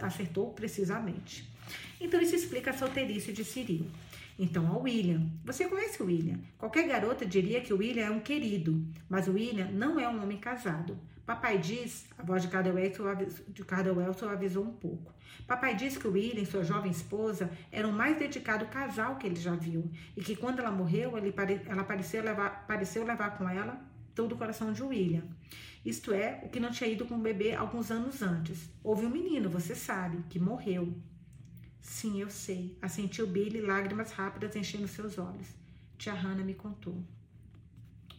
acertou 0.00 0.52
precisamente. 0.52 1.48
Então 2.00 2.20
isso 2.20 2.34
explica 2.34 2.70
a 2.70 2.74
solteirice 2.74 3.32
de 3.32 3.44
Cyril. 3.44 3.86
Então, 4.38 4.68
ao 4.68 4.82
William. 4.82 5.26
Você 5.44 5.66
conhece 5.66 6.00
o 6.00 6.06
William? 6.06 6.38
Qualquer 6.56 6.86
garota 6.86 7.26
diria 7.26 7.60
que 7.60 7.74
o 7.74 7.78
William 7.78 8.04
é 8.04 8.10
um 8.10 8.20
querido, 8.20 8.86
mas 9.08 9.26
o 9.26 9.32
William 9.32 9.68
não 9.72 9.98
é 9.98 10.08
um 10.08 10.22
homem 10.22 10.38
casado. 10.38 10.96
Papai 11.26 11.58
diz, 11.58 12.06
a 12.16 12.22
voz 12.22 12.42
de 12.42 12.48
Cardwell 12.48 14.14
avisou 14.30 14.64
um 14.64 14.72
pouco. 14.72 15.12
Papai 15.46 15.74
diz 15.74 15.96
que 15.96 16.06
o 16.06 16.12
William 16.12 16.42
e 16.42 16.46
sua 16.46 16.62
jovem 16.62 16.90
esposa 16.90 17.50
eram 17.72 17.90
o 17.90 17.92
mais 17.92 18.16
dedicado 18.16 18.64
casal 18.66 19.16
que 19.16 19.26
ele 19.26 19.36
já 19.36 19.54
viu 19.54 19.90
e 20.16 20.22
que 20.22 20.36
quando 20.36 20.60
ela 20.60 20.70
morreu, 20.70 21.18
ele, 21.18 21.34
ela 21.66 21.84
pareceu 21.84 22.22
levar, 22.22 22.66
pareceu 22.66 23.04
levar 23.04 23.36
com 23.36 23.48
ela 23.48 23.78
todo 24.14 24.32
o 24.32 24.38
coração 24.38 24.72
de 24.72 24.82
William. 24.82 25.24
Isto 25.84 26.12
é, 26.12 26.40
o 26.44 26.48
que 26.48 26.60
não 26.60 26.70
tinha 26.70 26.88
ido 26.88 27.06
com 27.06 27.16
o 27.16 27.18
bebê 27.18 27.54
alguns 27.54 27.90
anos 27.90 28.22
antes. 28.22 28.70
Houve 28.82 29.04
um 29.04 29.10
menino, 29.10 29.50
você 29.50 29.74
sabe, 29.74 30.22
que 30.28 30.38
morreu. 30.38 30.94
Sim, 31.88 32.20
eu 32.20 32.28
sei. 32.28 32.76
Assentiu 32.82 33.26
Billy, 33.26 33.62
lágrimas 33.62 34.12
rápidas 34.12 34.54
enchendo 34.54 34.86
seus 34.86 35.16
olhos. 35.16 35.48
Tia 35.96 36.12
Hannah 36.12 36.44
me 36.44 36.52
contou. 36.52 37.02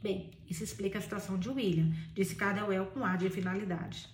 Bem, 0.01 0.31
isso 0.49 0.63
explica 0.63 0.97
a 0.97 1.01
situação 1.01 1.37
de 1.37 1.49
William, 1.49 1.93
disse 2.15 2.35
Cardwell 2.35 2.87
com 2.87 3.05
ar 3.05 3.17
de 3.17 3.29
finalidade. 3.29 4.09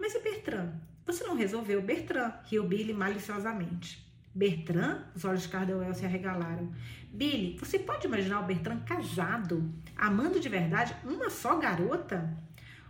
Mas 0.00 0.14
e 0.14 0.20
Bertrand? 0.20 0.72
Você 1.04 1.22
não 1.22 1.36
resolveu 1.36 1.82
Bertrand? 1.82 2.32
riu 2.44 2.66
Billy 2.66 2.94
maliciosamente. 2.94 4.02
Bertrand? 4.34 5.04
Os 5.14 5.22
olhos 5.24 5.42
de 5.42 5.48
Cardwell 5.48 5.94
se 5.94 6.06
arregalaram. 6.06 6.74
Billy, 7.12 7.58
você 7.58 7.78
pode 7.78 8.06
imaginar 8.06 8.40
o 8.40 8.46
Bertrand 8.46 8.80
casado, 8.86 9.70
amando 9.94 10.40
de 10.40 10.48
verdade 10.48 10.96
uma 11.04 11.28
só 11.28 11.58
garota? 11.58 12.34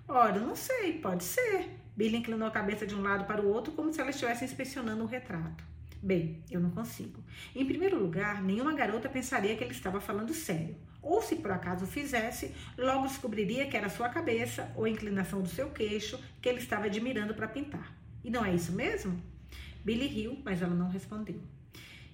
Ora, 0.06 0.38
não 0.38 0.54
sei, 0.54 1.00
pode 1.00 1.24
ser. 1.24 1.70
Billy 1.96 2.18
inclinou 2.18 2.46
a 2.46 2.52
cabeça 2.52 2.86
de 2.86 2.94
um 2.94 3.02
lado 3.02 3.24
para 3.24 3.42
o 3.42 3.48
outro 3.48 3.72
como 3.72 3.92
se 3.92 4.00
ela 4.00 4.10
estivesse 4.10 4.44
inspecionando 4.44 5.02
o 5.02 5.08
retrato. 5.08 5.73
Bem, 6.04 6.44
eu 6.50 6.60
não 6.60 6.68
consigo. 6.68 7.24
Em 7.56 7.64
primeiro 7.64 7.98
lugar, 7.98 8.42
nenhuma 8.42 8.74
garota 8.74 9.08
pensaria 9.08 9.56
que 9.56 9.64
ele 9.64 9.72
estava 9.72 10.02
falando 10.02 10.34
sério. 10.34 10.76
Ou 11.00 11.22
se 11.22 11.34
por 11.36 11.50
acaso 11.50 11.86
fizesse, 11.86 12.54
logo 12.76 13.06
descobriria 13.06 13.66
que 13.66 13.74
era 13.74 13.88
sua 13.88 14.10
cabeça 14.10 14.70
ou 14.76 14.84
a 14.84 14.90
inclinação 14.90 15.40
do 15.40 15.48
seu 15.48 15.70
queixo 15.70 16.22
que 16.42 16.48
ele 16.50 16.58
estava 16.58 16.84
admirando 16.84 17.32
para 17.32 17.48
pintar. 17.48 17.96
E 18.22 18.28
não 18.28 18.44
é 18.44 18.54
isso 18.54 18.72
mesmo? 18.72 19.18
Billy 19.82 20.06
riu, 20.06 20.38
mas 20.44 20.60
ela 20.60 20.74
não 20.74 20.90
respondeu. 20.90 21.40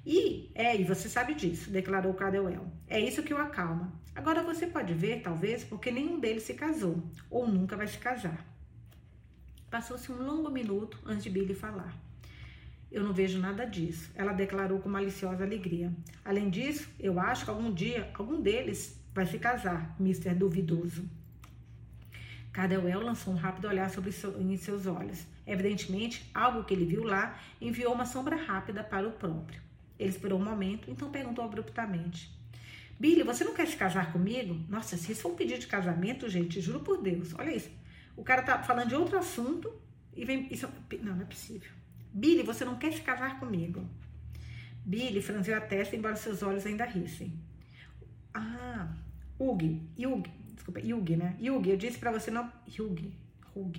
E 0.06 0.52
é, 0.54 0.80
e 0.80 0.84
você 0.84 1.08
sabe 1.08 1.34
disso, 1.34 1.68
declarou 1.68 2.14
Cadwell. 2.14 2.70
É 2.86 3.00
isso 3.00 3.24
que 3.24 3.34
o 3.34 3.38
acalma. 3.38 3.92
Agora 4.14 4.44
você 4.44 4.68
pode 4.68 4.94
ver, 4.94 5.20
talvez, 5.20 5.64
porque 5.64 5.90
nenhum 5.90 6.20
deles 6.20 6.44
se 6.44 6.54
casou, 6.54 7.02
ou 7.28 7.48
nunca 7.48 7.76
vai 7.76 7.88
se 7.88 7.98
casar. 7.98 8.46
Passou-se 9.68 10.12
um 10.12 10.22
longo 10.22 10.48
minuto 10.48 10.96
antes 11.04 11.24
de 11.24 11.30
Billy 11.30 11.54
falar. 11.54 11.92
Eu 12.90 13.04
não 13.04 13.12
vejo 13.12 13.38
nada 13.38 13.64
disso, 13.64 14.10
ela 14.16 14.32
declarou 14.32 14.80
com 14.80 14.88
maliciosa 14.88 15.44
alegria. 15.44 15.92
Além 16.24 16.50
disso, 16.50 16.88
eu 16.98 17.20
acho 17.20 17.44
que 17.44 17.50
algum 17.50 17.72
dia 17.72 18.10
algum 18.14 18.40
deles 18.40 19.00
vai 19.14 19.26
se 19.26 19.38
casar, 19.38 19.94
Mr. 20.00 20.34
Duvidoso. 20.34 21.08
Cadwell 22.52 23.00
lançou 23.00 23.32
um 23.32 23.36
rápido 23.36 23.68
olhar 23.68 23.88
sobre 23.90 24.10
seu, 24.10 24.40
em 24.40 24.56
seus 24.56 24.86
olhos. 24.86 25.24
Evidentemente, 25.46 26.28
algo 26.34 26.64
que 26.64 26.74
ele 26.74 26.84
viu 26.84 27.04
lá 27.04 27.38
enviou 27.60 27.94
uma 27.94 28.04
sombra 28.04 28.34
rápida 28.34 28.82
para 28.82 29.06
o 29.06 29.12
próprio. 29.12 29.60
Ele 29.96 30.10
esperou 30.10 30.40
um 30.40 30.44
momento, 30.44 30.90
então 30.90 31.10
perguntou 31.10 31.44
abruptamente: 31.44 32.36
Billy, 32.98 33.22
você 33.22 33.44
não 33.44 33.54
quer 33.54 33.68
se 33.68 33.76
casar 33.76 34.12
comigo? 34.12 34.58
Nossa, 34.68 34.96
se 34.96 35.12
isso 35.12 35.22
for 35.22 35.32
um 35.32 35.36
pedido 35.36 35.60
de 35.60 35.66
casamento, 35.68 36.28
gente, 36.28 36.60
juro 36.60 36.80
por 36.80 37.00
Deus. 37.00 37.34
Olha 37.38 37.54
isso. 37.54 37.70
O 38.16 38.24
cara 38.24 38.42
tá 38.42 38.62
falando 38.62 38.88
de 38.88 38.96
outro 38.96 39.16
assunto 39.16 39.72
e 40.16 40.24
vem. 40.24 40.48
Isso, 40.50 40.68
não, 41.02 41.14
não 41.14 41.22
é 41.22 41.24
possível. 41.24 41.70
Billy, 42.12 42.42
você 42.42 42.64
não 42.64 42.76
quer 42.76 42.92
se 42.92 43.00
casar 43.00 43.38
comigo? 43.38 43.84
Billy 44.84 45.22
franziu 45.22 45.56
a 45.56 45.60
testa, 45.60 45.94
embora 45.94 46.16
seus 46.16 46.42
olhos 46.42 46.66
ainda 46.66 46.84
rissem. 46.84 47.32
Ah, 48.34 48.94
Hugh, 49.38 49.80
Hugh, 49.98 50.24
desculpa, 50.54 50.80
Hugh, 50.80 51.16
né? 51.16 51.36
Hugh, 51.40 51.66
eu 51.66 51.76
disse 51.76 51.98
para 51.98 52.10
você 52.10 52.30
não. 52.30 52.50
Hugh, 52.66 53.12
Hugh, 53.54 53.76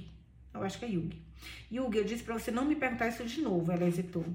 eu 0.54 0.64
acho 0.64 0.80
que 0.80 0.86
é 0.86 0.90
Hugh. 0.90 1.12
Hugh, 1.72 1.96
eu 1.96 2.04
disse 2.04 2.24
para 2.24 2.38
você 2.38 2.52
não 2.52 2.66
me 2.66 2.76
perguntar 2.76 3.08
isso 3.08 3.24
de 3.26 3.42
novo, 3.42 3.72
ela 3.72 3.88
hesitou. 3.88 4.26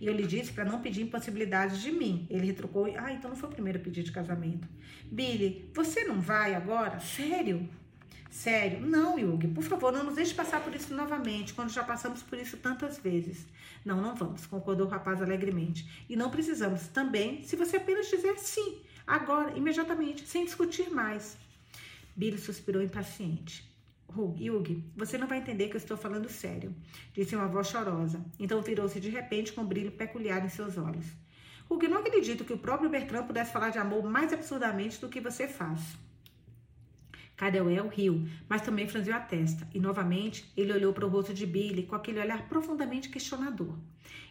E 0.00 0.06
eu 0.06 0.14
lhe 0.14 0.26
disse 0.26 0.52
para 0.52 0.64
não 0.64 0.80
pedir 0.80 1.02
impossibilidades 1.02 1.80
de 1.80 1.90
mim. 1.90 2.26
Ele 2.30 2.46
retrucou, 2.46 2.86
ah, 2.96 3.12
então 3.12 3.30
não 3.30 3.36
foi 3.36 3.48
o 3.48 3.52
primeiro 3.52 3.80
pedido 3.80 4.04
de 4.04 4.12
casamento. 4.12 4.68
Billy, 5.10 5.70
você 5.74 6.04
não 6.04 6.20
vai 6.20 6.54
agora? 6.54 7.00
Sério? 7.00 7.68
Sério? 8.30 8.80
Não, 8.80 9.18
Yugi, 9.18 9.48
por 9.48 9.64
favor, 9.64 9.92
não 9.92 10.04
nos 10.04 10.14
deixe 10.14 10.34
passar 10.34 10.62
por 10.62 10.74
isso 10.74 10.94
novamente, 10.94 11.54
quando 11.54 11.70
já 11.70 11.82
passamos 11.82 12.22
por 12.22 12.38
isso 12.38 12.56
tantas 12.58 12.98
vezes. 12.98 13.46
Não, 13.84 14.00
não 14.00 14.14
vamos, 14.14 14.46
concordou 14.46 14.86
o 14.86 14.90
rapaz 14.90 15.22
alegremente. 15.22 16.04
E 16.08 16.14
não 16.14 16.30
precisamos 16.30 16.88
também, 16.88 17.42
se 17.42 17.56
você 17.56 17.78
apenas 17.78 18.08
dizer 18.08 18.38
sim, 18.38 18.80
agora, 19.06 19.56
imediatamente, 19.56 20.26
sem 20.26 20.44
discutir 20.44 20.90
mais. 20.90 21.36
Billy 22.14 22.38
suspirou 22.38 22.82
impaciente. 22.82 23.66
Yugi, 24.40 24.84
você 24.96 25.18
não 25.18 25.26
vai 25.26 25.38
entender 25.38 25.68
que 25.68 25.76
eu 25.76 25.78
estou 25.78 25.96
falando 25.96 26.28
sério, 26.28 26.74
disse 27.12 27.36
uma 27.36 27.46
voz 27.46 27.68
chorosa. 27.68 28.24
Então 28.38 28.62
virou-se 28.62 28.98
de 28.98 29.10
repente 29.10 29.52
com 29.52 29.62
um 29.62 29.66
brilho 29.66 29.92
peculiar 29.92 30.44
em 30.44 30.48
seus 30.48 30.76
olhos. 30.76 31.06
Hugo, 31.70 31.86
não 31.86 31.98
acredito 31.98 32.44
que 32.44 32.52
o 32.52 32.58
próprio 32.58 32.88
Bertrand 32.88 33.26
pudesse 33.26 33.52
falar 33.52 33.68
de 33.68 33.78
amor 33.78 34.02
mais 34.08 34.32
absurdamente 34.32 34.98
do 34.98 35.08
que 35.08 35.20
você 35.20 35.46
faz. 35.46 35.80
Cadewell 37.38 37.86
riu, 37.86 38.26
mas 38.48 38.62
também 38.62 38.88
franziu 38.88 39.14
a 39.14 39.20
testa, 39.20 39.66
e 39.72 39.78
novamente 39.78 40.52
ele 40.56 40.72
olhou 40.72 40.92
para 40.92 41.06
o 41.06 41.08
rosto 41.08 41.32
de 41.32 41.46
Billy 41.46 41.84
com 41.84 41.94
aquele 41.94 42.18
olhar 42.18 42.48
profundamente 42.48 43.08
questionador. 43.08 43.78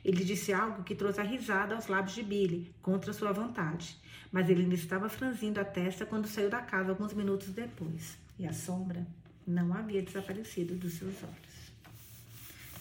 Ele 0.03 0.25
disse 0.25 0.51
algo 0.51 0.83
que 0.83 0.93
trouxe 0.93 1.21
a 1.21 1.23
risada 1.23 1.73
aos 1.73 1.87
lábios 1.87 2.13
de 2.13 2.21
Billy, 2.21 2.75
contra 2.81 3.13
sua 3.13 3.31
vontade, 3.31 3.97
mas 4.29 4.49
ele 4.49 4.63
ainda 4.63 4.75
estava 4.75 5.07
franzindo 5.07 5.57
a 5.57 5.63
testa 5.63 6.05
quando 6.05 6.27
saiu 6.27 6.49
da 6.49 6.59
casa 6.59 6.89
alguns 6.89 7.13
minutos 7.13 7.47
depois, 7.47 8.17
e 8.37 8.45
a 8.45 8.51
sombra 8.51 9.07
não 9.47 9.73
havia 9.73 10.01
desaparecido 10.01 10.75
dos 10.75 10.95
seus 10.95 11.15
olhos. 11.23 11.71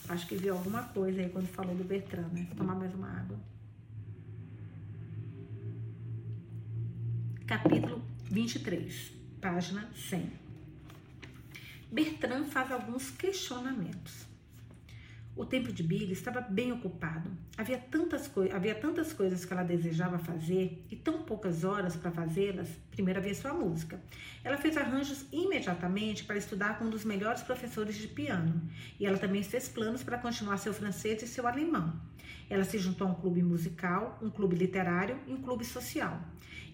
Acho 0.08 0.26
que 0.26 0.34
viu 0.34 0.54
alguma 0.54 0.82
coisa 0.82 1.20
aí 1.20 1.28
quando 1.28 1.46
falou 1.46 1.74
do 1.76 1.84
Bertrand, 1.84 2.30
né? 2.32 2.46
Vou 2.48 2.56
tomar 2.56 2.74
mais 2.74 2.92
uma 2.92 3.08
água. 3.08 3.38
Capítulo 7.46 8.02
23 8.24 9.15
página 9.40 9.88
100. 9.94 10.32
Bertrand 11.90 12.46
faz 12.46 12.70
alguns 12.72 13.10
questionamentos. 13.10 14.25
O 15.36 15.44
tempo 15.44 15.70
de 15.70 15.82
Billy 15.82 16.12
estava 16.12 16.40
bem 16.40 16.72
ocupado. 16.72 17.30
Havia 17.58 17.76
tantas, 17.76 18.30
havia 18.54 18.74
tantas 18.74 19.12
coisas 19.12 19.44
que 19.44 19.52
ela 19.52 19.62
desejava 19.62 20.18
fazer 20.18 20.82
e 20.90 20.96
tão 20.96 21.24
poucas 21.24 21.62
horas 21.62 21.94
para 21.94 22.10
fazê-las. 22.10 22.70
Primeiro 22.90 23.20
havia 23.20 23.34
sua 23.34 23.52
música. 23.52 24.00
Ela 24.42 24.56
fez 24.56 24.78
arranjos 24.78 25.26
imediatamente 25.30 26.24
para 26.24 26.38
estudar 26.38 26.78
com 26.78 26.86
um 26.86 26.90
dos 26.90 27.04
melhores 27.04 27.42
professores 27.42 27.96
de 27.96 28.08
piano. 28.08 28.62
E 28.98 29.04
ela 29.04 29.18
também 29.18 29.42
fez 29.42 29.68
planos 29.68 30.02
para 30.02 30.16
continuar 30.16 30.56
seu 30.56 30.72
francês 30.72 31.22
e 31.22 31.28
seu 31.28 31.46
alemão. 31.46 32.00
Ela 32.48 32.64
se 32.64 32.78
juntou 32.78 33.06
a 33.06 33.10
um 33.10 33.14
clube 33.14 33.42
musical, 33.42 34.18
um 34.22 34.30
clube 34.30 34.56
literário 34.56 35.18
e 35.26 35.34
um 35.34 35.42
clube 35.42 35.66
social. 35.66 36.18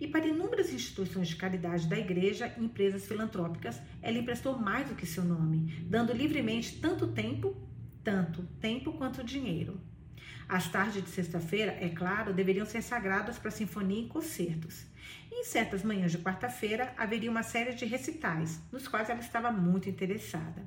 E 0.00 0.06
para 0.06 0.26
inúmeras 0.26 0.72
instituições 0.72 1.26
de 1.28 1.36
caridade 1.36 1.88
da 1.88 1.98
igreja 1.98 2.54
e 2.56 2.64
empresas 2.64 3.06
filantrópicas, 3.06 3.80
ela 4.00 4.18
emprestou 4.18 4.56
mais 4.56 4.88
do 4.88 4.94
que 4.94 5.06
seu 5.06 5.24
nome, 5.24 5.84
dando 5.88 6.12
livremente 6.12 6.80
tanto 6.80 7.08
tempo, 7.08 7.56
tanto 8.02 8.42
tempo 8.60 8.92
quanto 8.92 9.24
dinheiro. 9.24 9.80
As 10.48 10.68
tardes 10.68 11.02
de 11.02 11.08
sexta-feira, 11.08 11.76
é 11.80 11.88
claro, 11.88 12.34
deveriam 12.34 12.66
ser 12.66 12.82
sagradas 12.82 13.38
para 13.38 13.50
sinfonia 13.50 14.04
e 14.04 14.08
concertos. 14.08 14.84
E 15.30 15.40
em 15.40 15.44
certas 15.44 15.82
manhãs 15.82 16.12
de 16.12 16.18
quarta-feira, 16.18 16.92
haveria 16.96 17.30
uma 17.30 17.42
série 17.42 17.74
de 17.74 17.86
recitais, 17.86 18.60
nos 18.70 18.86
quais 18.86 19.08
ela 19.08 19.20
estava 19.20 19.50
muito 19.50 19.88
interessada. 19.88 20.62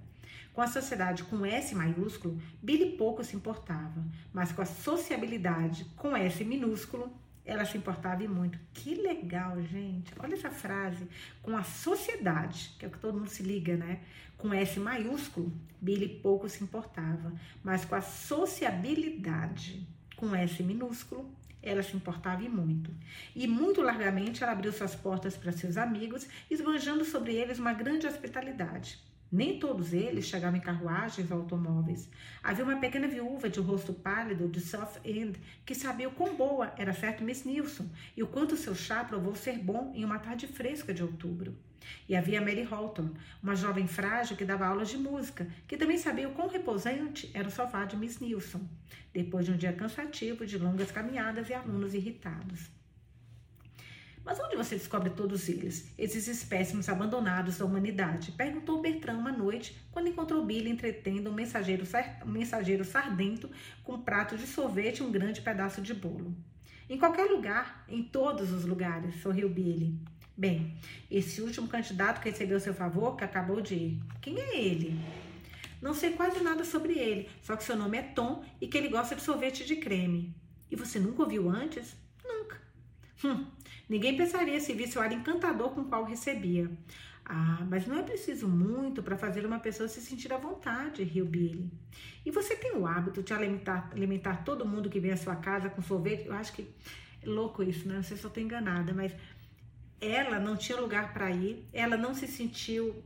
Com 0.53 0.61
a 0.61 0.67
sociedade 0.67 1.23
com 1.25 1.45
S 1.45 1.75
maiúsculo, 1.75 2.41
Billy 2.63 2.97
pouco 2.97 3.23
se 3.23 3.35
importava, 3.35 4.03
mas 4.33 4.51
com 4.51 4.61
a 4.61 4.65
sociabilidade 4.65 5.85
com 5.97 6.15
S 6.15 6.43
minúsculo, 6.43 7.13
ela 7.45 7.63
se 7.63 7.77
importava 7.77 8.23
e 8.23 8.27
muito. 8.27 8.57
Que 8.73 8.95
legal, 8.95 9.61
gente. 9.61 10.11
Olha 10.17 10.33
essa 10.33 10.49
frase. 10.49 11.07
Com 11.41 11.55
a 11.55 11.63
sociedade, 11.63 12.75
que 12.79 12.85
é 12.85 12.87
o 12.87 12.91
que 12.91 12.97
todo 12.97 13.17
mundo 13.17 13.29
se 13.29 13.43
liga, 13.43 13.77
né? 13.77 13.99
Com 14.37 14.53
S 14.53 14.79
maiúsculo, 14.79 15.53
Billy 15.79 16.07
pouco 16.07 16.49
se 16.49 16.63
importava. 16.63 17.31
Mas 17.63 17.85
com 17.85 17.95
a 17.95 18.01
sociabilidade, 18.01 19.87
com 20.15 20.35
S 20.35 20.61
minúsculo, 20.63 21.29
ela 21.61 21.83
se 21.83 21.95
importava 21.95 22.43
e 22.43 22.49
muito. 22.49 22.91
E 23.35 23.47
muito 23.47 23.81
largamente 23.81 24.43
ela 24.43 24.51
abriu 24.51 24.71
suas 24.71 24.95
portas 24.95 25.37
para 25.37 25.51
seus 25.51 25.77
amigos, 25.77 26.27
esbanjando 26.49 27.05
sobre 27.05 27.33
eles 27.35 27.59
uma 27.59 27.73
grande 27.73 28.07
hospitalidade. 28.07 28.99
Nem 29.35 29.59
todos 29.59 29.91
eles 29.91 30.27
chegavam 30.27 30.57
em 30.57 30.61
carruagens 30.61 31.29
ou 31.29 31.39
automóveis. 31.39 32.09
Havia 32.41 32.63
uma 32.63 32.79
pequena 32.79 33.05
viúva 33.05 33.49
de 33.49 33.59
rosto 33.59 33.91
pálido 33.91 34.47
de 34.47 34.61
South 34.61 35.01
End 35.03 35.37
que 35.65 35.75
sabia 35.75 36.07
o 36.07 36.13
quão 36.13 36.37
boa 36.37 36.73
era 36.77 36.93
certo 36.93 37.21
Miss 37.21 37.43
Nilsson 37.43 37.85
e 38.15 38.23
o 38.23 38.27
quanto 38.27 38.55
seu 38.55 38.73
chá 38.73 39.03
provou 39.03 39.35
ser 39.35 39.57
bom 39.57 39.91
em 39.93 40.05
uma 40.05 40.19
tarde 40.19 40.47
fresca 40.47 40.93
de 40.93 41.03
outubro. 41.03 41.53
E 42.07 42.15
havia 42.15 42.39
Mary 42.39 42.63
Holton, 42.63 43.09
uma 43.43 43.57
jovem 43.57 43.87
frágil 43.87 44.37
que 44.37 44.45
dava 44.45 44.67
aulas 44.67 44.87
de 44.87 44.97
música, 44.97 45.45
que 45.67 45.75
também 45.75 45.97
sabia 45.97 46.29
o 46.29 46.33
quão 46.33 46.47
repousante 46.47 47.29
era 47.33 47.49
o 47.49 47.51
sofá 47.51 47.83
de 47.83 47.97
Miss 47.97 48.21
Nilsson, 48.21 48.65
depois 49.13 49.45
de 49.45 49.51
um 49.51 49.57
dia 49.57 49.73
cansativo 49.73 50.45
de 50.45 50.57
longas 50.57 50.91
caminhadas 50.91 51.49
e 51.49 51.53
alunos 51.53 51.93
irritados. 51.93 52.71
Mas 54.25 54.39
onde 54.39 54.55
você 54.55 54.75
descobre 54.75 55.11
todos 55.11 55.47
eles, 55.47 55.93
esses 55.95 56.27
espécimes 56.27 56.89
abandonados 56.89 57.59
da 57.59 57.65
humanidade? 57.65 58.31
Perguntou 58.31 58.81
Bertrand 58.81 59.19
uma 59.19 59.31
noite, 59.31 59.79
quando 59.91 60.09
encontrou 60.09 60.43
Billy 60.43 60.71
entretendo 60.71 61.29
um 61.29 61.33
mensageiro, 61.33 61.85
um 62.25 62.31
mensageiro 62.31 62.83
sardento 62.83 63.47
com 63.83 63.93
um 63.93 64.01
prato 64.01 64.35
de 64.35 64.47
sorvete 64.47 64.99
e 64.99 65.03
um 65.03 65.11
grande 65.11 65.41
pedaço 65.41 65.79
de 65.79 65.93
bolo. 65.93 66.35
Em 66.89 66.97
qualquer 66.97 67.29
lugar, 67.29 67.85
em 67.87 68.01
todos 68.01 68.51
os 68.51 68.65
lugares, 68.65 69.21
sorriu 69.21 69.47
Billy. 69.47 69.95
Bem, 70.35 70.75
esse 71.09 71.39
último 71.41 71.67
candidato 71.67 72.19
que 72.19 72.29
recebeu 72.29 72.59
seu 72.59 72.73
favor, 72.73 73.15
que 73.15 73.23
acabou 73.23 73.61
de 73.61 73.75
ir, 73.75 74.03
quem 74.21 74.39
é 74.39 74.57
ele? 74.59 74.99
Não 75.79 75.93
sei 75.93 76.13
quase 76.13 76.43
nada 76.43 76.65
sobre 76.65 76.97
ele, 76.97 77.29
só 77.43 77.55
que 77.55 77.63
seu 77.63 77.75
nome 77.75 77.99
é 77.99 78.01
Tom 78.01 78.43
e 78.59 78.67
que 78.67 78.75
ele 78.75 78.89
gosta 78.89 79.15
de 79.15 79.21
sorvete 79.21 79.63
de 79.63 79.75
creme. 79.75 80.35
E 80.69 80.75
você 80.75 80.99
nunca 80.99 81.21
ouviu 81.21 81.47
antes? 81.47 81.95
Nunca. 82.23 82.59
Hum, 83.23 83.45
Ninguém 83.87 84.17
pensaria 84.17 84.59
se 84.59 84.73
visse 84.73 84.97
o 84.97 85.01
ar 85.01 85.11
encantador 85.11 85.69
com 85.69 85.81
o 85.81 85.85
qual 85.85 86.03
recebia. 86.03 86.69
Ah, 87.27 87.65
mas 87.67 87.87
não 87.87 87.97
é 87.97 88.03
preciso 88.03 88.47
muito 88.47 89.01
para 89.01 89.17
fazer 89.17 89.45
uma 89.45 89.59
pessoa 89.59 89.89
se 89.89 89.99
sentir 89.99 90.31
à 90.31 90.37
vontade, 90.37 91.03
riu 91.03 91.25
Billy. 91.25 91.71
E 92.23 92.29
você 92.29 92.55
tem 92.55 92.75
o 92.75 92.85
hábito 92.85 93.23
de 93.23 93.33
alimentar, 93.33 93.89
alimentar 93.91 94.43
todo 94.43 94.65
mundo 94.65 94.89
que 94.89 94.99
vem 94.99 95.11
à 95.11 95.17
sua 95.17 95.35
casa 95.35 95.69
com 95.69 95.81
sorvete? 95.81 96.27
Eu 96.27 96.33
acho 96.33 96.53
que 96.53 96.67
é 97.23 97.27
louco 97.27 97.63
isso, 97.63 97.87
né? 97.87 97.95
Não 97.95 98.03
sei 98.03 98.15
se 98.15 98.23
eu 98.23 98.27
estou 98.27 98.43
enganada, 98.43 98.93
mas 98.93 99.11
ela 99.99 100.39
não 100.39 100.55
tinha 100.55 100.79
lugar 100.79 101.13
para 101.13 101.31
ir, 101.31 101.67
ela 101.73 101.97
não 101.97 102.13
se 102.13 102.27
sentiu 102.27 103.03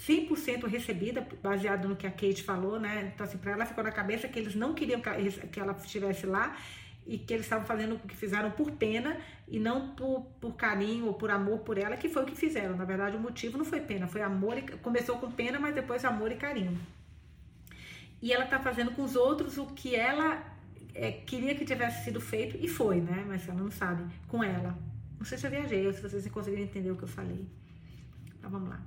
100% 0.00 0.66
recebida, 0.66 1.26
baseado 1.42 1.86
no 1.86 1.94
que 1.94 2.06
a 2.06 2.10
Kate 2.10 2.42
falou, 2.42 2.80
né? 2.80 3.12
Então, 3.14 3.24
assim, 3.24 3.38
para 3.38 3.52
ela 3.52 3.66
ficou 3.66 3.84
na 3.84 3.92
cabeça 3.92 4.26
que 4.26 4.38
eles 4.38 4.54
não 4.54 4.74
queriam 4.74 5.00
que 5.00 5.60
ela 5.60 5.76
estivesse 5.80 6.26
lá 6.26 6.56
e 7.06 7.18
que 7.18 7.32
eles 7.32 7.46
estavam 7.46 7.66
fazendo 7.66 7.96
o 7.96 7.98
que 7.98 8.16
fizeram 8.16 8.50
por 8.50 8.70
pena 8.72 9.16
e 9.48 9.58
não 9.58 9.94
por, 9.94 10.22
por 10.40 10.54
carinho 10.54 11.06
ou 11.06 11.14
por 11.14 11.30
amor 11.30 11.60
por 11.60 11.76
ela, 11.78 11.96
que 11.96 12.08
foi 12.08 12.22
o 12.22 12.26
que 12.26 12.36
fizeram. 12.36 12.76
Na 12.76 12.84
verdade, 12.84 13.16
o 13.16 13.20
motivo 13.20 13.58
não 13.58 13.64
foi 13.64 13.80
pena, 13.80 14.06
foi 14.06 14.22
amor. 14.22 14.58
E, 14.58 14.62
começou 14.62 15.18
com 15.18 15.30
pena, 15.30 15.58
mas 15.58 15.74
depois 15.74 16.04
amor 16.04 16.30
e 16.30 16.36
carinho. 16.36 16.78
E 18.22 18.32
ela 18.32 18.46
tá 18.46 18.58
fazendo 18.58 18.92
com 18.92 19.02
os 19.02 19.16
outros 19.16 19.58
o 19.58 19.66
que 19.66 19.96
ela 19.96 20.44
é, 20.94 21.10
queria 21.10 21.54
que 21.54 21.64
tivesse 21.64 22.04
sido 22.04 22.20
feito 22.20 22.56
e 22.60 22.68
foi, 22.68 23.00
né? 23.00 23.24
Mas 23.26 23.48
ela 23.48 23.58
não 23.58 23.70
sabe, 23.70 24.04
com 24.28 24.44
ela. 24.44 24.78
Não 25.18 25.24
sei 25.24 25.38
se 25.38 25.46
eu 25.46 25.50
viajei 25.50 25.86
ou 25.86 25.92
se 25.92 26.00
vocês 26.00 26.26
conseguiram 26.28 26.62
entender 26.62 26.90
o 26.90 26.96
que 26.96 27.04
eu 27.04 27.08
falei. 27.08 27.46
Então 28.38 28.50
vamos 28.50 28.68
lá. 28.68 28.80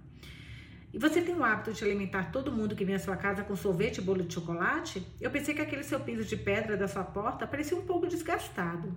E 0.93 0.99
você 0.99 1.23
tem 1.23 1.33
o 1.33 1.43
hábito 1.43 1.73
de 1.73 1.83
alimentar 1.83 2.31
todo 2.31 2.51
mundo 2.51 2.75
que 2.75 2.85
vem 2.85 2.93
à 2.93 2.99
sua 2.99 3.17
casa 3.17 3.43
com 3.43 3.55
sorvete 3.55 3.97
e 3.97 4.01
bolo 4.01 4.21
de 4.21 4.31
chocolate? 4.31 5.03
Eu 5.19 5.31
pensei 5.31 5.55
que 5.55 5.61
aquele 5.61 5.83
seu 5.83 5.99
piso 5.99 6.23
de 6.23 6.37
pedra 6.37 6.77
da 6.77 6.87
sua 6.87 7.03
porta 7.03 7.47
parecia 7.47 7.75
um 7.75 7.81
pouco 7.81 8.05
desgastado. 8.05 8.95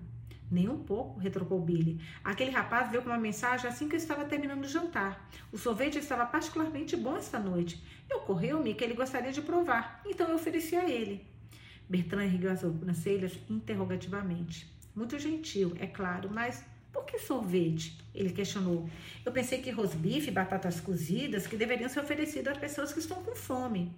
Nem 0.51 0.69
um 0.69 0.85
pouco, 0.85 1.19
retrucou 1.19 1.59
Billy. 1.59 1.99
Aquele 2.23 2.51
rapaz 2.51 2.91
veio 2.91 3.03
com 3.03 3.09
uma 3.09 3.19
mensagem 3.19 3.67
assim 3.67 3.89
que 3.89 3.95
eu 3.95 3.99
estava 3.99 4.27
terminando 4.27 4.63
o 4.63 4.69
jantar. 4.69 5.27
O 5.51 5.57
sorvete 5.57 5.97
estava 5.97 6.27
particularmente 6.27 6.99
bom 6.99 7.17
esta 7.17 7.39
noite. 7.39 7.83
E 8.11 8.15
ocorreu-me 8.15 8.75
que 8.75 8.85
ele 8.85 8.93
gostaria 8.93 9.33
de 9.33 9.41
provar, 9.41 10.03
então 10.05 10.29
eu 10.29 10.35
ofereci 10.35 10.77
a 10.77 10.87
ele. 10.87 11.27
Bertrand 11.89 12.27
ergueu 12.27 12.53
as 12.53 12.61
sobrancelhas 12.61 13.39
interrogativamente. 13.49 14.71
Muito 14.95 15.19
gentil, 15.19 15.75
é 15.81 15.87
claro, 15.87 16.29
mas 16.31 16.63
por 16.93 17.05
que 17.05 17.19
sorvete? 17.19 17.97
Ele 18.15 18.31
questionou. 18.31 18.89
Eu 19.25 19.33
pensei 19.33 19.61
que 19.61 19.71
rosbife 19.71 20.29
e 20.29 20.33
batatas 20.33 20.81
cozidas 20.81 21.47
que 21.47 21.57
deveriam 21.57 21.89
ser 21.89 22.01
oferecidas 22.01 22.55
às 22.55 22.59
pessoas 22.59 22.93
que 22.93 22.99
estão 22.99 23.23
com 23.23 23.35
fome. 23.35 23.93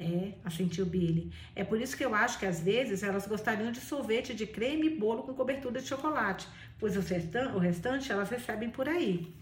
É, 0.00 0.32
assentiu 0.44 0.84
Billy. 0.84 1.30
É 1.54 1.62
por 1.62 1.80
isso 1.80 1.96
que 1.96 2.04
eu 2.04 2.14
acho 2.14 2.38
que 2.38 2.46
às 2.46 2.60
vezes 2.60 3.02
elas 3.02 3.26
gostariam 3.26 3.70
de 3.70 3.80
sorvete 3.80 4.34
de 4.34 4.46
creme 4.46 4.86
e 4.86 4.96
bolo 4.98 5.22
com 5.22 5.34
cobertura 5.34 5.80
de 5.80 5.86
chocolate, 5.86 6.48
pois 6.78 6.96
o 6.96 7.58
restante 7.58 8.10
elas 8.10 8.28
recebem 8.28 8.70
por 8.70 8.88
aí. 8.88 9.32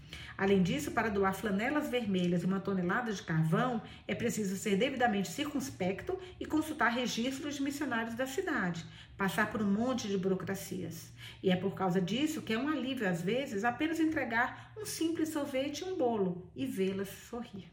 Além 0.41 0.63
disso, 0.63 0.89
para 0.89 1.07
doar 1.07 1.35
flanelas 1.35 1.87
vermelhas 1.87 2.41
e 2.41 2.47
uma 2.47 2.59
tonelada 2.59 3.13
de 3.13 3.21
carvão, 3.21 3.79
é 4.07 4.15
preciso 4.15 4.55
ser 4.55 4.75
devidamente 4.75 5.29
circunspecto 5.29 6.19
e 6.39 6.47
consultar 6.47 6.89
registros 6.89 7.57
de 7.57 7.61
missionários 7.61 8.15
da 8.15 8.25
cidade, 8.25 8.83
passar 9.15 9.51
por 9.51 9.61
um 9.61 9.71
monte 9.71 10.07
de 10.07 10.17
burocracias. 10.17 11.13
E 11.43 11.51
é 11.51 11.55
por 11.55 11.75
causa 11.75 12.01
disso 12.01 12.41
que 12.41 12.53
é 12.53 12.57
um 12.57 12.69
alívio, 12.69 13.07
às 13.07 13.21
vezes, 13.21 13.63
apenas 13.63 13.99
entregar 13.99 14.73
um 14.75 14.83
simples 14.83 15.29
sorvete 15.29 15.81
e 15.81 15.83
um 15.83 15.95
bolo 15.95 16.49
e 16.55 16.65
vê-las 16.65 17.09
sorrir. 17.29 17.69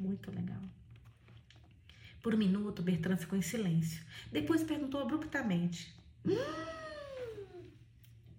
Muito 0.00 0.30
legal. 0.30 0.62
Por 2.22 2.34
um 2.34 2.38
minuto, 2.38 2.80
Bertrand 2.80 3.18
ficou 3.18 3.38
em 3.38 3.42
silêncio. 3.42 4.02
Depois 4.32 4.62
perguntou 4.62 5.02
abruptamente: 5.02 5.94
hum, 6.24 6.32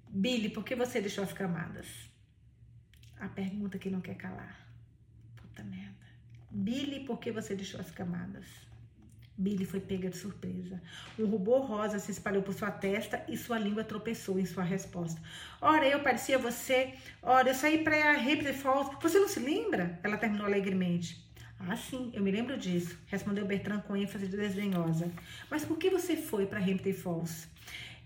Billy, 0.10 0.50
por 0.50 0.64
que 0.64 0.76
você 0.76 1.00
deixou 1.00 1.24
as 1.24 1.32
camadas? 1.32 2.12
A 3.24 3.30
pergunta 3.30 3.80
que 3.80 3.90
não 3.90 4.02
quer 4.02 4.16
calar. 4.16 4.68
Puta 5.38 5.64
merda. 5.64 5.96
Billy, 6.52 7.06
por 7.06 7.20
que 7.20 7.32
você 7.32 7.56
deixou 7.56 7.80
as 7.80 7.90
camadas? 7.90 8.46
Billy 9.38 9.66
foi 9.66 9.80
pega 9.80 10.10
de 10.10 10.18
surpresa. 10.18 10.82
Um 11.18 11.26
rubor 11.28 11.62
rosa 11.66 12.00
se 12.00 12.12
espalhou 12.12 12.44
por 12.44 12.54
sua 12.54 12.70
testa 12.70 13.24
e 13.30 13.38
sua 13.38 13.58
língua 13.58 13.86
tropeçou 13.86 14.38
em 14.38 14.46
sua 14.46 14.66
resposta. 14.66 15.22
Ora, 15.62 15.88
eu 15.88 16.02
parecia 16.02 16.38
você. 16.38 16.96
Ora, 17.22 17.48
eu 17.48 17.56
saí 17.56 17.82
para 17.82 18.12
Hampton 18.12 18.54
Falls. 18.56 18.98
Você 19.02 19.18
não 19.18 19.30
se 19.30 19.40
lembra? 19.40 19.98
Ela 20.04 20.18
terminou 20.18 20.46
alegremente. 20.46 21.26
Ah, 21.58 21.78
sim, 21.78 22.12
eu 22.14 22.22
me 22.22 22.30
lembro 22.30 22.58
disso, 22.58 23.00
respondeu 23.08 23.46
Bertrand 23.46 23.80
com 23.84 23.96
ênfase 23.96 24.28
desdenhosa. 24.28 25.10
Mas 25.50 25.64
por 25.64 25.78
que 25.78 25.90
você 25.90 26.18
foi 26.18 26.46
para 26.46 26.60
Hampton 26.60 26.92
Falls? 26.92 27.48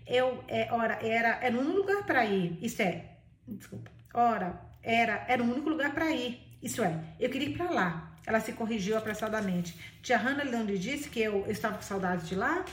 Eu, 0.06 0.44
é, 0.46 0.72
ora, 0.72 1.04
era, 1.04 1.44
era 1.44 1.58
um 1.58 1.74
lugar 1.74 2.06
para 2.06 2.24
ir. 2.24 2.56
Isso 2.62 2.80
é, 2.80 3.16
desculpa. 3.48 3.90
Ora, 4.14 4.67
era, 4.88 5.22
era 5.28 5.42
o 5.42 5.50
único 5.50 5.68
lugar 5.68 5.92
para 5.92 6.10
ir. 6.10 6.40
Isso 6.62 6.82
é, 6.82 6.98
eu 7.20 7.28
queria 7.28 7.50
ir 7.50 7.56
para 7.56 7.70
lá. 7.70 8.16
Ela 8.26 8.40
se 8.40 8.52
corrigiu 8.52 8.96
apressadamente. 8.96 9.78
Tia 10.02 10.16
Hannah 10.16 10.44
não 10.44 10.64
lhe 10.64 10.78
disse 10.78 11.10
que 11.10 11.20
eu, 11.20 11.44
eu 11.44 11.52
estava 11.52 11.76
com 11.76 11.82
saudade 11.82 12.26
de 12.26 12.34
lá? 12.34 12.64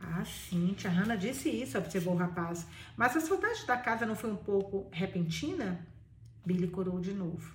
Ah, 0.00 0.24
sim, 0.24 0.74
tia 0.78 0.88
Hannah 0.88 1.16
disse 1.16 1.50
isso, 1.50 1.76
observou 1.76 2.14
o 2.14 2.16
rapaz. 2.16 2.66
Mas 2.96 3.16
a 3.16 3.20
saudade 3.20 3.66
da 3.66 3.76
casa 3.76 4.06
não 4.06 4.14
foi 4.14 4.30
um 4.30 4.36
pouco 4.36 4.88
repentina? 4.92 5.84
Billy 6.46 6.68
corou 6.68 7.00
de 7.00 7.12
novo. 7.12 7.54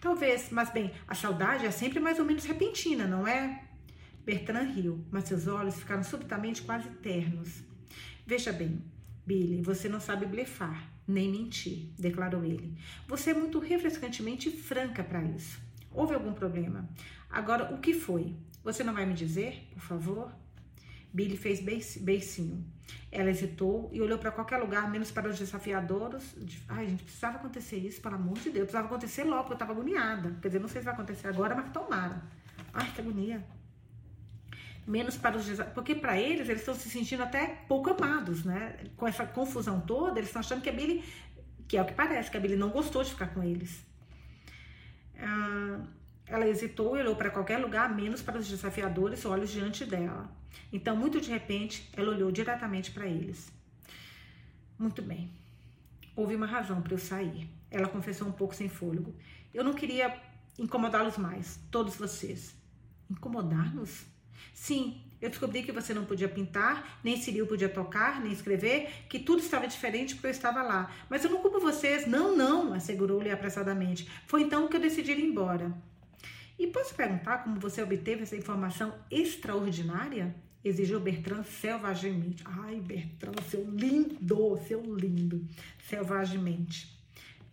Talvez, 0.00 0.48
mas 0.50 0.70
bem, 0.70 0.92
a 1.06 1.14
saudade 1.14 1.66
é 1.66 1.70
sempre 1.70 2.00
mais 2.00 2.18
ou 2.18 2.24
menos 2.24 2.44
repentina, 2.44 3.06
não 3.06 3.26
é? 3.26 3.62
Bertrand 4.24 4.72
riu, 4.72 5.04
mas 5.10 5.24
seus 5.24 5.46
olhos 5.46 5.76
ficaram 5.76 6.02
subitamente 6.02 6.62
quase 6.62 6.88
ternos. 6.88 7.62
Veja 8.26 8.52
bem, 8.52 8.82
Billy, 9.26 9.60
você 9.60 9.88
não 9.88 9.98
sabe 9.98 10.24
blefar, 10.24 10.88
nem 11.06 11.28
mentir, 11.30 11.90
declarou 11.98 12.44
ele. 12.44 12.78
Você 13.08 13.30
é 13.30 13.34
muito 13.34 13.58
refrescantemente 13.58 14.50
franca 14.50 15.02
para 15.02 15.22
isso. 15.24 15.58
Houve 15.92 16.14
algum 16.14 16.32
problema? 16.32 16.88
Agora, 17.28 17.74
o 17.74 17.78
que 17.78 17.92
foi? 17.92 18.36
Você 18.62 18.84
não 18.84 18.94
vai 18.94 19.04
me 19.04 19.14
dizer, 19.14 19.68
por 19.72 19.82
favor? 19.82 20.32
Billy 21.12 21.36
fez 21.36 21.60
beicinho. 21.98 22.64
Ela 23.10 23.30
hesitou 23.30 23.88
e 23.92 24.00
olhou 24.00 24.18
para 24.18 24.30
qualquer 24.30 24.58
lugar, 24.58 24.88
menos 24.90 25.10
para 25.10 25.28
os 25.28 25.38
desafiadores. 25.38 26.36
Ai, 26.68 26.86
gente, 26.86 27.02
precisava 27.02 27.38
acontecer 27.38 27.78
isso, 27.78 28.00
pelo 28.00 28.14
amor 28.14 28.34
de 28.34 28.50
Deus. 28.50 28.64
Precisava 28.64 28.86
acontecer 28.86 29.24
logo, 29.24 29.48
eu 29.48 29.54
estava 29.54 29.72
agoniada. 29.72 30.36
Quer 30.40 30.48
dizer, 30.48 30.60
não 30.60 30.68
sei 30.68 30.82
se 30.82 30.84
vai 30.84 30.94
acontecer 30.94 31.26
agora, 31.26 31.54
mas 31.54 31.72
tomara. 31.72 32.22
Ai, 32.72 32.92
que 32.92 33.00
agonia. 33.00 33.44
Menos 34.86 35.16
para 35.16 35.36
os. 35.36 35.46
Porque 35.74 35.94
para 35.94 36.20
eles, 36.20 36.48
eles 36.48 36.60
estão 36.60 36.74
se 36.74 36.88
sentindo 36.88 37.22
até 37.22 37.46
pouco 37.68 37.90
amados, 37.90 38.44
né? 38.44 38.76
Com 38.96 39.08
essa 39.08 39.26
confusão 39.26 39.80
toda, 39.80 40.18
eles 40.18 40.28
estão 40.28 40.40
achando 40.40 40.62
que 40.62 40.70
a 40.70 40.72
Billy, 40.72 41.02
que 41.66 41.76
é 41.76 41.82
o 41.82 41.84
que 41.84 41.94
parece, 41.94 42.30
que 42.30 42.36
a 42.36 42.40
Billy 42.40 42.56
não 42.56 42.70
gostou 42.70 43.02
de 43.02 43.10
ficar 43.10 43.28
com 43.28 43.42
eles. 43.42 43.84
Ah, 45.18 45.80
ela 46.26 46.46
hesitou 46.46 46.96
e 46.96 47.00
olhou 47.00 47.16
para 47.16 47.30
qualquer 47.30 47.58
lugar, 47.58 47.94
menos 47.94 48.22
para 48.22 48.38
os 48.38 48.46
desafiadores, 48.48 49.24
olhos 49.24 49.50
diante 49.50 49.84
dela. 49.84 50.30
Então, 50.72 50.96
muito 50.96 51.20
de 51.20 51.30
repente, 51.30 51.90
ela 51.96 52.10
olhou 52.10 52.30
diretamente 52.30 52.90
para 52.90 53.06
eles. 53.06 53.52
Muito 54.78 55.02
bem. 55.02 55.32
Houve 56.14 56.34
uma 56.34 56.46
razão 56.46 56.80
para 56.80 56.94
eu 56.94 56.98
sair. 56.98 57.48
Ela 57.70 57.88
confessou 57.88 58.28
um 58.28 58.32
pouco 58.32 58.54
sem 58.54 58.68
fôlego. 58.68 59.14
Eu 59.52 59.64
não 59.64 59.74
queria 59.74 60.16
incomodá-los 60.58 61.16
mais, 61.18 61.58
todos 61.70 61.96
vocês. 61.96 62.54
Incomodar-nos? 63.10 64.06
Sim, 64.52 65.00
eu 65.20 65.30
descobri 65.30 65.62
que 65.62 65.72
você 65.72 65.94
não 65.94 66.04
podia 66.04 66.28
pintar, 66.28 67.00
nem 67.02 67.16
Ciril 67.16 67.46
podia 67.46 67.68
tocar, 67.68 68.20
nem 68.20 68.32
escrever, 68.32 68.88
que 69.08 69.18
tudo 69.18 69.40
estava 69.40 69.66
diferente 69.66 70.14
porque 70.14 70.28
eu 70.28 70.30
estava 70.30 70.62
lá. 70.62 70.94
Mas 71.08 71.24
eu 71.24 71.30
não 71.30 71.40
culpo 71.40 71.58
vocês. 71.58 72.06
Não, 72.06 72.36
não, 72.36 72.74
assegurou-lhe 72.74 73.30
apressadamente. 73.30 74.08
Foi 74.26 74.42
então 74.42 74.68
que 74.68 74.76
eu 74.76 74.80
decidi 74.80 75.12
ir 75.12 75.24
embora. 75.24 75.72
E 76.58 76.66
posso 76.66 76.94
perguntar 76.94 77.38
como 77.38 77.60
você 77.60 77.82
obteve 77.82 78.22
essa 78.22 78.36
informação 78.36 78.94
extraordinária? 79.10 80.34
Exigiu 80.64 80.98
Bertrand 81.00 81.44
selvagemente. 81.44 82.42
Ai, 82.46 82.80
Bertrand, 82.80 83.34
seu 83.48 83.68
lindo, 83.70 84.58
seu 84.66 84.82
lindo. 84.96 85.46
Selvagemente. 85.88 86.96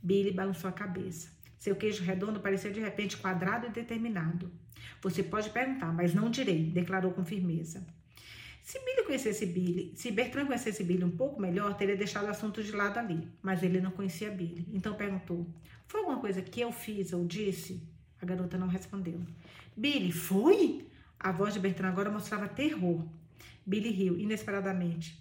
Billy 0.02 0.32
balançou 0.32 0.70
a 0.70 0.74
cabeça. 0.74 1.33
Seu 1.64 1.78
queijo 1.78 2.04
redondo 2.04 2.42
parecia 2.42 2.70
de 2.70 2.82
repente 2.82 3.16
quadrado 3.16 3.68
e 3.68 3.70
determinado. 3.70 4.52
Você 5.02 5.24
pode 5.24 5.50
perguntar, 5.50 5.94
mas 5.94 6.14
não 6.14 6.30
direi, 6.30 6.70
declarou 6.70 7.14
com 7.14 7.24
firmeza. 7.24 7.88
Se 8.62 8.78
Billy 8.80 9.06
conhecesse 9.06 9.46
Billy, 9.46 9.94
se 9.96 10.12
Bertrand 10.12 10.48
conhecesse 10.48 10.84
Billy 10.84 11.06
um 11.06 11.16
pouco 11.16 11.40
melhor, 11.40 11.74
teria 11.78 11.96
deixado 11.96 12.26
o 12.26 12.30
assunto 12.30 12.62
de 12.62 12.74
lado 12.74 12.98
ali. 12.98 13.26
Mas 13.42 13.64
ele 13.64 13.80
não 13.80 13.92
conhecia 13.92 14.30
Billy. 14.30 14.68
Então 14.74 14.94
perguntou: 14.96 15.48
Foi 15.88 16.02
alguma 16.02 16.20
coisa 16.20 16.42
que 16.42 16.60
eu 16.60 16.70
fiz 16.74 17.14
ou 17.14 17.26
disse? 17.26 17.82
A 18.22 18.26
garota 18.26 18.58
não 18.58 18.68
respondeu. 18.68 19.22
Billy, 19.74 20.12
foi? 20.12 20.86
A 21.18 21.32
voz 21.32 21.54
de 21.54 21.62
Bertrand 21.62 21.92
agora 21.92 22.12
mostrava 22.12 22.46
terror. 22.46 23.08
Billy 23.66 23.90
riu 23.90 24.20
inesperadamente. 24.20 25.18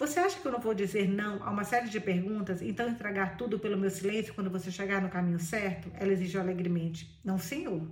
Você 0.00 0.18
acha 0.18 0.40
que 0.40 0.46
eu 0.48 0.52
não 0.52 0.60
vou 0.60 0.72
dizer 0.72 1.06
não 1.06 1.42
a 1.42 1.50
uma 1.50 1.62
série 1.62 1.90
de 1.90 2.00
perguntas, 2.00 2.62
então 2.62 2.88
entregar 2.88 3.36
tudo 3.36 3.58
pelo 3.58 3.76
meu 3.76 3.90
silêncio 3.90 4.32
quando 4.32 4.48
você 4.48 4.70
chegar 4.70 5.02
no 5.02 5.10
caminho 5.10 5.38
certo? 5.38 5.92
Ela 5.92 6.10
exigiu 6.10 6.40
alegremente. 6.40 7.20
Não, 7.22 7.38
senhor. 7.38 7.86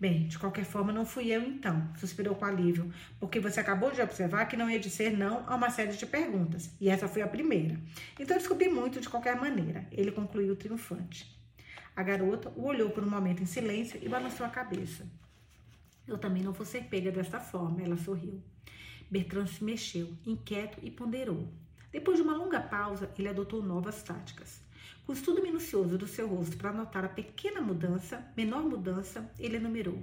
Bem, 0.00 0.26
de 0.26 0.38
qualquer 0.38 0.64
forma, 0.64 0.90
não 0.90 1.04
fui 1.04 1.30
eu 1.30 1.42
então, 1.42 1.86
suspirou 1.98 2.34
com 2.34 2.46
alívio, 2.46 2.90
porque 3.20 3.40
você 3.40 3.60
acabou 3.60 3.90
de 3.90 4.00
observar 4.00 4.46
que 4.46 4.56
não 4.56 4.70
ia 4.70 4.80
dizer 4.80 5.18
não 5.18 5.44
a 5.46 5.54
uma 5.54 5.68
série 5.68 5.92
de 5.92 6.06
perguntas, 6.06 6.70
e 6.80 6.88
essa 6.88 7.06
foi 7.06 7.20
a 7.20 7.28
primeira. 7.28 7.78
Então 8.18 8.34
descobri 8.34 8.70
muito 8.70 8.98
de 8.98 9.08
qualquer 9.10 9.36
maneira, 9.36 9.86
ele 9.92 10.10
concluiu 10.10 10.56
triunfante. 10.56 11.38
A 11.94 12.02
garota 12.02 12.50
o 12.56 12.64
olhou 12.64 12.88
por 12.88 13.04
um 13.04 13.10
momento 13.10 13.42
em 13.42 13.46
silêncio 13.46 14.00
e 14.02 14.08
balançou 14.08 14.46
a 14.46 14.48
cabeça. 14.48 15.06
Eu 16.06 16.16
também 16.16 16.42
não 16.42 16.52
vou 16.52 16.64
ser 16.64 16.84
pega 16.84 17.12
desta 17.12 17.38
forma, 17.38 17.82
ela 17.82 17.98
sorriu. 17.98 18.42
Bertrand 19.10 19.46
se 19.46 19.64
mexeu, 19.64 20.08
inquieto, 20.26 20.78
e 20.82 20.90
ponderou. 20.90 21.48
Depois 21.90 22.18
de 22.18 22.22
uma 22.22 22.36
longa 22.36 22.60
pausa, 22.60 23.10
ele 23.18 23.28
adotou 23.28 23.62
novas 23.62 24.02
táticas. 24.02 24.60
Com 25.04 25.12
o 25.12 25.14
estudo 25.14 25.42
minucioso 25.42 25.96
do 25.96 26.06
seu 26.06 26.28
rosto 26.28 26.56
para 26.56 26.72
notar 26.72 27.04
a 27.04 27.08
pequena 27.08 27.60
mudança, 27.60 28.30
menor 28.36 28.62
mudança, 28.62 29.30
ele 29.38 29.56
enumerou. 29.56 29.98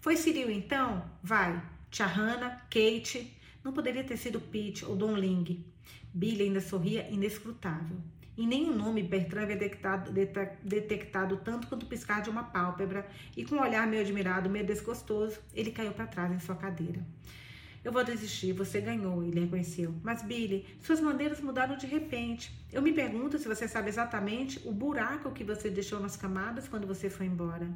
Foi 0.00 0.16
Cyril 0.16 0.50
então? 0.50 1.04
Vai. 1.22 1.62
Tia 1.90 2.06
Hannah, 2.06 2.62
Kate. 2.70 3.36
Não 3.62 3.72
poderia 3.72 4.02
ter 4.02 4.16
sido 4.16 4.40
Pete 4.40 4.84
ou 4.84 4.96
Don 4.96 5.14
Ling. 5.14 5.64
Billy 6.12 6.44
ainda 6.44 6.60
sorria 6.60 7.08
inescrutável. 7.10 7.98
Em 8.36 8.46
nenhum 8.46 8.74
nome 8.74 9.02
Bertrand 9.02 9.42
havia 9.42 9.56
detectado, 9.56 10.10
detectado 10.62 11.36
tanto 11.44 11.66
quanto 11.66 11.82
o 11.82 11.86
piscar 11.86 12.22
de 12.22 12.30
uma 12.30 12.44
pálpebra, 12.44 13.06
e 13.36 13.44
com 13.44 13.56
um 13.56 13.60
olhar 13.60 13.86
meio 13.86 14.02
admirado, 14.02 14.48
meio 14.48 14.64
desgostoso, 14.64 15.38
ele 15.54 15.70
caiu 15.70 15.92
para 15.92 16.06
trás 16.06 16.32
em 16.32 16.38
sua 16.38 16.56
cadeira. 16.56 17.04
Eu 17.82 17.92
vou 17.92 18.04
desistir, 18.04 18.52
você 18.52 18.78
ganhou, 18.78 19.24
ele 19.24 19.40
reconheceu. 19.40 19.94
Mas, 20.02 20.22
Billy, 20.22 20.66
suas 20.82 21.00
maneiras 21.00 21.40
mudaram 21.40 21.76
de 21.76 21.86
repente. 21.86 22.52
Eu 22.70 22.82
me 22.82 22.92
pergunto 22.92 23.38
se 23.38 23.48
você 23.48 23.66
sabe 23.66 23.88
exatamente 23.88 24.60
o 24.68 24.72
buraco 24.72 25.32
que 25.32 25.42
você 25.42 25.70
deixou 25.70 25.98
nas 25.98 26.14
camadas 26.14 26.68
quando 26.68 26.86
você 26.86 27.08
foi 27.08 27.24
embora. 27.24 27.66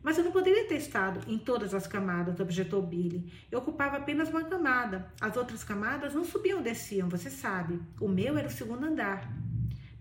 Mas 0.00 0.16
eu 0.16 0.24
não 0.24 0.30
poderia 0.30 0.68
ter 0.68 0.76
estado 0.76 1.20
em 1.26 1.36
todas 1.36 1.74
as 1.74 1.88
camadas, 1.88 2.38
objetou 2.38 2.80
Billy. 2.80 3.32
Eu 3.50 3.58
ocupava 3.58 3.96
apenas 3.96 4.28
uma 4.28 4.44
camada. 4.44 5.10
As 5.20 5.36
outras 5.36 5.64
camadas 5.64 6.14
não 6.14 6.24
subiam 6.24 6.58
ou 6.58 6.64
desciam, 6.64 7.08
você 7.08 7.28
sabe. 7.28 7.80
O 8.00 8.06
meu 8.06 8.38
era 8.38 8.46
o 8.46 8.50
segundo 8.50 8.86
andar. 8.86 9.28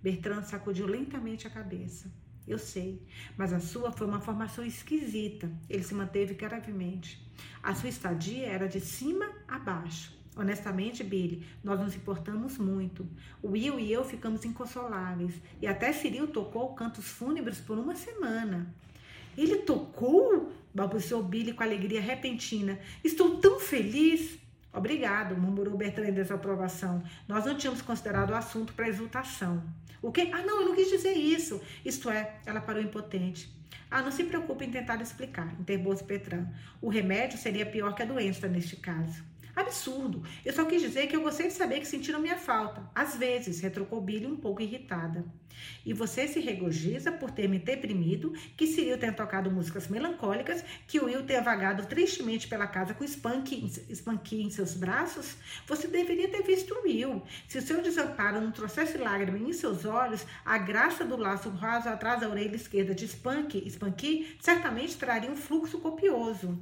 Bertrand 0.03 0.43
sacudiu 0.43 0.86
lentamente 0.86 1.47
a 1.47 1.49
cabeça. 1.49 2.11
Eu 2.47 2.59
sei, 2.59 3.01
mas 3.35 3.51
a 3.51 3.59
sua 3.59 3.91
foi 3.91 4.05
uma 4.05 4.21
formação 4.21 4.63
esquisita. 4.63 5.51
Ele 5.69 5.83
se 5.83 5.95
manteve 5.95 6.33
gravemente. 6.35 7.19
A 7.61 7.73
sua 7.73 7.89
estadia 7.89 8.45
era 8.45 8.67
de 8.67 8.79
cima 8.79 9.27
a 9.47 9.57
baixo. 9.57 10.15
Honestamente, 10.35 11.03
Billy, 11.03 11.45
nós 11.63 11.79
nos 11.79 11.95
importamos 11.95 12.57
muito. 12.57 13.07
Will 13.43 13.79
e 13.79 13.91
eu 13.91 14.03
ficamos 14.03 14.43
inconsoláveis. 14.43 15.33
E 15.61 15.65
até 15.65 15.93
Cyril 15.93 16.27
tocou 16.27 16.75
cantos 16.75 17.05
fúnebres 17.05 17.59
por 17.59 17.77
uma 17.77 17.95
semana. 17.95 18.73
Ele 19.37 19.57
tocou? 19.57 20.51
balbuciou 20.73 21.23
Billy 21.23 21.53
com 21.53 21.63
alegria 21.63 22.01
repentina. 22.01 22.77
Estou 23.01 23.37
tão 23.37 23.59
feliz. 23.59 24.37
Obrigado, 24.73 25.37
murmurou 25.37 25.77
Bertrand 25.77 26.09
em 26.09 26.13
desaprovação. 26.13 27.01
Nós 27.29 27.45
não 27.45 27.57
tínhamos 27.57 27.81
considerado 27.81 28.31
o 28.31 28.35
assunto 28.35 28.73
para 28.73 28.89
exultação. 28.89 29.63
O 30.06 30.12
quê? 30.12 30.30
Ah, 30.32 30.43
não, 30.43 30.62
eu 30.62 30.68
não 30.68 30.76
quis 30.76 30.88
dizer 30.88 31.14
isso. 31.14 31.60
Isto 31.84 32.12
é, 32.12 32.36
ela 32.45 32.62
parou 32.62 32.80
impotente. 32.80 33.49
Ah, 33.89 34.03
não 34.03 34.12
se 34.12 34.24
preocupe 34.24 34.64
em 34.64 34.70
tentar 34.70 35.01
explicar, 35.01 35.51
interpôs 35.60 35.99
Petran. 35.99 36.45
O 36.80 36.89
remédio 36.89 37.39
seria 37.39 37.66
pior 37.66 37.95
que 37.95 38.03
a 38.03 38.06
doença 38.06 38.47
neste 38.47 38.76
caso. 38.76 39.24
Absurdo. 39.56 40.22
Eu 40.43 40.51
só 40.51 40.66
quis 40.66 40.82
dizer 40.82 41.08
que 41.08 41.16
eu 41.16 41.22
gostei 41.22 41.47
de 41.47 41.53
saber 41.53 41.80
que 41.80 41.88
sentiram 41.88 42.20
minha 42.20 42.38
falta. 42.38 42.84
Às 42.93 43.16
vezes, 43.16 43.62
retrucou 43.62 44.01
Billy 44.01 44.28
um 44.28 44.36
pouco 44.36 44.62
irritada. 44.62 45.26
E 45.86 45.93
você 45.93 46.28
se 46.28 46.41
regozija 46.41 47.12
por 47.12 47.32
ter 47.32 47.47
me 47.47 47.58
deprimido, 47.58 48.34
que 48.58 48.68
Cyril 48.68 48.97
tenha 48.97 49.14
tocado 49.14 49.49
músicas 49.49 49.88
melancólicas, 49.88 50.64
que 50.86 50.99
o 50.99 51.06
Will 51.06 51.26
tenha 51.26 51.41
vagado 51.41 51.86
tristemente 51.86 52.47
pela 52.47 52.68
casa 52.68 52.93
com 52.93 53.06
Spunk, 53.06 53.72
Spunk 53.89 54.41
em 54.41 54.49
seus 54.49 54.74
braços? 54.74 55.38
Você 55.68 55.88
deveria 55.88 56.28
ter 56.28 56.43
visto 56.43 56.74
o 56.74 56.84
Will. 56.84 57.24
Se 57.47 57.58
o 57.58 57.62
seu 57.62 57.82
desamparo 57.82 58.41
não 58.41 58.51
trouxesse 58.51 58.97
lágrimas 58.97 59.41
em 59.41 59.53
seus 59.53 59.86
olhos, 59.86 60.26
a 60.43 60.58
graça 60.58 61.06
do 61.06 61.16
laço 61.16 61.49
raso 61.49 61.88
atrás 61.88 62.20
da 62.20 62.30
orelha 62.30 62.56
esquerda 62.56 62.93
de 62.93 63.06
Spunk, 63.08 63.66
Spunky 63.70 64.38
certamente 64.41 64.97
traria 64.97 65.32
um 65.32 65.36
fluxo 65.36 65.80
copioso. 65.80 66.60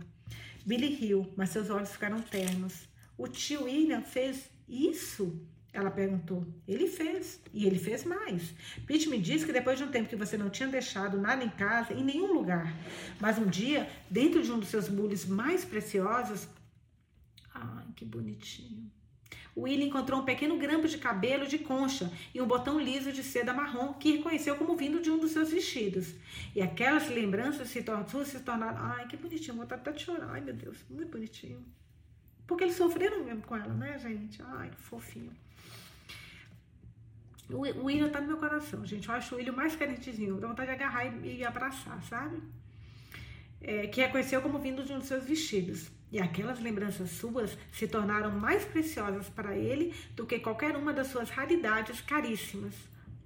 Billy 0.65 0.95
riu, 0.95 1.31
mas 1.35 1.49
seus 1.49 1.69
olhos 1.69 1.91
ficaram 1.91 2.21
ternos. 2.21 2.87
O 3.17 3.27
tio 3.27 3.65
William 3.65 4.01
fez 4.01 4.49
isso? 4.67 5.41
Ela 5.73 5.89
perguntou. 5.89 6.45
Ele 6.67 6.87
fez. 6.87 7.41
E 7.51 7.65
ele 7.65 7.79
fez 7.79 8.03
mais. 8.05 8.53
Pete 8.85 9.09
me 9.09 9.19
disse 9.19 9.45
que 9.45 9.51
depois 9.51 9.77
de 9.77 9.83
um 9.83 9.91
tempo 9.91 10.07
que 10.07 10.15
você 10.15 10.37
não 10.37 10.49
tinha 10.49 10.69
deixado 10.69 11.19
nada 11.19 11.43
em 11.43 11.49
casa, 11.49 11.93
em 11.93 12.03
nenhum 12.03 12.31
lugar. 12.31 12.73
Mas 13.19 13.39
um 13.39 13.47
dia, 13.47 13.89
dentro 14.09 14.43
de 14.43 14.51
um 14.51 14.59
dos 14.59 14.69
seus 14.69 14.87
bules 14.87 15.25
mais 15.25 15.65
preciosos. 15.65 16.47
Ai, 17.53 17.87
que 17.95 18.05
bonitinho. 18.05 18.91
Willie 19.55 19.87
encontrou 19.87 20.19
um 20.19 20.25
pequeno 20.25 20.57
grampo 20.57 20.87
de 20.87 20.97
cabelo 20.97 21.45
de 21.45 21.59
concha 21.59 22.11
e 22.33 22.41
um 22.41 22.47
botão 22.47 22.79
liso 22.79 23.11
de 23.11 23.23
seda 23.23 23.53
marrom 23.53 23.93
que 23.93 24.17
reconheceu 24.17 24.55
como 24.55 24.75
vindo 24.75 24.99
de 24.99 25.11
um 25.11 25.19
dos 25.19 25.31
seus 25.31 25.51
vestidos. 25.51 26.13
E 26.55 26.61
aquelas 26.61 27.07
lembranças 27.07 27.69
se, 27.69 27.83
tor 27.83 28.25
se 28.25 28.39
tornaram. 28.39 28.79
Ai, 28.79 29.07
que 29.07 29.15
bonitinho, 29.15 29.57
vou 29.57 29.67
até 29.69 29.97
chorar. 29.97 30.29
Ai, 30.31 30.41
meu 30.41 30.53
Deus, 30.55 30.77
muito 30.89 31.11
bonitinho. 31.11 31.63
Porque 32.47 32.63
eles 32.63 32.75
sofreram 32.75 33.23
mesmo 33.23 33.43
com 33.43 33.55
ela, 33.55 33.73
né, 33.73 33.97
gente? 33.99 34.41
Ai, 34.41 34.69
que 34.69 34.81
fofinho. 34.81 35.31
O 37.49 37.85
William 37.85 38.09
tá 38.09 38.19
no 38.19 38.27
meu 38.27 38.37
coração, 38.37 38.85
gente. 38.85 39.07
Eu 39.07 39.15
acho 39.15 39.35
o 39.35 39.37
William 39.37 39.53
mais 39.53 39.75
carentezinho. 39.75 40.39
Dá 40.39 40.47
vontade 40.47 40.69
de 40.69 40.75
agarrar 40.75 41.05
e, 41.05 41.37
e 41.37 41.45
abraçar, 41.45 42.01
sabe? 42.03 42.41
É, 43.61 43.87
que 43.87 44.01
reconheceu 44.01 44.41
como 44.41 44.59
vindo 44.59 44.83
de 44.83 44.91
um 44.93 44.99
dos 44.99 45.07
seus 45.07 45.23
vestidos. 45.23 45.91
E 46.13 46.19
aquelas 46.19 46.59
lembranças 46.59 47.09
suas 47.09 47.57
se 47.71 47.87
tornaram 47.87 48.29
mais 48.29 48.63
preciosas 48.63 49.27
para 49.29 49.57
ele 49.57 49.95
do 50.15 50.27
que 50.27 50.37
qualquer 50.37 50.75
uma 50.75 50.93
das 50.93 51.07
suas 51.07 51.31
raridades 51.31 52.01
caríssimas. 52.01 52.75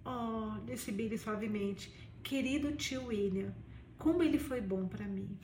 Oh, 0.05 0.57
disse 0.65 0.89
Billy 0.93 1.17
suavemente, 1.17 1.93
querido 2.23 2.71
tio 2.77 3.07
William, 3.07 3.53
como 3.97 4.23
ele 4.23 4.39
foi 4.39 4.61
bom 4.61 4.87
para 4.87 5.03
mim. 5.03 5.37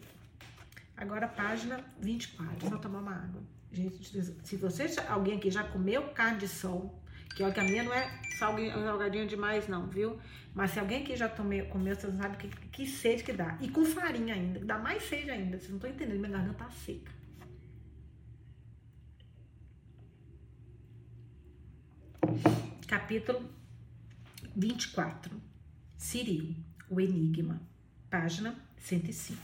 Agora, 0.96 1.28
página 1.28 1.84
24. 2.00 2.70
Só 2.70 2.78
tomar 2.78 3.00
uma 3.00 3.14
água. 3.14 3.44
Gente, 3.74 4.02
se 4.42 4.56
você, 4.56 4.86
alguém 5.10 5.36
aqui 5.36 5.52
já 5.52 5.66
comeu 5.66 6.04
carne 6.14 6.40
de 6.40 6.48
sol, 6.48 6.98
que 7.36 7.44
olha 7.44 7.54
que 7.54 7.60
a 7.60 7.64
minha 7.66 7.84
não 7.84 7.94
é 7.94 8.22
salgadinha 8.40 9.26
demais, 9.26 9.68
não, 9.68 9.88
viu? 9.88 10.18
Mas 10.56 10.72
se 10.72 10.80
alguém 10.80 11.02
aqui 11.04 11.18
já 11.18 11.28
tomei, 11.28 11.64
comeu, 11.64 11.94
você 11.94 12.10
sabe 12.10 12.38
que, 12.38 12.48
que 12.70 12.88
sede 12.88 13.22
que 13.22 13.34
dá. 13.34 13.58
E 13.60 13.68
com 13.68 13.84
farinha 13.84 14.34
ainda, 14.34 14.62
dá 14.64 14.78
mais 14.78 15.04
sede 15.04 15.30
ainda. 15.30 15.58
Vocês 15.58 15.72
não 15.72 15.76
estão 15.76 15.90
entendendo, 15.90 16.20
minha 16.22 16.32
garganta 16.32 16.64
tá 16.64 16.70
seca. 16.70 17.23
Capítulo 22.88 23.50
24. 24.56 25.32
Ciril, 25.98 26.54
o 26.90 27.00
Enigma. 27.00 27.62
Página 28.10 28.56
105. 28.78 29.40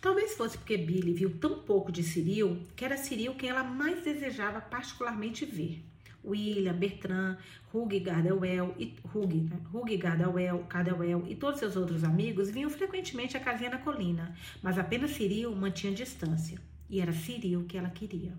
Talvez 0.00 0.34
fosse 0.34 0.58
porque 0.58 0.76
Billy 0.76 1.14
viu 1.14 1.38
tão 1.38 1.60
pouco 1.60 1.90
de 1.90 2.02
Ciril 2.02 2.62
que 2.76 2.84
era 2.84 2.98
Ciril 2.98 3.34
quem 3.34 3.48
ela 3.48 3.64
mais 3.64 4.04
desejava 4.04 4.60
particularmente 4.60 5.44
ver. 5.46 5.82
William, 6.22 6.74
Bertrand, 6.74 7.38
Hugh 7.72 8.00
Gardewell 8.00 8.74
e 8.78 8.94
Hugh, 9.14 9.48
né? 9.48 9.58
Hugh 9.72 9.96
Gardewell 9.98 11.24
e 11.28 11.34
todos 11.34 11.60
seus 11.60 11.76
outros 11.76 12.04
amigos 12.04 12.50
vinham 12.50 12.68
frequentemente 12.68 13.36
à 13.36 13.40
casinha 13.40 13.70
na 13.70 13.78
colina, 13.78 14.36
mas 14.62 14.78
apenas 14.78 15.12
Ciril 15.12 15.54
mantinha 15.56 15.94
distância. 15.94 16.60
E 16.90 17.00
era 17.00 17.12
Ciril 17.12 17.64
que 17.64 17.78
ela 17.78 17.90
queria. 17.90 18.32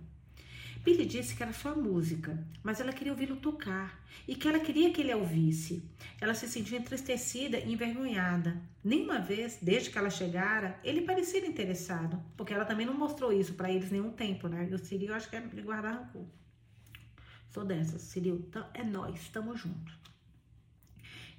Billy 0.88 1.06
disse 1.06 1.36
que 1.36 1.44
era 1.44 1.52
só 1.52 1.76
música, 1.76 2.42
mas 2.64 2.80
ela 2.80 2.94
queria 2.94 3.12
ouvi-lo 3.12 3.36
tocar 3.36 4.02
e 4.26 4.34
que 4.34 4.48
ela 4.48 4.58
queria 4.58 4.90
que 4.90 5.02
ele 5.02 5.12
a 5.12 5.18
ouvisse. 5.18 5.84
Ela 6.22 6.34
se 6.34 6.48
sentiu 6.48 6.78
entristecida 6.78 7.58
e 7.58 7.74
envergonhada. 7.74 8.56
Nenhuma 8.82 9.20
vez, 9.20 9.58
desde 9.62 9.90
que 9.90 9.98
ela 9.98 10.10
chegara, 10.10 10.80
ele 10.86 11.02
parecia 11.02 11.46
interessado, 11.46 12.24
porque 12.38 12.54
ela 12.54 12.64
também 12.64 12.86
não 12.86 12.94
mostrou 12.94 13.34
isso 13.34 13.54
para 13.56 13.70
eles 13.70 13.92
nenhum 13.92 14.12
tempo, 14.12 14.48
né? 14.48 14.66
E 14.72 14.74
o 14.74 14.78
Ciril 14.78 15.14
acho 15.14 15.30
que 15.30 15.36
é 15.36 15.42
guardar 15.42 15.94
rancor. 15.94 16.26
Sou 17.50 17.66
dessas, 17.66 18.04
Ciril. 18.04 18.50
É 18.74 18.82
nós, 18.82 19.14
estamos 19.20 19.60
juntos 19.60 20.07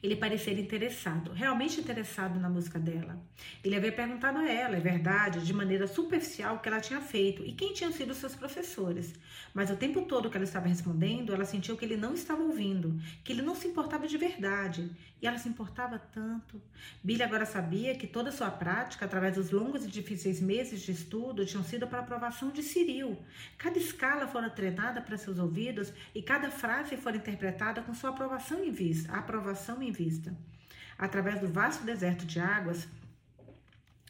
ele 0.02 0.14
parecer 0.14 0.58
interessado, 0.58 1.32
realmente 1.32 1.80
interessado 1.80 2.38
na 2.38 2.48
música 2.48 2.78
dela. 2.78 3.20
Ele 3.64 3.74
havia 3.74 3.90
perguntado 3.90 4.38
a 4.38 4.48
ela, 4.48 4.76
é 4.76 4.80
verdade, 4.80 5.44
de 5.44 5.52
maneira 5.52 5.88
superficial 5.88 6.56
o 6.56 6.58
que 6.60 6.68
ela 6.68 6.80
tinha 6.80 7.00
feito 7.00 7.44
e 7.44 7.52
quem 7.52 7.72
tinham 7.72 7.92
sido 7.92 8.14
seus 8.14 8.34
professores. 8.34 9.14
Mas 9.52 9.70
o 9.70 9.76
tempo 9.76 10.02
todo 10.02 10.30
que 10.30 10.36
ela 10.36 10.44
estava 10.44 10.68
respondendo, 10.68 11.34
ela 11.34 11.44
sentiu 11.44 11.76
que 11.76 11.84
ele 11.84 11.96
não 11.96 12.14
estava 12.14 12.42
ouvindo, 12.42 13.00
que 13.24 13.32
ele 13.32 13.42
não 13.42 13.56
se 13.56 13.66
importava 13.66 14.06
de 14.06 14.16
verdade. 14.16 14.90
E 15.20 15.26
ela 15.26 15.36
se 15.36 15.48
importava 15.48 15.98
tanto. 15.98 16.62
Billy 17.02 17.24
agora 17.24 17.44
sabia 17.44 17.96
que 17.96 18.06
toda 18.06 18.30
sua 18.30 18.52
prática, 18.52 19.04
através 19.04 19.34
dos 19.34 19.50
longos 19.50 19.84
e 19.84 19.88
difíceis 19.88 20.40
meses 20.40 20.80
de 20.80 20.92
estudo, 20.92 21.44
tinham 21.44 21.64
sido 21.64 21.88
para 21.88 21.98
a 21.98 22.02
aprovação 22.02 22.50
de 22.50 22.62
Cyril. 22.62 23.18
Cada 23.56 23.78
escala 23.78 24.28
fora 24.28 24.48
treinada 24.48 25.00
para 25.00 25.16
seus 25.16 25.38
ouvidos 25.38 25.92
e 26.14 26.22
cada 26.22 26.52
frase 26.52 26.96
fora 26.96 27.16
interpretada 27.16 27.82
com 27.82 27.92
sua 27.92 28.10
aprovação 28.10 28.62
em 28.62 28.70
vista. 28.70 29.12
A 29.12 29.18
aprovação 29.18 29.82
em 29.82 29.87
vista. 29.92 30.36
Através 30.98 31.40
do 31.40 31.48
vasto 31.48 31.84
deserto 31.84 32.26
de 32.26 32.40
águas, 32.40 32.88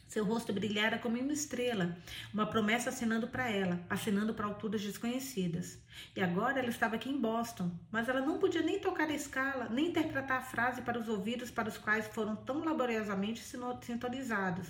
seu 0.09 0.25
rosto 0.25 0.51
brilhara 0.51 0.97
como 0.97 1.19
uma 1.19 1.31
estrela, 1.31 1.95
uma 2.33 2.47
promessa 2.47 2.89
assinando 2.89 3.27
para 3.27 3.47
ela, 3.47 3.79
assinando 3.87 4.33
para 4.33 4.47
alturas 4.47 4.81
desconhecidas. 4.81 5.77
E 6.15 6.21
agora 6.21 6.59
ela 6.59 6.69
estava 6.69 6.95
aqui 6.95 7.09
em 7.09 7.21
Boston, 7.21 7.69
mas 7.91 8.09
ela 8.09 8.19
não 8.19 8.39
podia 8.39 8.63
nem 8.63 8.79
tocar 8.79 9.07
a 9.07 9.13
escala, 9.13 9.69
nem 9.69 9.89
interpretar 9.89 10.39
a 10.39 10.41
frase 10.41 10.81
para 10.81 10.99
os 10.99 11.07
ouvidos 11.07 11.51
para 11.51 11.69
os 11.69 11.77
quais 11.77 12.07
foram 12.07 12.35
tão 12.35 12.63
laboriosamente 12.63 13.43
sintonizados. 13.81 14.67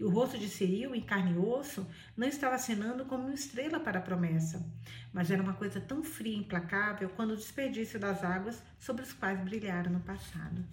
E 0.00 0.04
o 0.04 0.08
rosto 0.08 0.38
de 0.38 0.48
Cyril, 0.48 0.94
em 0.94 1.02
carne 1.02 1.34
e 1.34 1.38
osso, 1.38 1.86
não 2.16 2.26
estava 2.26 2.54
assinando 2.54 3.04
como 3.04 3.24
uma 3.24 3.34
estrela 3.34 3.78
para 3.78 3.98
a 3.98 4.02
promessa, 4.02 4.64
mas 5.12 5.30
era 5.30 5.42
uma 5.42 5.52
coisa 5.54 5.80
tão 5.80 6.02
fria 6.02 6.34
e 6.34 6.38
implacável 6.38 7.10
quanto 7.10 7.34
o 7.34 7.36
desperdício 7.36 8.00
das 8.00 8.24
águas 8.24 8.62
sobre 8.78 9.02
os 9.02 9.12
quais 9.12 9.38
brilharam 9.40 9.92
no 9.92 10.00
passado. 10.00 10.64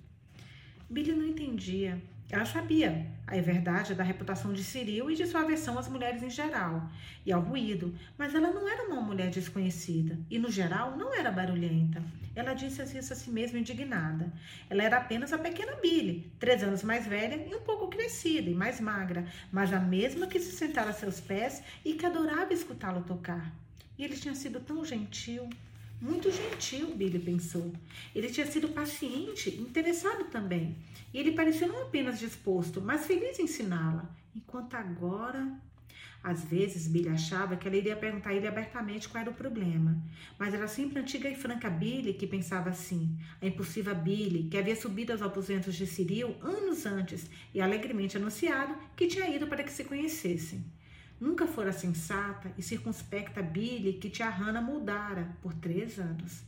Billy 0.89 1.11
não 1.11 1.25
entendia 1.25 2.01
ela 2.29 2.45
sabia 2.45 3.05
a 3.27 3.39
verdade 3.39 3.93
da 3.93 4.03
reputação 4.03 4.51
de 4.51 4.63
Ciril 4.63 5.09
e 5.09 5.15
de 5.15 5.25
sua 5.25 5.41
aversão 5.41 5.77
às 5.77 5.87
mulheres 5.87 6.23
em 6.23 6.29
geral 6.29 6.89
e 7.25 7.31
ao 7.31 7.41
ruído, 7.41 7.93
mas 8.17 8.33
ela 8.33 8.51
não 8.51 8.67
era 8.67 8.87
uma 8.87 9.01
mulher 9.01 9.29
desconhecida 9.29 10.17
e, 10.29 10.39
no 10.39 10.51
geral, 10.51 10.97
não 10.97 11.13
era 11.13 11.31
barulhenta. 11.31 12.03
Ela 12.35 12.53
disse 12.53 12.81
isso 12.97 13.13
a 13.13 13.15
si 13.15 13.29
mesma 13.29 13.59
indignada. 13.59 14.31
Ela 14.69 14.83
era 14.83 14.97
apenas 14.97 15.31
a 15.31 15.37
pequena 15.37 15.75
Billy, 15.75 16.31
três 16.39 16.63
anos 16.63 16.83
mais 16.83 17.07
velha 17.07 17.35
e 17.35 17.55
um 17.55 17.61
pouco 17.61 17.87
crescida 17.87 18.49
e 18.49 18.55
mais 18.55 18.79
magra, 18.79 19.25
mas 19.51 19.71
a 19.71 19.79
mesma 19.79 20.27
que 20.27 20.39
se 20.39 20.51
sentara 20.51 20.89
a 20.89 20.93
seus 20.93 21.19
pés 21.19 21.63
e 21.83 21.93
que 21.93 22.05
adorava 22.05 22.53
escutá-lo 22.53 23.03
tocar. 23.03 23.53
E 23.97 24.03
ele 24.03 24.17
tinha 24.17 24.35
sido 24.35 24.59
tão 24.59 24.83
gentil, 24.83 25.47
Muito 26.01 26.31
gentil, 26.31 26.95
Billy 26.95 27.19
pensou. 27.19 27.73
Ele 28.13 28.29
tinha 28.29 28.45
sido 28.45 28.69
paciente, 28.69 29.49
interessado 29.49 30.25
também. 30.25 30.77
E 31.13 31.19
ele 31.19 31.31
parecia 31.31 31.67
não 31.67 31.83
apenas 31.83 32.19
disposto, 32.19 32.81
mas 32.81 33.05
feliz 33.05 33.39
em 33.39 33.43
ensiná-la. 33.43 34.13
Enquanto 34.35 34.75
agora 34.75 35.59
às 36.25 36.43
vezes, 36.43 36.87
Billy 36.87 37.09
achava 37.09 37.55
que 37.55 37.67
ela 37.67 37.77
iria 37.77 37.95
perguntar 37.95 38.31
a 38.31 38.33
ele 38.33 38.47
abertamente 38.47 39.07
qual 39.07 39.21
era 39.21 39.29
o 39.29 39.33
problema, 39.35 39.95
mas 40.39 40.55
era 40.55 40.67
sempre 40.67 40.97
a 40.97 41.03
antiga 41.03 41.29
e 41.29 41.35
franca 41.35 41.69
Billy 41.69 42.15
que 42.15 42.25
pensava 42.25 42.71
assim, 42.71 43.15
a 43.39 43.45
impulsiva 43.45 43.93
Billy, 43.93 44.49
que 44.49 44.57
havia 44.57 44.75
subido 44.75 45.11
aos 45.11 45.21
aposentos 45.21 45.75
de 45.75 45.85
Cyril 45.85 46.35
anos 46.41 46.87
antes 46.87 47.29
e 47.53 47.61
alegremente 47.61 48.17
anunciado 48.17 48.75
que 48.95 49.05
tinha 49.05 49.29
ido 49.29 49.45
para 49.45 49.63
que 49.63 49.71
se 49.71 49.83
conhecessem. 49.83 50.65
Nunca 51.19 51.47
fora 51.47 51.71
sensata 51.71 52.51
e 52.57 52.61
circunspecta 52.61 53.41
Billy 53.41 53.93
que 53.93 54.09
tia 54.09 54.29
Hannah 54.29 54.61
mudara 54.61 55.29
por 55.41 55.53
três 55.53 55.97
anos. 55.97 56.43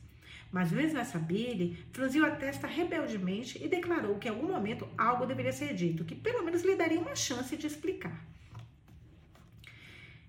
Mas 0.51 0.72
mesmo 0.72 0.99
essa 0.99 1.20
Billy 1.20 1.78
franziu 1.91 2.26
a 2.26 2.32
testa 2.32 2.68
rebeldemente 2.68 3.63
e 3.63 3.68
declarou 3.68 4.18
que 4.18 4.28
em 4.28 4.32
algum 4.32 4.47
momento 4.47 4.88
algo 4.97 5.26
deveria 5.26 5.53
ser 5.53 5.74
dito, 5.74 6.05
que 6.05 6.15
pelo 6.15 6.43
menos 6.43 6.63
lhe 6.63 6.76
daria 6.76 6.99
uma 6.99 7.15
chance 7.15 7.55
de 7.55 7.68
explicar. 7.68 8.26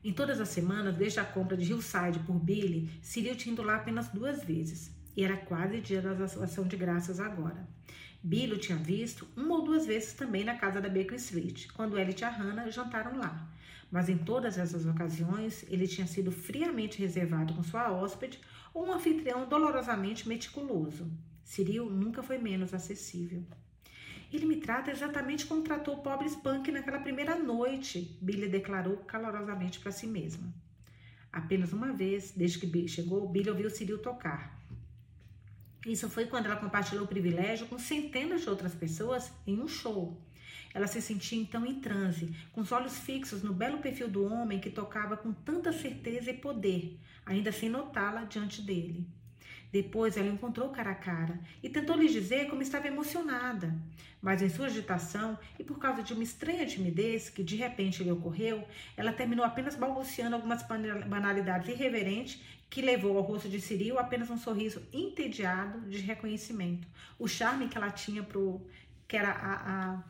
Em 0.04 0.12
todas 0.12 0.40
as 0.40 0.48
semanas, 0.48 0.96
desde 0.96 1.18
a 1.18 1.24
compra 1.24 1.56
de 1.56 1.70
Hillside 1.70 2.20
por 2.20 2.38
Billy, 2.38 2.88
Cyril 3.02 3.36
tinha 3.36 3.52
ido 3.52 3.62
lá 3.62 3.76
apenas 3.76 4.08
duas 4.08 4.44
vezes. 4.44 4.90
E 5.16 5.24
era 5.24 5.36
quase 5.36 5.80
dia 5.80 6.00
da 6.00 6.12
ação 6.24 6.64
de 6.64 6.76
graças 6.76 7.18
agora. 7.18 7.68
Billy 8.22 8.52
o 8.52 8.58
tinha 8.58 8.78
visto 8.78 9.26
uma 9.36 9.56
ou 9.56 9.64
duas 9.64 9.86
vezes 9.86 10.12
também 10.12 10.44
na 10.44 10.56
casa 10.56 10.80
da 10.80 10.88
Baker 10.88 11.14
Street, 11.14 11.66
quando 11.72 11.98
ela 11.98 12.10
e 12.10 12.12
tia 12.12 12.28
Hannah 12.28 12.70
jantaram 12.70 13.18
lá. 13.18 13.48
Mas 13.90 14.08
em 14.08 14.18
todas 14.18 14.58
essas 14.58 14.84
ocasiões, 14.84 15.64
ele 15.68 15.88
tinha 15.88 16.06
sido 16.06 16.30
friamente 16.30 16.98
reservado 16.98 17.54
com 17.54 17.62
sua 17.62 17.90
hóspede 17.90 18.38
ou 18.74 18.86
um 18.86 18.92
anfitrião 18.92 19.48
dolorosamente 19.48 20.28
meticuloso. 20.28 21.10
Cyril 21.42 21.88
nunca 21.88 22.22
foi 22.22 22.36
menos 22.36 22.74
acessível. 22.74 23.42
Ele 24.30 24.44
me 24.44 24.56
trata 24.56 24.90
exatamente 24.90 25.46
como 25.46 25.62
tratou 25.62 25.94
o 25.94 26.02
pobre 26.02 26.28
Spunk 26.28 26.70
naquela 26.70 27.00
primeira 27.00 27.34
noite, 27.34 28.18
Billy 28.20 28.46
declarou 28.46 28.98
calorosamente 28.98 29.80
para 29.80 29.90
si 29.90 30.06
mesma. 30.06 30.52
Apenas 31.32 31.72
uma 31.72 31.92
vez, 31.92 32.32
desde 32.32 32.58
que 32.58 32.66
Billy 32.66 32.88
chegou, 32.88 33.26
Billy 33.28 33.48
ouviu 33.48 33.70
Cyril 33.70 33.98
tocar. 33.98 34.58
Isso 35.86 36.10
foi 36.10 36.26
quando 36.26 36.46
ela 36.46 36.56
compartilhou 36.56 37.04
o 37.04 37.08
privilégio 37.08 37.66
com 37.66 37.78
centenas 37.78 38.42
de 38.42 38.50
outras 38.50 38.74
pessoas 38.74 39.32
em 39.46 39.58
um 39.58 39.68
show. 39.68 40.20
Ela 40.78 40.86
se 40.86 41.02
sentia 41.02 41.36
então 41.36 41.66
em 41.66 41.80
transe, 41.80 42.32
com 42.52 42.60
os 42.60 42.70
olhos 42.70 43.00
fixos 43.00 43.42
no 43.42 43.52
belo 43.52 43.78
perfil 43.78 44.08
do 44.08 44.24
homem 44.24 44.60
que 44.60 44.70
tocava 44.70 45.16
com 45.16 45.32
tanta 45.32 45.72
certeza 45.72 46.30
e 46.30 46.34
poder, 46.34 46.96
ainda 47.26 47.50
sem 47.50 47.68
notá-la 47.68 48.22
diante 48.22 48.62
dele. 48.62 49.04
Depois 49.72 50.16
ela 50.16 50.28
encontrou 50.28 50.68
cara 50.68 50.92
a 50.92 50.94
cara 50.94 51.40
e 51.64 51.68
tentou 51.68 51.96
lhe 51.96 52.06
dizer 52.06 52.48
como 52.48 52.62
estava 52.62 52.86
emocionada. 52.86 53.74
Mas 54.22 54.40
em 54.40 54.48
sua 54.48 54.66
agitação 54.66 55.36
e 55.58 55.64
por 55.64 55.80
causa 55.80 56.00
de 56.00 56.14
uma 56.14 56.22
estranha 56.22 56.64
timidez 56.64 57.28
que 57.28 57.42
de 57.42 57.56
repente 57.56 58.04
lhe 58.04 58.12
ocorreu, 58.12 58.64
ela 58.96 59.12
terminou 59.12 59.44
apenas 59.44 59.74
balbuciando 59.74 60.36
algumas 60.36 60.62
banalidades 60.62 61.68
irreverentes 61.70 62.40
que 62.70 62.80
levou 62.80 63.18
ao 63.18 63.24
rosto 63.24 63.48
de 63.48 63.60
Ciril 63.60 63.98
apenas 63.98 64.30
um 64.30 64.38
sorriso 64.38 64.80
entediado 64.92 65.80
de 65.90 65.98
reconhecimento. 65.98 66.86
O 67.18 67.26
charme 67.26 67.66
que 67.66 67.76
ela 67.76 67.90
tinha 67.90 68.22
pro 68.22 68.64
que 69.08 69.16
era 69.16 69.32
a, 69.32 69.94
a 69.94 70.04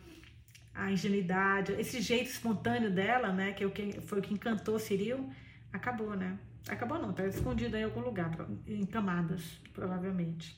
a 0.75 0.91
ingenuidade, 0.91 1.73
esse 1.73 2.01
jeito 2.01 2.31
espontâneo 2.31 2.91
dela, 2.91 3.33
né, 3.33 3.53
que, 3.53 3.65
é 3.65 3.69
que 3.71 4.01
foi 4.01 4.21
o 4.21 4.23
que 4.23 4.33
encantou 4.33 4.79
Ciril, 4.79 5.31
acabou, 5.73 6.15
né? 6.15 6.39
Acabou 6.69 6.99
não, 6.99 7.11
está 7.11 7.27
escondido 7.27 7.77
em 7.77 7.85
algum 7.85 8.01
lugar, 8.01 8.31
em 8.67 8.85
camadas, 8.85 9.61
provavelmente. 9.73 10.57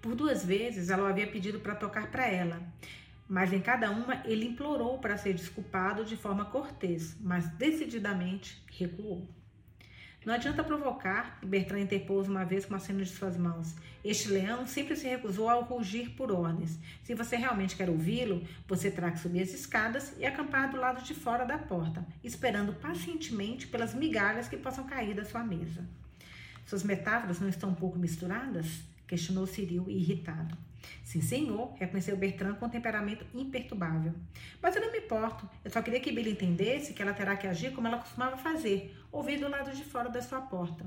Por 0.00 0.14
duas 0.14 0.44
vezes 0.44 0.90
ela 0.90 1.08
havia 1.08 1.26
pedido 1.26 1.58
para 1.58 1.74
tocar 1.74 2.10
para 2.10 2.26
ela, 2.26 2.60
mas 3.28 3.52
em 3.52 3.60
cada 3.60 3.90
uma 3.90 4.22
ele 4.24 4.46
implorou 4.46 4.98
para 4.98 5.16
ser 5.16 5.34
desculpado 5.34 6.04
de 6.04 6.16
forma 6.16 6.44
cortês, 6.44 7.16
mas 7.20 7.48
decididamente 7.50 8.62
recuou. 8.70 9.28
Não 10.28 10.34
adianta 10.34 10.62
provocar, 10.62 11.38
Bertrand 11.42 11.80
interpôs 11.80 12.28
uma 12.28 12.44
vez 12.44 12.66
com 12.66 12.74
a 12.74 12.78
cena 12.78 13.02
de 13.02 13.08
suas 13.08 13.34
mãos. 13.34 13.74
Este 14.04 14.28
leão 14.28 14.66
sempre 14.66 14.94
se 14.94 15.08
recusou 15.08 15.48
a 15.48 15.54
rugir 15.54 16.10
por 16.10 16.30
ordens. 16.30 16.78
Se 17.02 17.14
você 17.14 17.34
realmente 17.34 17.74
quer 17.74 17.88
ouvi-lo, 17.88 18.46
você 18.66 18.90
terá 18.90 19.10
que 19.10 19.20
subir 19.20 19.40
as 19.40 19.54
escadas 19.54 20.14
e 20.18 20.26
acampar 20.26 20.70
do 20.70 20.76
lado 20.76 21.02
de 21.02 21.14
fora 21.14 21.46
da 21.46 21.56
porta, 21.56 22.06
esperando 22.22 22.74
pacientemente 22.74 23.68
pelas 23.68 23.94
migalhas 23.94 24.48
que 24.48 24.58
possam 24.58 24.84
cair 24.84 25.14
da 25.14 25.24
sua 25.24 25.42
mesa. 25.42 25.88
Suas 26.66 26.82
metáforas 26.82 27.40
não 27.40 27.48
estão 27.48 27.70
um 27.70 27.74
pouco 27.74 27.98
misturadas? 27.98 28.82
Questionou 29.06 29.46
Cyril, 29.46 29.88
irritado. 29.88 30.58
Sim, 31.04 31.20
senhor, 31.20 31.72
reconheceu 31.78 32.16
Bertrand 32.16 32.54
com 32.54 32.68
temperamento 32.68 33.24
imperturbável. 33.34 34.14
Mas 34.60 34.76
eu 34.76 34.82
não 34.82 34.92
me 34.92 34.98
importo. 34.98 35.48
Eu 35.64 35.70
só 35.70 35.80
queria 35.80 36.00
que 36.00 36.12
Billy 36.12 36.30
entendesse 36.30 36.92
que 36.92 37.02
ela 37.02 37.14
terá 37.14 37.36
que 37.36 37.46
agir 37.46 37.72
como 37.72 37.86
ela 37.86 37.98
costumava 37.98 38.36
fazer, 38.36 38.94
ouvir 39.10 39.38
do 39.38 39.48
lado 39.48 39.74
de 39.74 39.84
fora 39.84 40.08
da 40.08 40.20
sua 40.20 40.40
porta. 40.40 40.84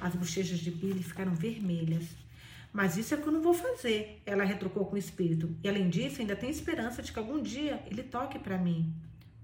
As 0.00 0.14
bochechas 0.14 0.58
de 0.58 0.70
Billy 0.70 1.02
ficaram 1.02 1.34
vermelhas. 1.34 2.04
Mas 2.72 2.96
isso 2.96 3.14
é 3.14 3.16
o 3.16 3.22
que 3.22 3.28
eu 3.28 3.32
não 3.32 3.40
vou 3.40 3.54
fazer, 3.54 4.20
ela 4.26 4.42
retrucou 4.42 4.84
com 4.84 4.96
espírito. 4.96 5.56
E 5.62 5.68
além 5.68 5.88
disso, 5.88 6.20
ainda 6.20 6.34
tenho 6.34 6.50
esperança 6.50 7.02
de 7.02 7.12
que 7.12 7.18
algum 7.18 7.40
dia 7.40 7.80
ele 7.88 8.02
toque 8.02 8.36
para 8.36 8.58
mim. 8.58 8.92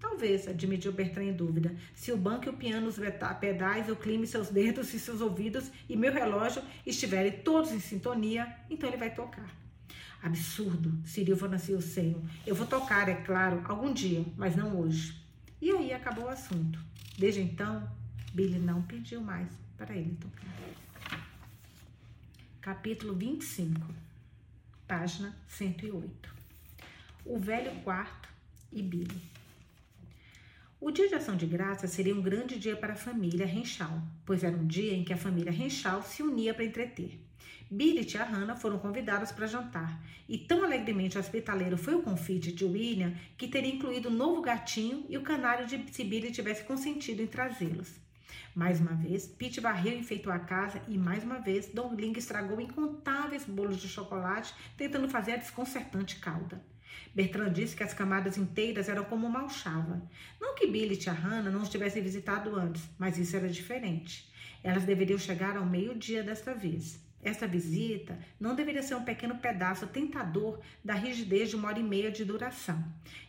Talvez, 0.00 0.48
admitiu 0.48 0.92
Bertrand 0.92 1.24
em 1.24 1.32
dúvida. 1.32 1.74
Se 1.94 2.10
o 2.10 2.16
banco 2.16 2.46
e 2.46 2.48
o 2.48 2.54
piano, 2.54 2.88
os 2.88 2.98
pedais, 3.38 3.88
o 3.88 3.94
clima 3.94 4.26
seus 4.26 4.48
dedos 4.48 4.92
e 4.94 4.98
seus 4.98 5.20
ouvidos 5.20 5.70
e 5.88 5.94
meu 5.94 6.12
relógio 6.12 6.62
estiverem 6.86 7.32
todos 7.42 7.70
em 7.70 7.78
sintonia, 7.78 8.52
então 8.68 8.88
ele 8.88 8.96
vai 8.96 9.14
tocar. 9.14 9.59
Absurdo, 10.22 10.92
nascer 11.48 11.74
o 11.74 11.80
senho. 11.80 12.22
Eu 12.46 12.54
vou 12.54 12.66
tocar, 12.66 13.08
é 13.08 13.14
claro, 13.14 13.62
algum 13.64 13.92
dia, 13.92 14.24
mas 14.36 14.54
não 14.54 14.78
hoje. 14.78 15.18
E 15.60 15.70
aí 15.70 15.92
acabou 15.92 16.24
o 16.24 16.28
assunto. 16.28 16.78
Desde 17.18 17.40
então, 17.40 17.90
Billy 18.32 18.58
não 18.58 18.82
pediu 18.82 19.20
mais 19.20 19.48
para 19.76 19.96
ele 19.96 20.16
tocar. 20.20 20.46
Capítulo 22.60 23.14
25, 23.14 23.80
página 24.86 25.34
108. 25.48 26.34
O 27.24 27.38
velho 27.38 27.74
quarto 27.82 28.28
e 28.70 28.82
Billy. 28.82 29.22
O 30.80 30.90
dia 30.90 31.08
de 31.08 31.14
ação 31.14 31.36
de 31.36 31.46
graça 31.46 31.86
seria 31.86 32.14
um 32.14 32.22
grande 32.22 32.58
dia 32.58 32.76
para 32.76 32.92
a 32.94 32.96
família 32.96 33.46
Renchal, 33.46 34.02
pois 34.24 34.44
era 34.44 34.56
um 34.56 34.66
dia 34.66 34.94
em 34.94 35.04
que 35.04 35.12
a 35.12 35.16
família 35.16 35.52
Renchal 35.52 36.02
se 36.02 36.22
unia 36.22 36.54
para 36.54 36.64
entreter. 36.64 37.18
Billy 37.72 38.00
e 38.00 38.04
tia 38.04 38.24
Hannah 38.24 38.56
foram 38.56 38.80
convidados 38.80 39.30
para 39.30 39.46
jantar, 39.46 40.02
e 40.28 40.36
tão 40.36 40.64
alegremente 40.64 41.16
hospitaleiro 41.16 41.78
foi 41.78 41.94
o 41.94 42.02
confite 42.02 42.50
de 42.50 42.64
William 42.64 43.14
que 43.38 43.46
teria 43.46 43.72
incluído 43.72 44.08
o 44.08 44.12
novo 44.12 44.42
gatinho 44.42 45.06
e 45.08 45.16
o 45.16 45.22
canário 45.22 45.64
de 45.68 45.80
se 45.92 46.02
Billy 46.02 46.32
tivesse 46.32 46.64
consentido 46.64 47.22
em 47.22 47.28
trazê-los. 47.28 47.94
Mais 48.56 48.80
uma 48.80 48.94
vez, 48.94 49.28
Pete 49.28 49.60
varreu 49.60 49.92
e 49.92 50.00
enfeitou 50.00 50.32
a 50.32 50.40
casa 50.40 50.82
e 50.88 50.98
mais 50.98 51.22
uma 51.22 51.38
vez 51.38 51.68
Don 51.68 51.94
Ling 51.94 52.18
estragou 52.18 52.60
incontáveis 52.60 53.44
bolos 53.44 53.80
de 53.80 53.88
chocolate 53.88 54.52
tentando 54.76 55.08
fazer 55.08 55.34
a 55.34 55.36
desconcertante 55.36 56.16
calda. 56.16 56.60
Bertrand 57.14 57.52
disse 57.52 57.76
que 57.76 57.84
as 57.84 57.94
camadas 57.94 58.36
inteiras 58.36 58.88
eram 58.88 59.04
como 59.04 59.30
malchava. 59.30 60.02
Não 60.40 60.56
que 60.56 60.66
Billy 60.66 60.94
e 60.94 60.96
tia 60.96 61.12
Hannah 61.12 61.52
não 61.52 61.62
os 61.62 61.68
tivessem 61.68 62.02
visitado 62.02 62.56
antes, 62.56 62.82
mas 62.98 63.16
isso 63.16 63.36
era 63.36 63.48
diferente. 63.48 64.28
Elas 64.60 64.82
deveriam 64.82 65.18
chegar 65.20 65.56
ao 65.56 65.64
meio-dia 65.64 66.24
desta 66.24 66.52
vez. 66.52 67.08
Essa 67.22 67.46
visita 67.46 68.18
não 68.38 68.54
deveria 68.54 68.82
ser 68.82 68.94
um 68.94 69.04
pequeno 69.04 69.36
pedaço 69.36 69.86
tentador 69.86 70.58
da 70.82 70.94
rigidez 70.94 71.50
de 71.50 71.56
uma 71.56 71.68
hora 71.68 71.78
e 71.78 71.82
meia 71.82 72.10
de 72.10 72.24
duração. 72.24 72.82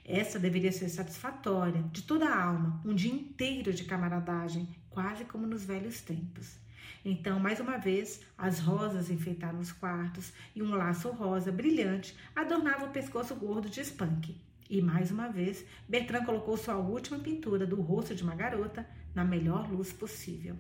Essa 0.06 0.40
deveria 0.40 0.72
ser 0.72 0.88
satisfatória, 0.88 1.84
de 1.92 2.04
toda 2.04 2.30
a 2.30 2.44
alma, 2.44 2.82
um 2.86 2.94
dia 2.94 3.14
inteiro 3.14 3.74
de 3.74 3.84
camaradagem, 3.84 4.68
quase 4.90 5.26
como 5.26 5.46
nos 5.46 5.66
velhos 5.66 6.00
tempos. 6.02 6.58
Então, 7.04 7.40
mais 7.40 7.60
uma 7.60 7.78
vez, 7.78 8.22
as 8.38 8.60
rosas 8.60 9.10
enfeitaram 9.10 9.60
os 9.60 9.72
quartos 9.72 10.32
e 10.56 10.62
um 10.62 10.70
laço 10.70 11.10
rosa 11.10 11.52
brilhante 11.52 12.16
adornava 12.36 12.86
o 12.86 12.92
pescoço 12.92 13.36
gordo 13.36 13.70
de 13.70 13.82
Spunk. 13.82 14.38
E 14.70 14.82
mais 14.82 15.12
uma 15.12 15.28
vez, 15.28 15.66
Bertrand 15.90 16.24
colocou 16.24 16.56
sua 16.56 16.78
última 16.78 17.20
pintura 17.20 17.66
do 17.66 17.82
rosto 17.82 18.16
de 18.16 18.24
uma 18.24 18.36
garota 18.36 18.88
na 19.14 19.26
melhor 19.26 19.70
luz 19.70 19.92
possível. 19.92 20.56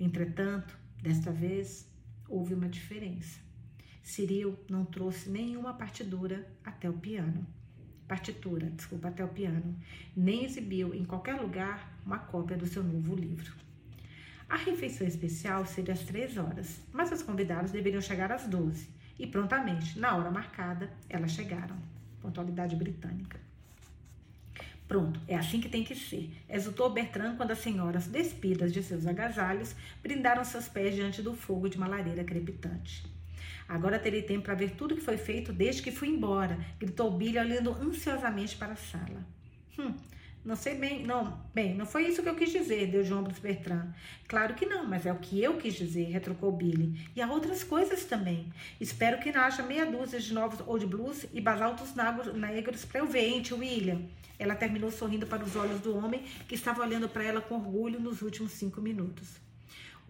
Entretanto, 0.00 0.76
desta 1.00 1.30
vez, 1.30 1.86
houve 2.32 2.54
uma 2.54 2.68
diferença. 2.68 3.38
Cyril 4.02 4.58
não 4.68 4.86
trouxe 4.86 5.28
nenhuma 5.28 5.74
partitura 5.74 6.48
até 6.64 6.88
o 6.88 6.94
piano. 6.94 7.46
Partitura, 8.08 8.70
desculpa, 8.70 9.08
até 9.08 9.22
o 9.22 9.28
piano. 9.28 9.76
Nem 10.16 10.44
exibiu 10.44 10.94
em 10.94 11.04
qualquer 11.04 11.34
lugar 11.34 11.94
uma 12.04 12.18
cópia 12.18 12.56
do 12.56 12.66
seu 12.66 12.82
novo 12.82 13.14
livro. 13.14 13.54
A 14.48 14.56
refeição 14.56 15.06
especial 15.06 15.64
seria 15.66 15.94
às 15.94 16.02
três 16.02 16.36
horas, 16.36 16.80
mas 16.92 17.12
os 17.12 17.22
convidados 17.22 17.70
deveriam 17.70 18.00
chegar 18.00 18.32
às 18.32 18.48
doze. 18.48 18.88
E 19.18 19.26
prontamente, 19.26 19.98
na 19.98 20.16
hora 20.16 20.30
marcada, 20.30 20.90
elas 21.08 21.32
chegaram. 21.32 21.76
Pontualidade 22.20 22.76
britânica. 22.76 23.38
Pronto, 24.92 25.18
é 25.26 25.34
assim 25.34 25.58
que 25.58 25.70
tem 25.70 25.82
que 25.82 25.94
ser. 25.94 26.30
Exultou 26.46 26.90
Bertrand 26.90 27.34
quando 27.36 27.52
as 27.52 27.60
senhoras, 27.60 28.06
despidas 28.08 28.70
de 28.74 28.82
seus 28.82 29.06
agasalhos, 29.06 29.74
brindaram 30.02 30.44
seus 30.44 30.68
pés 30.68 30.94
diante 30.94 31.22
do 31.22 31.32
fogo 31.32 31.66
de 31.66 31.78
uma 31.78 31.88
lareira 31.88 32.22
crepitante. 32.22 33.02
Agora 33.66 33.98
terei 33.98 34.20
tempo 34.20 34.42
para 34.42 34.54
ver 34.54 34.72
tudo 34.72 34.94
que 34.94 35.00
foi 35.00 35.16
feito 35.16 35.50
desde 35.50 35.80
que 35.80 35.90
fui 35.90 36.08
embora, 36.08 36.58
gritou 36.78 37.10
Billy 37.10 37.38
olhando 37.38 37.72
ansiosamente 37.72 38.54
para 38.54 38.74
a 38.74 38.76
sala. 38.76 39.24
Hum, 39.78 39.94
não 40.44 40.56
sei 40.56 40.74
bem, 40.74 41.04
não, 41.04 41.40
bem, 41.54 41.74
não 41.74 41.86
foi 41.86 42.08
isso 42.08 42.22
que 42.22 42.28
eu 42.28 42.34
quis 42.34 42.50
dizer, 42.50 42.88
deu 42.88 43.04
de 43.04 43.14
ombros 43.14 43.38
Bertrand. 43.38 43.92
Claro 44.26 44.54
que 44.54 44.66
não, 44.66 44.84
mas 44.84 45.06
é 45.06 45.12
o 45.12 45.18
que 45.18 45.40
eu 45.40 45.56
quis 45.56 45.74
dizer, 45.74 46.06
retrucou 46.06 46.50
Billy. 46.50 47.00
E 47.14 47.22
há 47.22 47.30
outras 47.30 47.62
coisas 47.62 48.04
também. 48.04 48.52
Espero 48.80 49.20
que 49.20 49.30
não 49.30 49.40
haja 49.40 49.62
meia 49.62 49.86
dúzia 49.86 50.18
de 50.18 50.34
novos 50.34 50.60
old 50.66 50.84
blues 50.86 51.26
e 51.32 51.40
basaltos 51.40 51.94
negros 52.34 52.84
para 52.84 53.00
eu 53.00 53.06
ver, 53.06 53.28
hein, 53.28 53.42
William? 53.52 54.02
Ela 54.36 54.56
terminou 54.56 54.90
sorrindo 54.90 55.26
para 55.26 55.44
os 55.44 55.54
olhos 55.54 55.80
do 55.80 55.96
homem 55.96 56.24
que 56.48 56.56
estava 56.56 56.82
olhando 56.82 57.08
para 57.08 57.22
ela 57.22 57.40
com 57.40 57.54
orgulho 57.54 58.00
nos 58.00 58.20
últimos 58.22 58.50
cinco 58.50 58.80
minutos. 58.80 59.51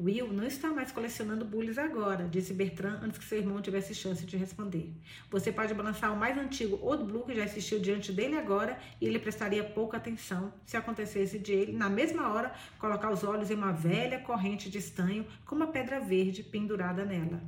Will 0.05 0.33
não 0.33 0.45
está 0.45 0.69
mais 0.69 0.91
colecionando 0.91 1.45
bullies 1.45 1.79
agora, 1.79 2.27
disse 2.29 2.53
Bertrand 2.53 2.99
antes 3.05 3.19
que 3.19 3.25
seu 3.25 3.39
irmão 3.39 3.63
tivesse 3.63 3.95
chance 3.95 4.27
de 4.27 4.37
responder. 4.37 4.93
Você 5.31 5.53
pode 5.53 5.73
balançar 5.75 6.13
o 6.13 6.17
mais 6.17 6.37
antigo 6.37 6.77
Old 6.83 7.05
Blue 7.05 7.25
que 7.25 7.37
já 7.37 7.45
existiu 7.45 7.79
diante 7.79 8.13
dele 8.13 8.37
agora 8.37 8.77
e 9.01 9.07
ele 9.07 9.21
prestaria 9.21 9.63
pouca 9.63 9.99
atenção 9.99 10.53
se 10.67 10.77
acontecesse 10.77 11.39
de 11.39 11.53
ele, 11.53 11.73
na 11.73 11.89
mesma 11.89 12.33
hora, 12.33 12.53
colocar 12.81 13.13
os 13.13 13.23
olhos 13.23 13.49
em 13.49 13.55
uma 13.55 13.71
velha 13.71 14.19
corrente 14.19 14.69
de 14.69 14.79
estanho 14.79 15.25
com 15.47 15.55
uma 15.55 15.69
pedra 15.69 16.01
verde 16.01 16.43
pendurada 16.43 17.05
nela. 17.05 17.41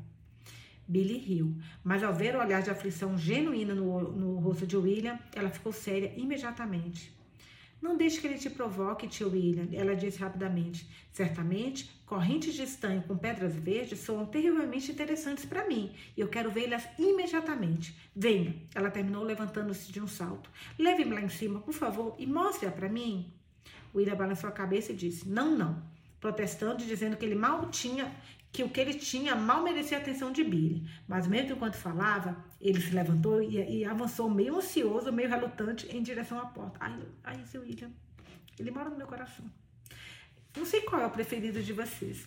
Billy 0.86 1.18
riu, 1.18 1.56
mas 1.82 2.04
ao 2.04 2.14
ver 2.14 2.36
o 2.36 2.40
olhar 2.40 2.62
de 2.62 2.70
aflição 2.70 3.18
genuína 3.18 3.74
no, 3.74 4.12
no 4.12 4.38
rosto 4.38 4.64
de 4.64 4.76
William, 4.76 5.18
ela 5.34 5.50
ficou 5.50 5.72
séria 5.72 6.12
imediatamente. 6.16 7.12
Não 7.84 7.98
deixe 7.98 8.18
que 8.18 8.26
ele 8.26 8.38
te 8.38 8.48
provoque, 8.48 9.06
tio 9.06 9.30
William, 9.30 9.68
ela 9.70 9.94
disse 9.94 10.18
rapidamente. 10.18 10.88
Certamente, 11.12 11.90
correntes 12.14 12.54
de 12.54 12.62
estanho 12.62 13.02
com 13.02 13.16
pedras 13.16 13.56
verdes 13.56 13.98
soam 13.98 14.24
terrivelmente 14.24 14.92
interessantes 14.92 15.44
para 15.44 15.66
mim 15.66 15.92
e 16.16 16.20
eu 16.20 16.28
quero 16.28 16.48
vê-las 16.48 16.86
imediatamente. 16.96 17.98
Venha, 18.14 18.54
ela 18.72 18.88
terminou 18.88 19.24
levantando-se 19.24 19.90
de 19.90 20.00
um 20.00 20.06
salto. 20.06 20.48
Leve-me 20.78 21.12
lá 21.12 21.22
em 21.22 21.28
cima, 21.28 21.58
por 21.58 21.74
favor, 21.74 22.14
e 22.16 22.24
mostre-a 22.24 22.70
para 22.70 22.88
mim. 22.88 23.34
William 23.92 24.14
balançou 24.14 24.48
a 24.48 24.52
cabeça 24.52 24.92
e 24.92 24.94
disse: 24.94 25.28
Não, 25.28 25.58
não, 25.58 25.82
protestando 26.20 26.84
e 26.84 26.86
dizendo 26.86 27.16
que 27.16 27.24
ele 27.24 27.34
mal 27.34 27.68
tinha 27.68 28.14
que 28.52 28.62
o 28.62 28.70
que 28.70 28.80
ele 28.80 28.94
tinha 28.94 29.34
mal 29.34 29.64
merecia 29.64 29.98
a 29.98 30.00
atenção 30.00 30.30
de 30.30 30.44
Billy. 30.44 30.88
Mas 31.08 31.26
mesmo 31.26 31.54
enquanto 31.54 31.74
falava, 31.74 32.36
ele 32.60 32.80
se 32.80 32.94
levantou 32.94 33.42
e, 33.42 33.56
e, 33.78 33.84
avançou 33.84 34.30
meio 34.30 34.56
ansioso, 34.56 35.10
meio 35.12 35.28
relutante 35.28 35.88
em 35.88 36.00
direção 36.00 36.38
à 36.38 36.46
porta. 36.46 36.78
Ai, 36.78 36.96
ai, 37.24 37.44
seu 37.46 37.62
William, 37.62 37.90
ele 38.56 38.70
mora 38.70 38.88
no 38.88 38.96
meu 38.96 39.08
coração. 39.08 39.44
Não 40.56 40.64
sei 40.64 40.82
qual 40.82 41.02
é 41.02 41.06
o 41.06 41.10
preferido 41.10 41.62
de 41.62 41.72
vocês. 41.72 42.26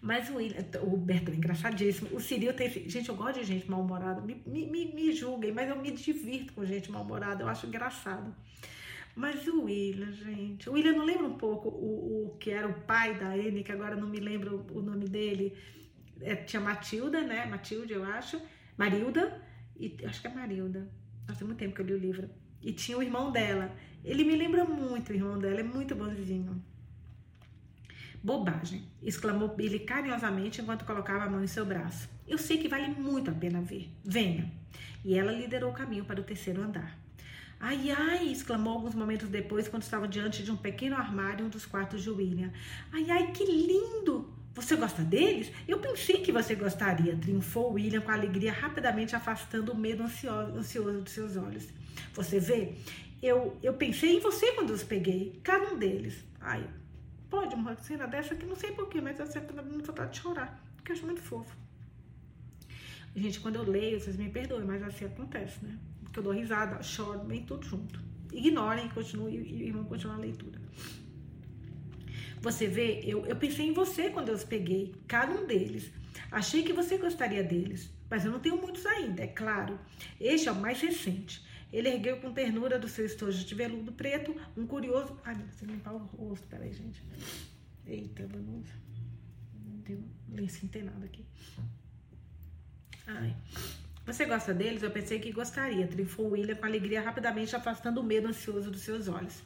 Mas 0.00 0.28
o, 0.30 0.34
William, 0.34 0.64
o 0.82 0.96
Bertrand 0.96 1.34
é 1.34 1.36
engraçadíssimo. 1.36 2.10
O 2.12 2.20
Ciril 2.20 2.52
tem. 2.54 2.68
Gente, 2.68 3.08
eu 3.08 3.14
gosto 3.14 3.38
de 3.38 3.44
gente 3.44 3.70
mal-humorada. 3.70 4.20
Me, 4.20 4.34
me, 4.44 4.92
me 4.92 5.12
julguem, 5.12 5.52
mas 5.52 5.68
eu 5.68 5.80
me 5.80 5.92
divirto 5.92 6.52
com 6.54 6.64
gente 6.64 6.90
mal-humorada. 6.90 7.44
Eu 7.44 7.48
acho 7.48 7.68
engraçado. 7.68 8.34
Mas 9.14 9.46
o 9.46 9.64
William, 9.64 10.10
gente. 10.10 10.68
O 10.68 10.72
William 10.72 10.94
não 10.94 11.04
lembra 11.04 11.26
um 11.26 11.36
pouco 11.36 11.68
o, 11.68 12.26
o 12.26 12.36
que 12.36 12.50
era 12.50 12.66
o 12.66 12.74
pai 12.80 13.14
da 13.14 13.28
Anne, 13.28 13.62
que 13.62 13.70
agora 13.70 13.94
não 13.94 14.08
me 14.08 14.18
lembro 14.18 14.66
o 14.72 14.82
nome 14.82 15.06
dele. 15.06 15.56
É, 16.20 16.34
tinha 16.34 16.60
Matilda, 16.60 17.20
né? 17.20 17.46
Matilde, 17.46 17.92
eu 17.92 18.02
acho. 18.02 18.40
Marilda. 18.76 19.40
E, 19.78 19.96
acho 20.04 20.20
que 20.20 20.26
é 20.26 20.34
Marilda. 20.34 20.90
Faz 21.26 21.40
muito 21.42 21.58
tempo 21.58 21.76
que 21.76 21.80
eu 21.80 21.86
li 21.86 21.94
o 21.94 21.98
livro. 21.98 22.28
E 22.60 22.72
tinha 22.72 22.98
o 22.98 23.02
irmão 23.02 23.30
dela. 23.30 23.72
Ele 24.04 24.24
me 24.24 24.34
lembra 24.34 24.64
muito 24.64 25.10
o 25.10 25.14
irmão 25.14 25.38
dela, 25.38 25.60
é 25.60 25.62
muito 25.62 25.94
bonzinho. 25.94 26.60
Bobagem, 28.22 28.84
exclamou 29.02 29.48
Billy 29.48 29.80
carinhosamente 29.80 30.60
enquanto 30.60 30.84
colocava 30.84 31.24
a 31.24 31.28
mão 31.28 31.42
em 31.42 31.48
seu 31.48 31.66
braço. 31.66 32.08
Eu 32.26 32.38
sei 32.38 32.56
que 32.58 32.68
vale 32.68 32.88
muito 32.88 33.30
a 33.30 33.34
pena 33.34 33.60
ver. 33.60 33.90
Venha. 34.04 34.52
E 35.04 35.18
ela 35.18 35.32
liderou 35.32 35.70
o 35.70 35.74
caminho 35.74 36.04
para 36.04 36.20
o 36.20 36.24
terceiro 36.24 36.62
andar. 36.62 36.96
Ai, 37.58 37.90
ai, 37.90 38.28
exclamou 38.30 38.74
alguns 38.74 38.94
momentos 38.94 39.28
depois, 39.28 39.66
quando 39.66 39.82
estava 39.82 40.06
diante 40.06 40.42
de 40.42 40.50
um 40.50 40.56
pequeno 40.56 40.96
armário 40.96 41.46
um 41.46 41.48
dos 41.48 41.66
quartos 41.66 42.02
de 42.02 42.10
William. 42.10 42.52
Ai, 42.92 43.10
ai, 43.10 43.32
que 43.32 43.44
lindo! 43.44 44.32
Você 44.54 44.76
gosta 44.76 45.02
deles? 45.02 45.50
Eu 45.66 45.78
pensei 45.78 46.20
que 46.20 46.30
você 46.30 46.54
gostaria, 46.54 47.16
triunfou 47.16 47.72
William 47.72 48.02
com 48.02 48.10
alegria, 48.10 48.52
rapidamente 48.52 49.16
afastando 49.16 49.72
o 49.72 49.76
medo 49.76 50.02
ansioso, 50.02 50.58
ansioso 50.58 51.02
de 51.02 51.10
seus 51.10 51.36
olhos. 51.36 51.68
Você 52.12 52.38
vê, 52.38 52.74
eu, 53.22 53.56
eu 53.62 53.74
pensei 53.74 54.16
em 54.16 54.20
você 54.20 54.52
quando 54.52 54.70
os 54.70 54.82
peguei, 54.82 55.40
cada 55.42 55.72
um 55.72 55.78
deles. 55.78 56.22
Ai, 56.40 56.68
pode 57.32 57.54
uma 57.54 57.74
cena 57.76 58.06
dessa 58.06 58.36
que 58.36 58.44
não 58.44 58.54
sei 58.54 58.72
porquê, 58.72 59.00
mas 59.00 59.18
eu 59.18 59.26
sempre 59.26 59.54
tá 59.56 59.62
me 59.62 59.82
vontade 59.82 60.12
de 60.12 60.18
chorar, 60.20 60.50
porque 60.76 60.92
eu 60.92 60.96
acho 60.96 61.06
muito 61.06 61.22
fofo. 61.22 61.56
Gente, 63.16 63.40
quando 63.40 63.56
eu 63.56 63.64
leio, 63.76 63.98
vocês 63.98 64.16
me 64.16 64.28
perdoem, 64.28 64.66
mas 64.66 64.82
assim 64.82 65.06
acontece, 65.06 65.64
né? 65.64 65.78
que 66.12 66.18
eu 66.18 66.22
dou 66.22 66.34
risada, 66.34 66.82
choro, 66.82 67.20
bem 67.20 67.42
tudo 67.42 67.66
junto. 67.66 67.98
Ignorem 68.30 68.86
e 68.86 68.90
continuem 68.90 69.34
e 69.34 69.70
vão 69.70 69.84
continuar 69.84 70.16
a 70.16 70.18
leitura. 70.18 70.60
Você 72.42 72.66
vê, 72.66 73.00
eu, 73.04 73.24
eu 73.24 73.36
pensei 73.36 73.66
em 73.66 73.72
você 73.72 74.10
quando 74.10 74.28
eu 74.28 74.34
os 74.34 74.44
peguei, 74.44 74.94
cada 75.08 75.32
um 75.32 75.46
deles. 75.46 75.90
Achei 76.30 76.62
que 76.62 76.72
você 76.74 76.98
gostaria 76.98 77.42
deles, 77.42 77.90
mas 78.10 78.26
eu 78.26 78.30
não 78.30 78.40
tenho 78.40 78.58
muitos 78.58 78.84
ainda, 78.84 79.22
é 79.22 79.26
claro. 79.26 79.78
Este 80.20 80.48
é 80.50 80.52
o 80.52 80.56
mais 80.56 80.80
recente. 80.80 81.42
Ele 81.72 81.88
ergueu 81.88 82.20
com 82.20 82.32
ternura 82.32 82.78
do 82.78 82.86
seu 82.86 83.06
estojo 83.06 83.44
de 83.44 83.54
veludo 83.54 83.92
preto 83.92 84.36
um 84.56 84.66
curioso. 84.66 85.18
Ai, 85.24 85.34
Deus, 85.34 85.62
limpar 85.62 85.94
o 85.94 85.98
rosto, 85.98 86.46
peraí, 86.48 86.72
gente. 86.72 87.02
Eita, 87.86 88.26
vamos. 88.26 88.68
Não 89.64 89.80
tem 89.82 90.04
lenço 90.28 90.68
nada 90.84 91.04
aqui. 91.06 91.24
Ai. 93.06 93.34
Você 94.04 94.24
gosta 94.24 94.52
deles? 94.52 94.82
Eu 94.82 94.90
pensei 94.90 95.20
que 95.20 95.30
gostaria, 95.30 95.86
triunfou 95.86 96.30
William 96.30 96.56
com 96.56 96.66
alegria, 96.66 97.00
rapidamente 97.00 97.54
afastando 97.54 98.00
o 98.00 98.04
medo 98.04 98.26
ansioso 98.26 98.68
dos 98.68 98.80
seus 98.80 99.06
olhos. 99.06 99.40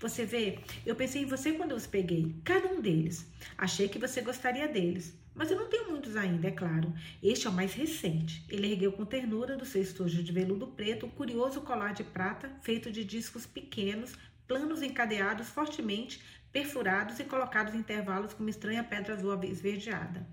Você 0.00 0.24
vê, 0.24 0.58
eu 0.84 0.96
pensei 0.96 1.22
em 1.22 1.26
você 1.26 1.52
quando 1.52 1.70
eu 1.70 1.76
os 1.76 1.86
peguei, 1.86 2.34
cada 2.44 2.66
um 2.66 2.80
deles. 2.80 3.24
Achei 3.56 3.88
que 3.88 4.00
você 4.00 4.20
gostaria 4.20 4.66
deles, 4.66 5.16
mas 5.32 5.48
eu 5.48 5.56
não 5.56 5.68
tenho 5.68 5.90
muitos 5.90 6.16
ainda, 6.16 6.48
é 6.48 6.50
claro. 6.50 6.92
Este 7.22 7.46
é 7.46 7.50
o 7.50 7.52
mais 7.52 7.72
recente. 7.72 8.44
Ele 8.48 8.72
ergueu 8.72 8.90
com 8.90 9.04
ternura 9.04 9.56
do 9.56 9.64
seu 9.64 9.80
estojo 9.80 10.24
de 10.24 10.32
veludo 10.32 10.66
preto 10.66 11.06
um 11.06 11.10
curioso 11.10 11.60
colar 11.60 11.94
de 11.94 12.02
prata 12.02 12.50
feito 12.62 12.90
de 12.90 13.04
discos 13.04 13.46
pequenos, 13.46 14.14
planos 14.48 14.82
encadeados 14.82 15.50
fortemente, 15.50 16.20
perfurados 16.50 17.20
e 17.20 17.24
colocados 17.24 17.74
em 17.74 17.78
intervalos 17.78 18.34
com 18.34 18.42
uma 18.42 18.50
estranha 18.50 18.82
pedra 18.82 19.14
azul 19.14 19.40
esverdeada. 19.44 20.26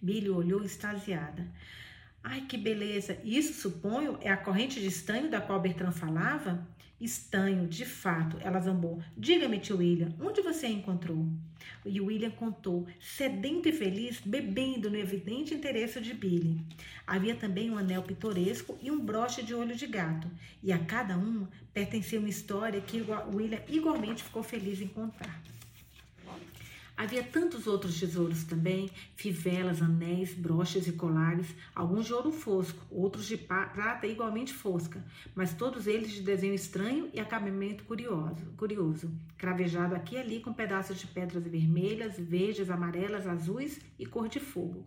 Billy 0.00 0.30
olhou 0.30 0.64
extasiada. 0.64 1.46
Ai, 2.24 2.42
que 2.42 2.56
beleza! 2.56 3.18
Isso, 3.24 3.52
suponho, 3.52 4.16
é 4.20 4.30
a 4.30 4.36
corrente 4.36 4.80
de 4.80 4.86
estanho 4.86 5.28
da 5.28 5.40
qual 5.40 5.60
Bertrand 5.60 5.92
falava? 5.92 6.66
Estanho, 7.00 7.66
de 7.66 7.84
fato, 7.84 8.36
ela 8.40 8.60
zambou. 8.60 9.02
Diga-me, 9.16 9.58
tio 9.58 9.78
William, 9.78 10.14
onde 10.20 10.40
você 10.40 10.66
a 10.66 10.70
encontrou? 10.70 11.26
E 11.84 12.00
William 12.00 12.30
contou, 12.30 12.86
sedento 13.00 13.68
e 13.68 13.72
feliz, 13.72 14.20
bebendo 14.20 14.88
no 14.88 14.96
evidente 14.96 15.52
interesse 15.52 16.00
de 16.00 16.14
Billy. 16.14 16.60
Havia 17.04 17.34
também 17.34 17.72
um 17.72 17.76
anel 17.76 18.04
pitoresco 18.04 18.78
e 18.80 18.88
um 18.88 19.04
broche 19.04 19.42
de 19.42 19.52
olho 19.52 19.74
de 19.74 19.88
gato, 19.88 20.30
e 20.62 20.72
a 20.72 20.78
cada 20.78 21.18
um 21.18 21.48
pertencia 21.74 22.20
uma 22.20 22.28
história 22.28 22.80
que 22.80 23.04
William 23.34 23.60
igualmente 23.68 24.22
ficou 24.22 24.44
feliz 24.44 24.80
em 24.80 24.86
contar. 24.86 25.42
Havia 27.02 27.24
tantos 27.24 27.66
outros 27.66 27.98
tesouros 27.98 28.44
também, 28.44 28.88
fivelas, 29.16 29.82
anéis, 29.82 30.32
broches 30.34 30.86
e 30.86 30.92
colares, 30.92 31.48
alguns 31.74 32.06
de 32.06 32.14
ouro 32.14 32.30
fosco, 32.30 32.80
outros 32.88 33.26
de 33.26 33.36
prata 33.36 34.06
igualmente 34.06 34.54
fosca, 34.54 35.04
mas 35.34 35.52
todos 35.52 35.88
eles 35.88 36.12
de 36.12 36.20
desenho 36.20 36.54
estranho 36.54 37.10
e 37.12 37.18
acabamento 37.18 37.82
curioso, 37.82 38.46
curioso, 38.56 39.10
cravejado 39.36 39.96
aqui 39.96 40.14
e 40.14 40.18
ali 40.18 40.38
com 40.38 40.52
pedaços 40.52 40.96
de 40.96 41.08
pedras 41.08 41.42
vermelhas, 41.42 42.20
verdes, 42.20 42.70
amarelas, 42.70 43.26
azuis 43.26 43.80
e 43.98 44.06
cor 44.06 44.28
de 44.28 44.38
fogo. 44.38 44.86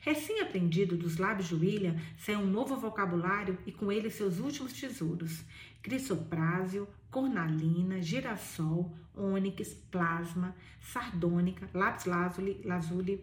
Recém-aprendido 0.00 0.96
dos 0.96 1.18
lábios 1.18 1.48
de 1.48 1.54
William, 1.54 1.96
saiu 2.18 2.40
um 2.40 2.46
novo 2.46 2.76
vocabulário 2.76 3.56
e 3.64 3.70
com 3.70 3.92
ele 3.92 4.10
seus 4.10 4.40
últimos 4.40 4.72
tesouros: 4.72 5.44
crisoprásil, 5.84 6.88
cornalina, 7.10 8.00
girassol, 8.00 8.90
ônix, 9.14 9.74
plasma, 9.90 10.56
sardônica, 10.80 11.68
lápis 11.74 12.06
lazuli, 12.06 12.58
lazuli, 12.64 13.22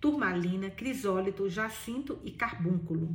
turmalina, 0.00 0.70
crisólito, 0.70 1.50
jacinto 1.50 2.20
e 2.24 2.30
carbúnculo. 2.30 3.10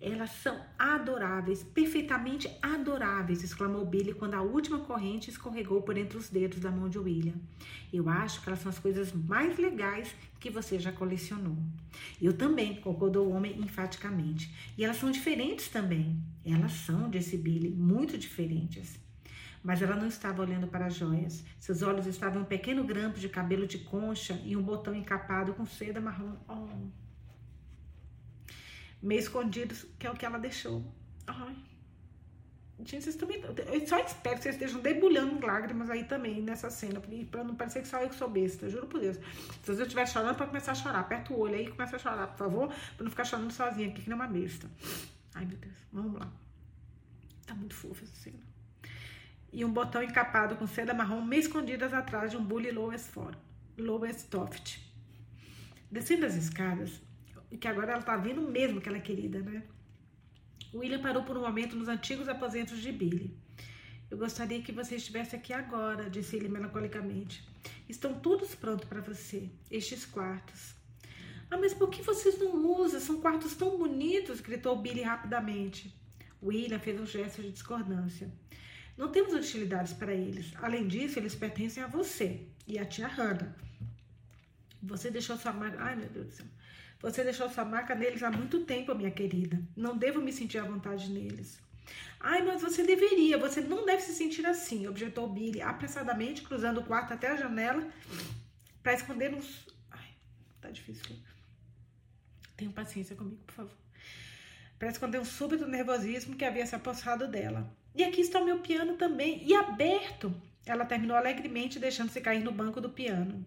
Elas 0.00 0.30
são 0.30 0.60
adoráveis, 0.78 1.62
perfeitamente 1.62 2.50
adoráveis, 2.60 3.42
exclamou 3.42 3.86
Billy 3.86 4.12
quando 4.12 4.34
a 4.34 4.42
última 4.42 4.80
corrente 4.80 5.30
escorregou 5.30 5.80
por 5.82 5.96
entre 5.96 6.18
os 6.18 6.28
dedos 6.28 6.60
da 6.60 6.70
mão 6.70 6.88
de 6.88 6.98
William. 6.98 7.36
Eu 7.92 8.08
acho 8.08 8.42
que 8.42 8.48
elas 8.48 8.60
são 8.60 8.70
as 8.70 8.78
coisas 8.78 9.12
mais 9.12 9.56
legais 9.56 10.14
que 10.38 10.50
você 10.50 10.78
já 10.78 10.92
colecionou. 10.92 11.56
Eu 12.20 12.36
também, 12.36 12.80
concordou 12.80 13.26
o 13.26 13.32
homem 13.32 13.58
enfaticamente. 13.60 14.52
E 14.76 14.84
elas 14.84 14.98
são 14.98 15.10
diferentes 15.10 15.68
também. 15.68 16.22
Elas 16.44 16.72
são, 16.72 17.08
disse 17.08 17.38
Billy, 17.38 17.70
muito 17.70 18.18
diferentes. 18.18 19.00
Mas 19.62 19.80
ela 19.80 19.96
não 19.96 20.08
estava 20.08 20.42
olhando 20.42 20.66
para 20.66 20.84
as 20.84 20.94
joias. 20.94 21.42
Seus 21.58 21.80
olhos 21.80 22.06
estavam 22.06 22.40
em 22.40 22.42
um 22.42 22.46
pequeno 22.46 22.84
grampo 22.84 23.18
de 23.18 23.30
cabelo 23.30 23.66
de 23.66 23.78
concha 23.78 24.38
e 24.44 24.54
um 24.54 24.62
botão 24.62 24.94
encapado 24.94 25.54
com 25.54 25.64
seda 25.64 25.98
marrom. 25.98 26.36
Oh. 26.46 27.03
Meio 29.04 29.18
escondidos, 29.18 29.84
que 29.98 30.06
é 30.06 30.10
o 30.10 30.14
que 30.14 30.24
ela 30.24 30.38
deixou. 30.38 30.82
Ai. 31.26 31.54
Gente, 32.78 33.04
vocês 33.04 33.16
também. 33.16 33.38
Eu 33.42 33.86
só 33.86 33.98
espero 33.98 34.36
que 34.36 34.44
vocês 34.44 34.54
estejam 34.54 34.80
debulhando 34.80 35.44
lágrimas 35.44 35.90
aí 35.90 36.04
também 36.04 36.40
nessa 36.40 36.70
cena, 36.70 37.02
pra 37.30 37.44
não 37.44 37.54
parecer 37.54 37.82
que 37.82 37.88
só 37.88 38.00
eu 38.00 38.08
que 38.08 38.14
sou 38.14 38.30
besta, 38.30 38.66
juro 38.70 38.86
por 38.86 38.98
Deus. 39.00 39.16
Se 39.62 39.74
você 39.74 39.82
estiver 39.82 40.08
chorando, 40.08 40.36
pra 40.36 40.46
começar 40.46 40.72
a 40.72 40.74
chorar. 40.74 41.00
Aperta 41.00 41.34
o 41.34 41.38
olho 41.38 41.54
aí 41.54 41.66
e 41.66 41.70
começa 41.70 41.96
a 41.96 41.98
chorar, 41.98 42.28
por 42.28 42.38
favor, 42.38 42.68
pra 42.68 43.04
não 43.04 43.10
ficar 43.10 43.24
chorando 43.24 43.52
sozinha 43.52 43.88
aqui, 43.88 44.00
que 44.00 44.08
nem 44.08 44.16
uma 44.16 44.26
besta. 44.26 44.70
Ai, 45.34 45.44
meu 45.44 45.58
Deus, 45.58 45.76
vamos 45.92 46.18
lá. 46.18 46.32
Tá 47.44 47.54
muito 47.54 47.74
fofa 47.74 48.04
essa 48.04 48.16
cena. 48.16 48.40
E 49.52 49.66
um 49.66 49.70
botão 49.70 50.02
encapado 50.02 50.56
com 50.56 50.66
seda 50.66 50.94
marrom 50.94 51.20
meio 51.20 51.40
escondidas 51.40 51.92
atrás 51.92 52.30
de 52.30 52.38
um 52.38 52.44
bully 52.44 52.70
Lowest, 52.70 53.10
fora, 53.10 53.38
Lowest 53.76 54.30
Toft. 54.30 54.80
Descendo 55.90 56.24
as 56.24 56.34
escadas, 56.34 57.02
que 57.58 57.68
agora 57.68 57.92
ela 57.92 58.02
tá 58.02 58.16
vendo 58.16 58.40
mesmo 58.42 58.80
que 58.80 58.88
ela 58.88 58.98
é 58.98 59.00
querida, 59.00 59.40
né? 59.40 59.62
William 60.74 61.00
parou 61.00 61.22
por 61.22 61.36
um 61.36 61.42
momento 61.42 61.76
nos 61.76 61.88
antigos 61.88 62.28
aposentos 62.28 62.80
de 62.80 62.90
Billy. 62.90 63.36
Eu 64.10 64.18
gostaria 64.18 64.60
que 64.60 64.72
você 64.72 64.96
estivesse 64.96 65.36
aqui 65.36 65.52
agora, 65.52 66.10
disse 66.10 66.36
ele 66.36 66.48
melancolicamente. 66.48 67.46
Estão 67.88 68.14
todos 68.14 68.54
prontos 68.54 68.86
para 68.86 69.00
você, 69.00 69.50
estes 69.70 70.04
quartos. 70.04 70.74
Ah, 71.50 71.56
mas 71.56 71.72
por 71.72 71.90
que 71.90 72.02
vocês 72.02 72.38
não 72.38 72.56
usam? 72.80 73.00
São 73.00 73.20
quartos 73.20 73.54
tão 73.54 73.78
bonitos, 73.78 74.40
gritou 74.40 74.76
Billy 74.76 75.02
rapidamente. 75.02 75.94
William 76.42 76.78
fez 76.78 77.00
um 77.00 77.06
gesto 77.06 77.40
de 77.42 77.50
discordância. 77.52 78.30
Não 78.96 79.10
temos 79.10 79.32
utilidades 79.32 79.92
para 79.92 80.12
eles. 80.12 80.52
Além 80.56 80.86
disso, 80.86 81.18
eles 81.18 81.34
pertencem 81.34 81.82
a 81.82 81.86
você 81.86 82.46
e 82.66 82.78
a 82.78 82.84
tia 82.84 83.08
Hannah. 83.08 83.54
Você 84.82 85.10
deixou 85.10 85.36
sua 85.36 85.52
marca. 85.52 85.78
Ai, 85.80 85.96
meu 85.96 86.08
Deus 86.08 86.26
do 86.26 86.32
céu. 86.32 86.46
Você 87.04 87.22
deixou 87.22 87.50
sua 87.50 87.66
marca 87.66 87.94
neles 87.94 88.22
há 88.22 88.30
muito 88.30 88.60
tempo, 88.64 88.94
minha 88.94 89.10
querida. 89.10 89.60
Não 89.76 89.94
devo 89.94 90.22
me 90.22 90.32
sentir 90.32 90.56
à 90.56 90.64
vontade 90.64 91.10
neles. 91.10 91.60
Ai, 92.18 92.40
mas 92.42 92.62
você 92.62 92.82
deveria, 92.82 93.36
você 93.36 93.60
não 93.60 93.84
deve 93.84 94.00
se 94.00 94.14
sentir 94.14 94.46
assim, 94.46 94.86
objetou 94.86 95.28
Billy, 95.28 95.60
apressadamente 95.60 96.40
cruzando 96.40 96.80
o 96.80 96.84
quarto 96.84 97.12
até 97.12 97.28
a 97.28 97.36
janela 97.36 97.86
para 98.82 98.94
esconder 98.94 99.34
uns. 99.34 99.66
Ai, 99.90 100.08
tá 100.62 100.70
difícil. 100.70 101.14
Tenha 102.56 102.70
paciência 102.70 103.14
comigo, 103.14 103.42
por 103.46 103.54
favor. 103.54 103.76
Para 104.78 104.88
esconder 104.88 105.20
um 105.20 105.26
súbito 105.26 105.68
nervosismo 105.68 106.36
que 106.36 106.44
havia 106.46 106.64
se 106.64 106.74
apossado 106.74 107.28
dela. 107.28 107.70
E 107.94 108.02
aqui 108.02 108.22
está 108.22 108.40
o 108.40 108.46
meu 108.46 108.60
piano 108.60 108.96
também, 108.96 109.46
e 109.46 109.54
aberto. 109.54 110.34
Ela 110.64 110.86
terminou 110.86 111.18
alegremente, 111.18 111.78
deixando-se 111.78 112.22
cair 112.22 112.42
no 112.42 112.50
banco 112.50 112.80
do 112.80 112.88
piano. 112.88 113.44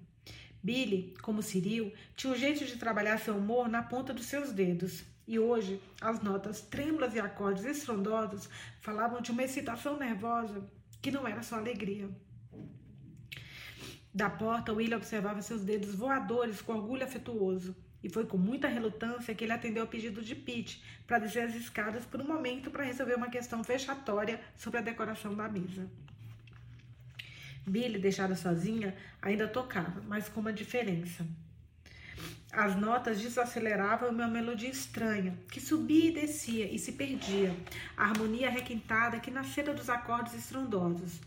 Billy, 0.68 1.15
como 1.22 1.41
Cyril, 1.41 1.93
tinha 2.13 2.34
um 2.34 2.36
jeito 2.36 2.65
de 2.65 2.76
trabalhar 2.76 3.18
seu 3.20 3.38
humor 3.38 3.70
na 3.70 3.82
ponta 3.82 4.13
dos 4.13 4.26
seus 4.26 4.51
dedos. 4.51 5.05
E 5.26 5.39
hoje, 5.39 5.82
as 6.01 6.22
notas 6.22 6.59
trêmulas 6.59 7.15
e 7.15 7.22
acordes 7.22 7.63
estrondosos 7.63 8.49
falavam 8.82 9.22
de 9.22 9.32
uma 9.32 9.45
excitação 9.45 9.95
nervosa 9.97 10.61
que 11.01 11.09
não 11.09 11.26
era 11.26 11.41
só 11.41 11.55
alegria. 11.55 12.09
Da 14.13 14.30
porta, 14.30 14.74
William 14.74 14.97
observava 14.97 15.41
seus 15.41 15.63
dedos 15.63 15.95
voadores 15.95 16.59
com 16.61 16.74
orgulho 16.74 17.05
afetuoso. 17.05 17.74
E 18.03 18.09
foi 18.09 18.26
com 18.26 18.38
muita 18.38 18.68
relutância 18.68 19.34
que 19.34 19.45
ele 19.45 19.53
atendeu 19.53 19.84
ao 19.84 19.89
pedido 19.89 20.22
de 20.22 20.36
Pete 20.36 20.84
para 21.07 21.20
descer 21.20 21.43
as 21.43 21.55
escadas 21.55 22.05
por 22.05 22.20
um 22.20 22.28
momento 22.28 22.70
para 22.70 22.84
resolver 22.84 23.15
uma 23.15 23.30
questão 23.30 23.63
vexatória 23.63 24.41
sobre 24.57 24.80
a 24.80 24.84
decoração 24.84 25.34
da 25.34 25.47
mesa. 25.47 25.89
Billy, 27.68 27.99
deixada 27.99 28.34
sozinha, 28.34 28.95
ainda 29.22 29.45
tocava, 29.45 30.01
mas 30.07 30.30
com 30.30 30.39
uma 30.39 30.53
diferença. 30.53 31.28
As 32.51 32.76
notas 32.78 33.20
desaceleravam 33.20 34.09
uma 34.09 34.28
melodia 34.28 34.70
estranha, 34.70 35.38
que 35.51 35.59
subia 35.59 36.09
e 36.09 36.13
descia 36.13 36.74
e 36.74 36.80
se 36.80 36.93
perdia, 36.93 37.53
a 37.97 38.05
harmonia 38.05 38.49
requintada 38.49 39.20
que 39.20 39.30
nascera 39.30 39.74
dos 39.74 39.89
acordes 39.89 40.34
estrondosos. 40.34 41.20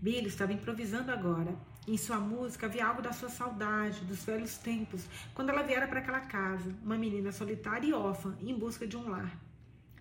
Billy 0.00 0.28
estava 0.28 0.52
improvisando 0.52 1.10
agora. 1.10 1.56
Em 1.88 1.96
sua 1.96 2.18
música 2.18 2.66
havia 2.66 2.86
algo 2.86 3.00
da 3.00 3.12
sua 3.12 3.30
saudade, 3.30 4.04
dos 4.04 4.22
velhos 4.22 4.58
tempos, 4.58 5.06
quando 5.34 5.48
ela 5.48 5.62
viera 5.62 5.88
para 5.88 6.00
aquela 6.00 6.20
casa, 6.20 6.74
uma 6.82 6.98
menina 6.98 7.32
solitária 7.32 7.86
e 7.86 7.94
órfã, 7.94 8.36
em 8.40 8.54
busca 8.54 8.86
de 8.86 8.96
um 8.98 9.08
lar. 9.08 9.34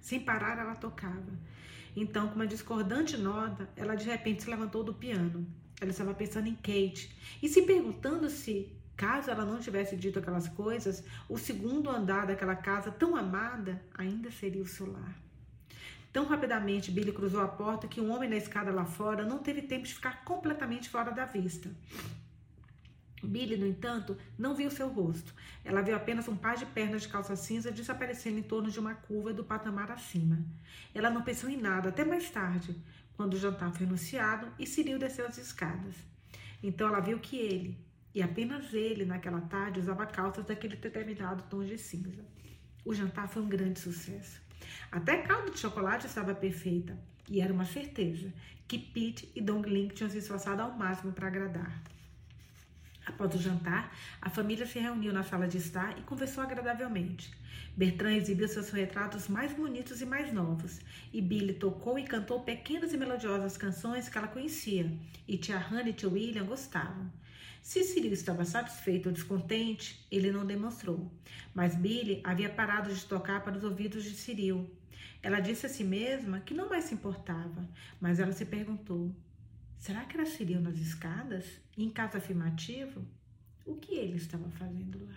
Sem 0.02 0.20
parar, 0.20 0.60
ela 0.60 0.76
tocava. 0.76 1.32
Então, 1.96 2.28
com 2.28 2.36
uma 2.36 2.48
discordante 2.48 3.16
nota, 3.16 3.70
ela 3.78 3.96
de 3.96 4.04
repente 4.04 4.43
se 4.43 4.50
levantou 4.50 4.84
do 4.84 4.93
piano. 4.93 5.48
Ela 5.80 5.91
estava 5.91 6.13
pensando 6.13 6.47
em 6.47 6.55
Kate 6.55 7.09
e 7.41 7.49
se 7.49 7.61
perguntando 7.63 8.30
se, 8.30 8.71
caso 8.95 9.30
ela 9.30 9.45
não 9.45 9.59
tivesse 9.59 9.95
dito 9.95 10.19
aquelas 10.19 10.47
coisas, 10.47 11.03
o 11.28 11.38
segundo 11.38 11.89
andar 11.89 12.26
daquela 12.28 12.55
casa 12.55 12.91
tão 12.91 13.15
amada 13.15 13.82
ainda 13.93 14.32
seria 14.32 14.61
o 14.61 14.67
seu 14.67 14.91
lar. 14.91 15.19
Tão 16.13 16.26
rapidamente 16.26 16.91
Billy 16.91 17.11
cruzou 17.11 17.41
a 17.41 17.47
porta 17.47 17.89
que 17.89 17.99
um 17.99 18.09
homem 18.09 18.30
na 18.30 18.38
escada 18.38 18.71
lá 18.71 18.86
fora 18.86 19.26
não 19.26 19.39
teve 19.39 19.61
tempo 19.63 19.84
de 19.86 19.93
ficar 19.93 20.23
completamente 20.23 20.88
fora 20.88 21.11
da 21.11 21.26
vista. 21.26 21.69
Billy, 23.21 23.57
no 23.57 23.65
entanto, 23.65 24.17
não 24.38 24.55
viu 24.55 24.69
seu 24.71 24.88
rosto. 24.88 25.34
Ela 25.63 25.82
viu 25.82 25.95
apenas 25.95 26.28
um 26.28 26.36
par 26.36 26.55
de 26.55 26.65
pernas 26.65 27.01
de 27.01 27.09
calça 27.09 27.36
cinza 27.36 27.71
desaparecendo 27.71 28.39
em 28.39 28.43
torno 28.43 28.69
de 28.69 28.80
uma 28.80 28.93
curva 28.93 29.34
do 29.34 29.43
patamar 29.43 29.91
acima. 29.91 30.39
Ela 30.93 31.09
não 31.09 31.21
pensou 31.23 31.49
em 31.49 31.57
nada 31.57 31.89
até 31.89 32.05
mais 32.05 32.30
tarde, 32.30 32.76
quando 33.16 33.34
o 33.34 33.39
jantar 33.39 33.72
foi 33.74 33.86
anunciado 33.86 34.47
e 34.59 34.66
Ciril 34.66 34.99
desceu 34.99 35.28
as 35.28 35.38
escadas. 35.38 35.95
Então 36.61 36.88
ela 36.88 36.99
viu 36.99 37.20
que 37.20 37.38
ele, 37.38 37.78
e 38.13 38.22
apenas 38.22 38.74
ele 38.74 39.05
naquela 39.05 39.41
tarde, 39.41 39.80
usava 39.80 40.05
calças 40.05 40.45
daquele 40.45 40.76
determinado 40.76 41.43
tom 41.49 41.63
de 41.63 41.78
cinza. 41.78 42.24
O 42.84 42.93
jantar 42.93 43.28
foi 43.28 43.41
um 43.41 43.49
grande 43.49 43.80
sucesso. 43.80 44.41
Até 44.91 45.18
caldo 45.22 45.51
de 45.51 45.59
chocolate 45.59 46.07
estava 46.07 46.34
perfeita, 46.34 46.97
e 47.30 47.41
era 47.41 47.53
uma 47.53 47.66
certeza 47.66 48.32
que 48.68 48.80
Pete 48.80 49.32
e 49.36 49.41
Dong 49.41 49.68
Ling 49.70 49.89
tinham 49.89 50.09
se 50.09 50.18
esforçado 50.18 50.61
ao 50.61 50.72
máximo 50.72 51.11
para 51.11 51.28
agradar. 51.28 51.84
Após 53.06 53.36
o 53.36 53.41
jantar, 53.41 53.95
a 54.22 54.30
família 54.30 54.66
se 54.66 54.80
reuniu 54.80 55.14
na 55.14 55.24
sala 55.24 55.47
de 55.47 55.58
estar 55.58 55.97
e 55.97 56.01
conversou 56.01 56.43
agradavelmente. 56.43 57.32
Bertrand 57.78 58.16
exibiu 58.16 58.47
seus 58.47 58.70
retratos 58.70 59.28
mais 59.28 59.53
bonitos 59.53 60.01
e 60.01 60.06
mais 60.06 60.34
novos, 60.34 60.80
e 61.14 61.22
Billy 61.22 61.53
tocou 61.53 61.99
e 61.99 62.03
cantou 62.03 62.39
pequenas 62.39 62.93
e 62.93 62.97
melodiosas 62.97 63.58
canções 63.58 64.10
que 64.10 64.18
ela 64.18 64.28
conhecia, 64.28 64.91
e 65.28 65.38
tia 65.38 65.58
Hannah 65.58 65.89
e 65.89 65.93
tio 65.93 66.14
William 66.14 66.45
gostavam. 66.45 67.12
Se 67.62 67.84
Cyril 67.84 68.14
estava 68.14 68.45
satisfeito 68.45 69.08
ou 69.08 69.14
descontente, 69.14 70.06
ele 70.12 70.32
não 70.32 70.45
demonstrou, 70.45 71.12
mas 71.53 71.76
Billy 71.76 72.22
havia 72.24 72.49
parado 72.49 72.93
de 72.93 73.06
tocar 73.06 73.43
para 73.43 73.58
os 73.58 73.64
ouvidos 73.64 74.03
de 74.03 74.12
Cyril. 74.12 74.70
Ela 75.22 75.39
disse 75.39 75.66
a 75.66 75.70
si 75.70 75.84
mesma 75.84 76.39
que 76.39 76.53
não 76.53 76.70
mais 76.70 76.86
se 76.86 76.93
importava, 76.93 77.68
mas 77.99 78.20
ela 78.20 78.32
se 78.32 78.45
perguntou: 78.45 79.12
será 79.78 80.03
que 80.05 80.17
era 80.17 80.26
Cyril 80.26 80.61
nas 80.61 80.78
escadas? 80.78 81.45
Em 81.78 81.89
caso 81.89 82.17
afirmativo, 82.17 83.05
o 83.65 83.76
que 83.76 83.95
ele 83.95 84.17
estava 84.17 84.49
fazendo 84.51 85.03
lá? 85.05 85.15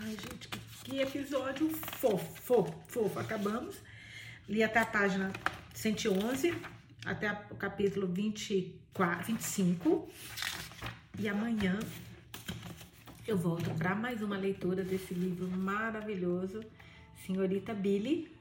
Ai, 0.00 0.10
gente, 0.10 0.48
que 0.84 0.98
episódio 1.00 1.70
fofo, 1.70 2.42
fofo, 2.42 2.74
fofo. 2.88 3.18
Acabamos. 3.18 3.76
Li 4.48 4.62
até 4.62 4.80
a 4.80 4.86
página 4.86 5.32
111, 5.72 6.54
até 7.06 7.30
o 7.50 7.54
capítulo 7.54 8.06
24, 8.08 9.26
25. 9.26 10.08
E 11.18 11.28
amanhã 11.28 11.78
eu 13.26 13.38
volto 13.38 13.70
para 13.78 13.94
mais 13.94 14.20
uma 14.20 14.36
leitura 14.36 14.82
desse 14.82 15.14
livro 15.14 15.48
maravilhoso, 15.48 16.60
Senhorita 17.24 17.72
Billy, 17.72 18.33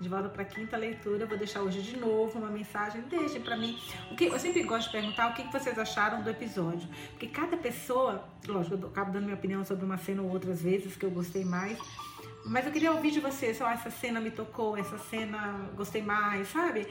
de 0.00 0.08
volta 0.08 0.28
para 0.28 0.42
a 0.42 0.44
quinta 0.44 0.76
leitura. 0.76 1.24
Eu 1.24 1.28
vou 1.28 1.38
deixar 1.38 1.62
hoje 1.62 1.82
de 1.82 1.96
novo 1.96 2.38
uma 2.38 2.50
mensagem. 2.50 3.02
Deixe 3.02 3.40
para 3.40 3.56
mim. 3.56 3.78
O 4.10 4.16
que 4.16 4.24
eu 4.24 4.38
sempre 4.38 4.62
gosto 4.62 4.86
de 4.86 4.92
perguntar 4.92 5.30
o 5.30 5.34
que 5.34 5.42
vocês 5.52 5.78
acharam 5.78 6.22
do 6.22 6.30
episódio, 6.30 6.88
porque 7.10 7.26
cada 7.26 7.56
pessoa, 7.56 8.24
lógico, 8.46 8.76
eu 8.76 8.88
acabo 8.88 9.12
dando 9.12 9.24
minha 9.24 9.36
opinião 9.36 9.64
sobre 9.64 9.84
uma 9.84 9.98
cena 9.98 10.22
ou 10.22 10.30
outras 10.30 10.62
vezes 10.62 10.96
que 10.96 11.04
eu 11.04 11.10
gostei 11.10 11.44
mais. 11.44 11.78
Mas 12.44 12.66
eu 12.66 12.72
queria 12.72 12.92
ouvir 12.92 13.12
de 13.12 13.20
vocês, 13.20 13.60
oh, 13.60 13.66
essa 13.66 13.90
cena 13.90 14.20
me 14.20 14.30
tocou, 14.30 14.76
essa 14.76 14.98
cena 14.98 15.70
gostei 15.76 16.02
mais, 16.02 16.48
sabe? 16.48 16.88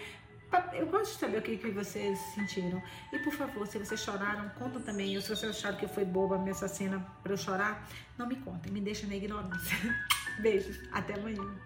Eu 0.73 0.87
gosto 0.87 1.13
de 1.13 1.19
saber 1.19 1.37
o 1.37 1.41
que, 1.41 1.57
que 1.57 1.71
vocês 1.71 2.19
sentiram. 2.35 2.81
E 3.11 3.19
por 3.19 3.33
favor, 3.33 3.65
se 3.65 3.77
vocês 3.77 3.99
choraram, 4.01 4.49
contam 4.49 4.81
também. 4.81 5.15
Ou 5.15 5.21
se 5.21 5.29
vocês 5.29 5.51
acharam 5.51 5.77
que 5.77 5.87
foi 5.87 6.03
boba 6.03 6.37
essa 6.49 6.67
cena 6.67 6.99
para 7.23 7.33
eu 7.33 7.37
chorar, 7.37 7.87
não 8.17 8.27
me 8.27 8.35
contem, 8.35 8.71
me 8.71 8.81
deixa 8.81 9.07
na 9.07 9.15
ignorância. 9.15 9.77
Beijos, 10.39 10.77
até 10.91 11.13
amanhã. 11.13 11.61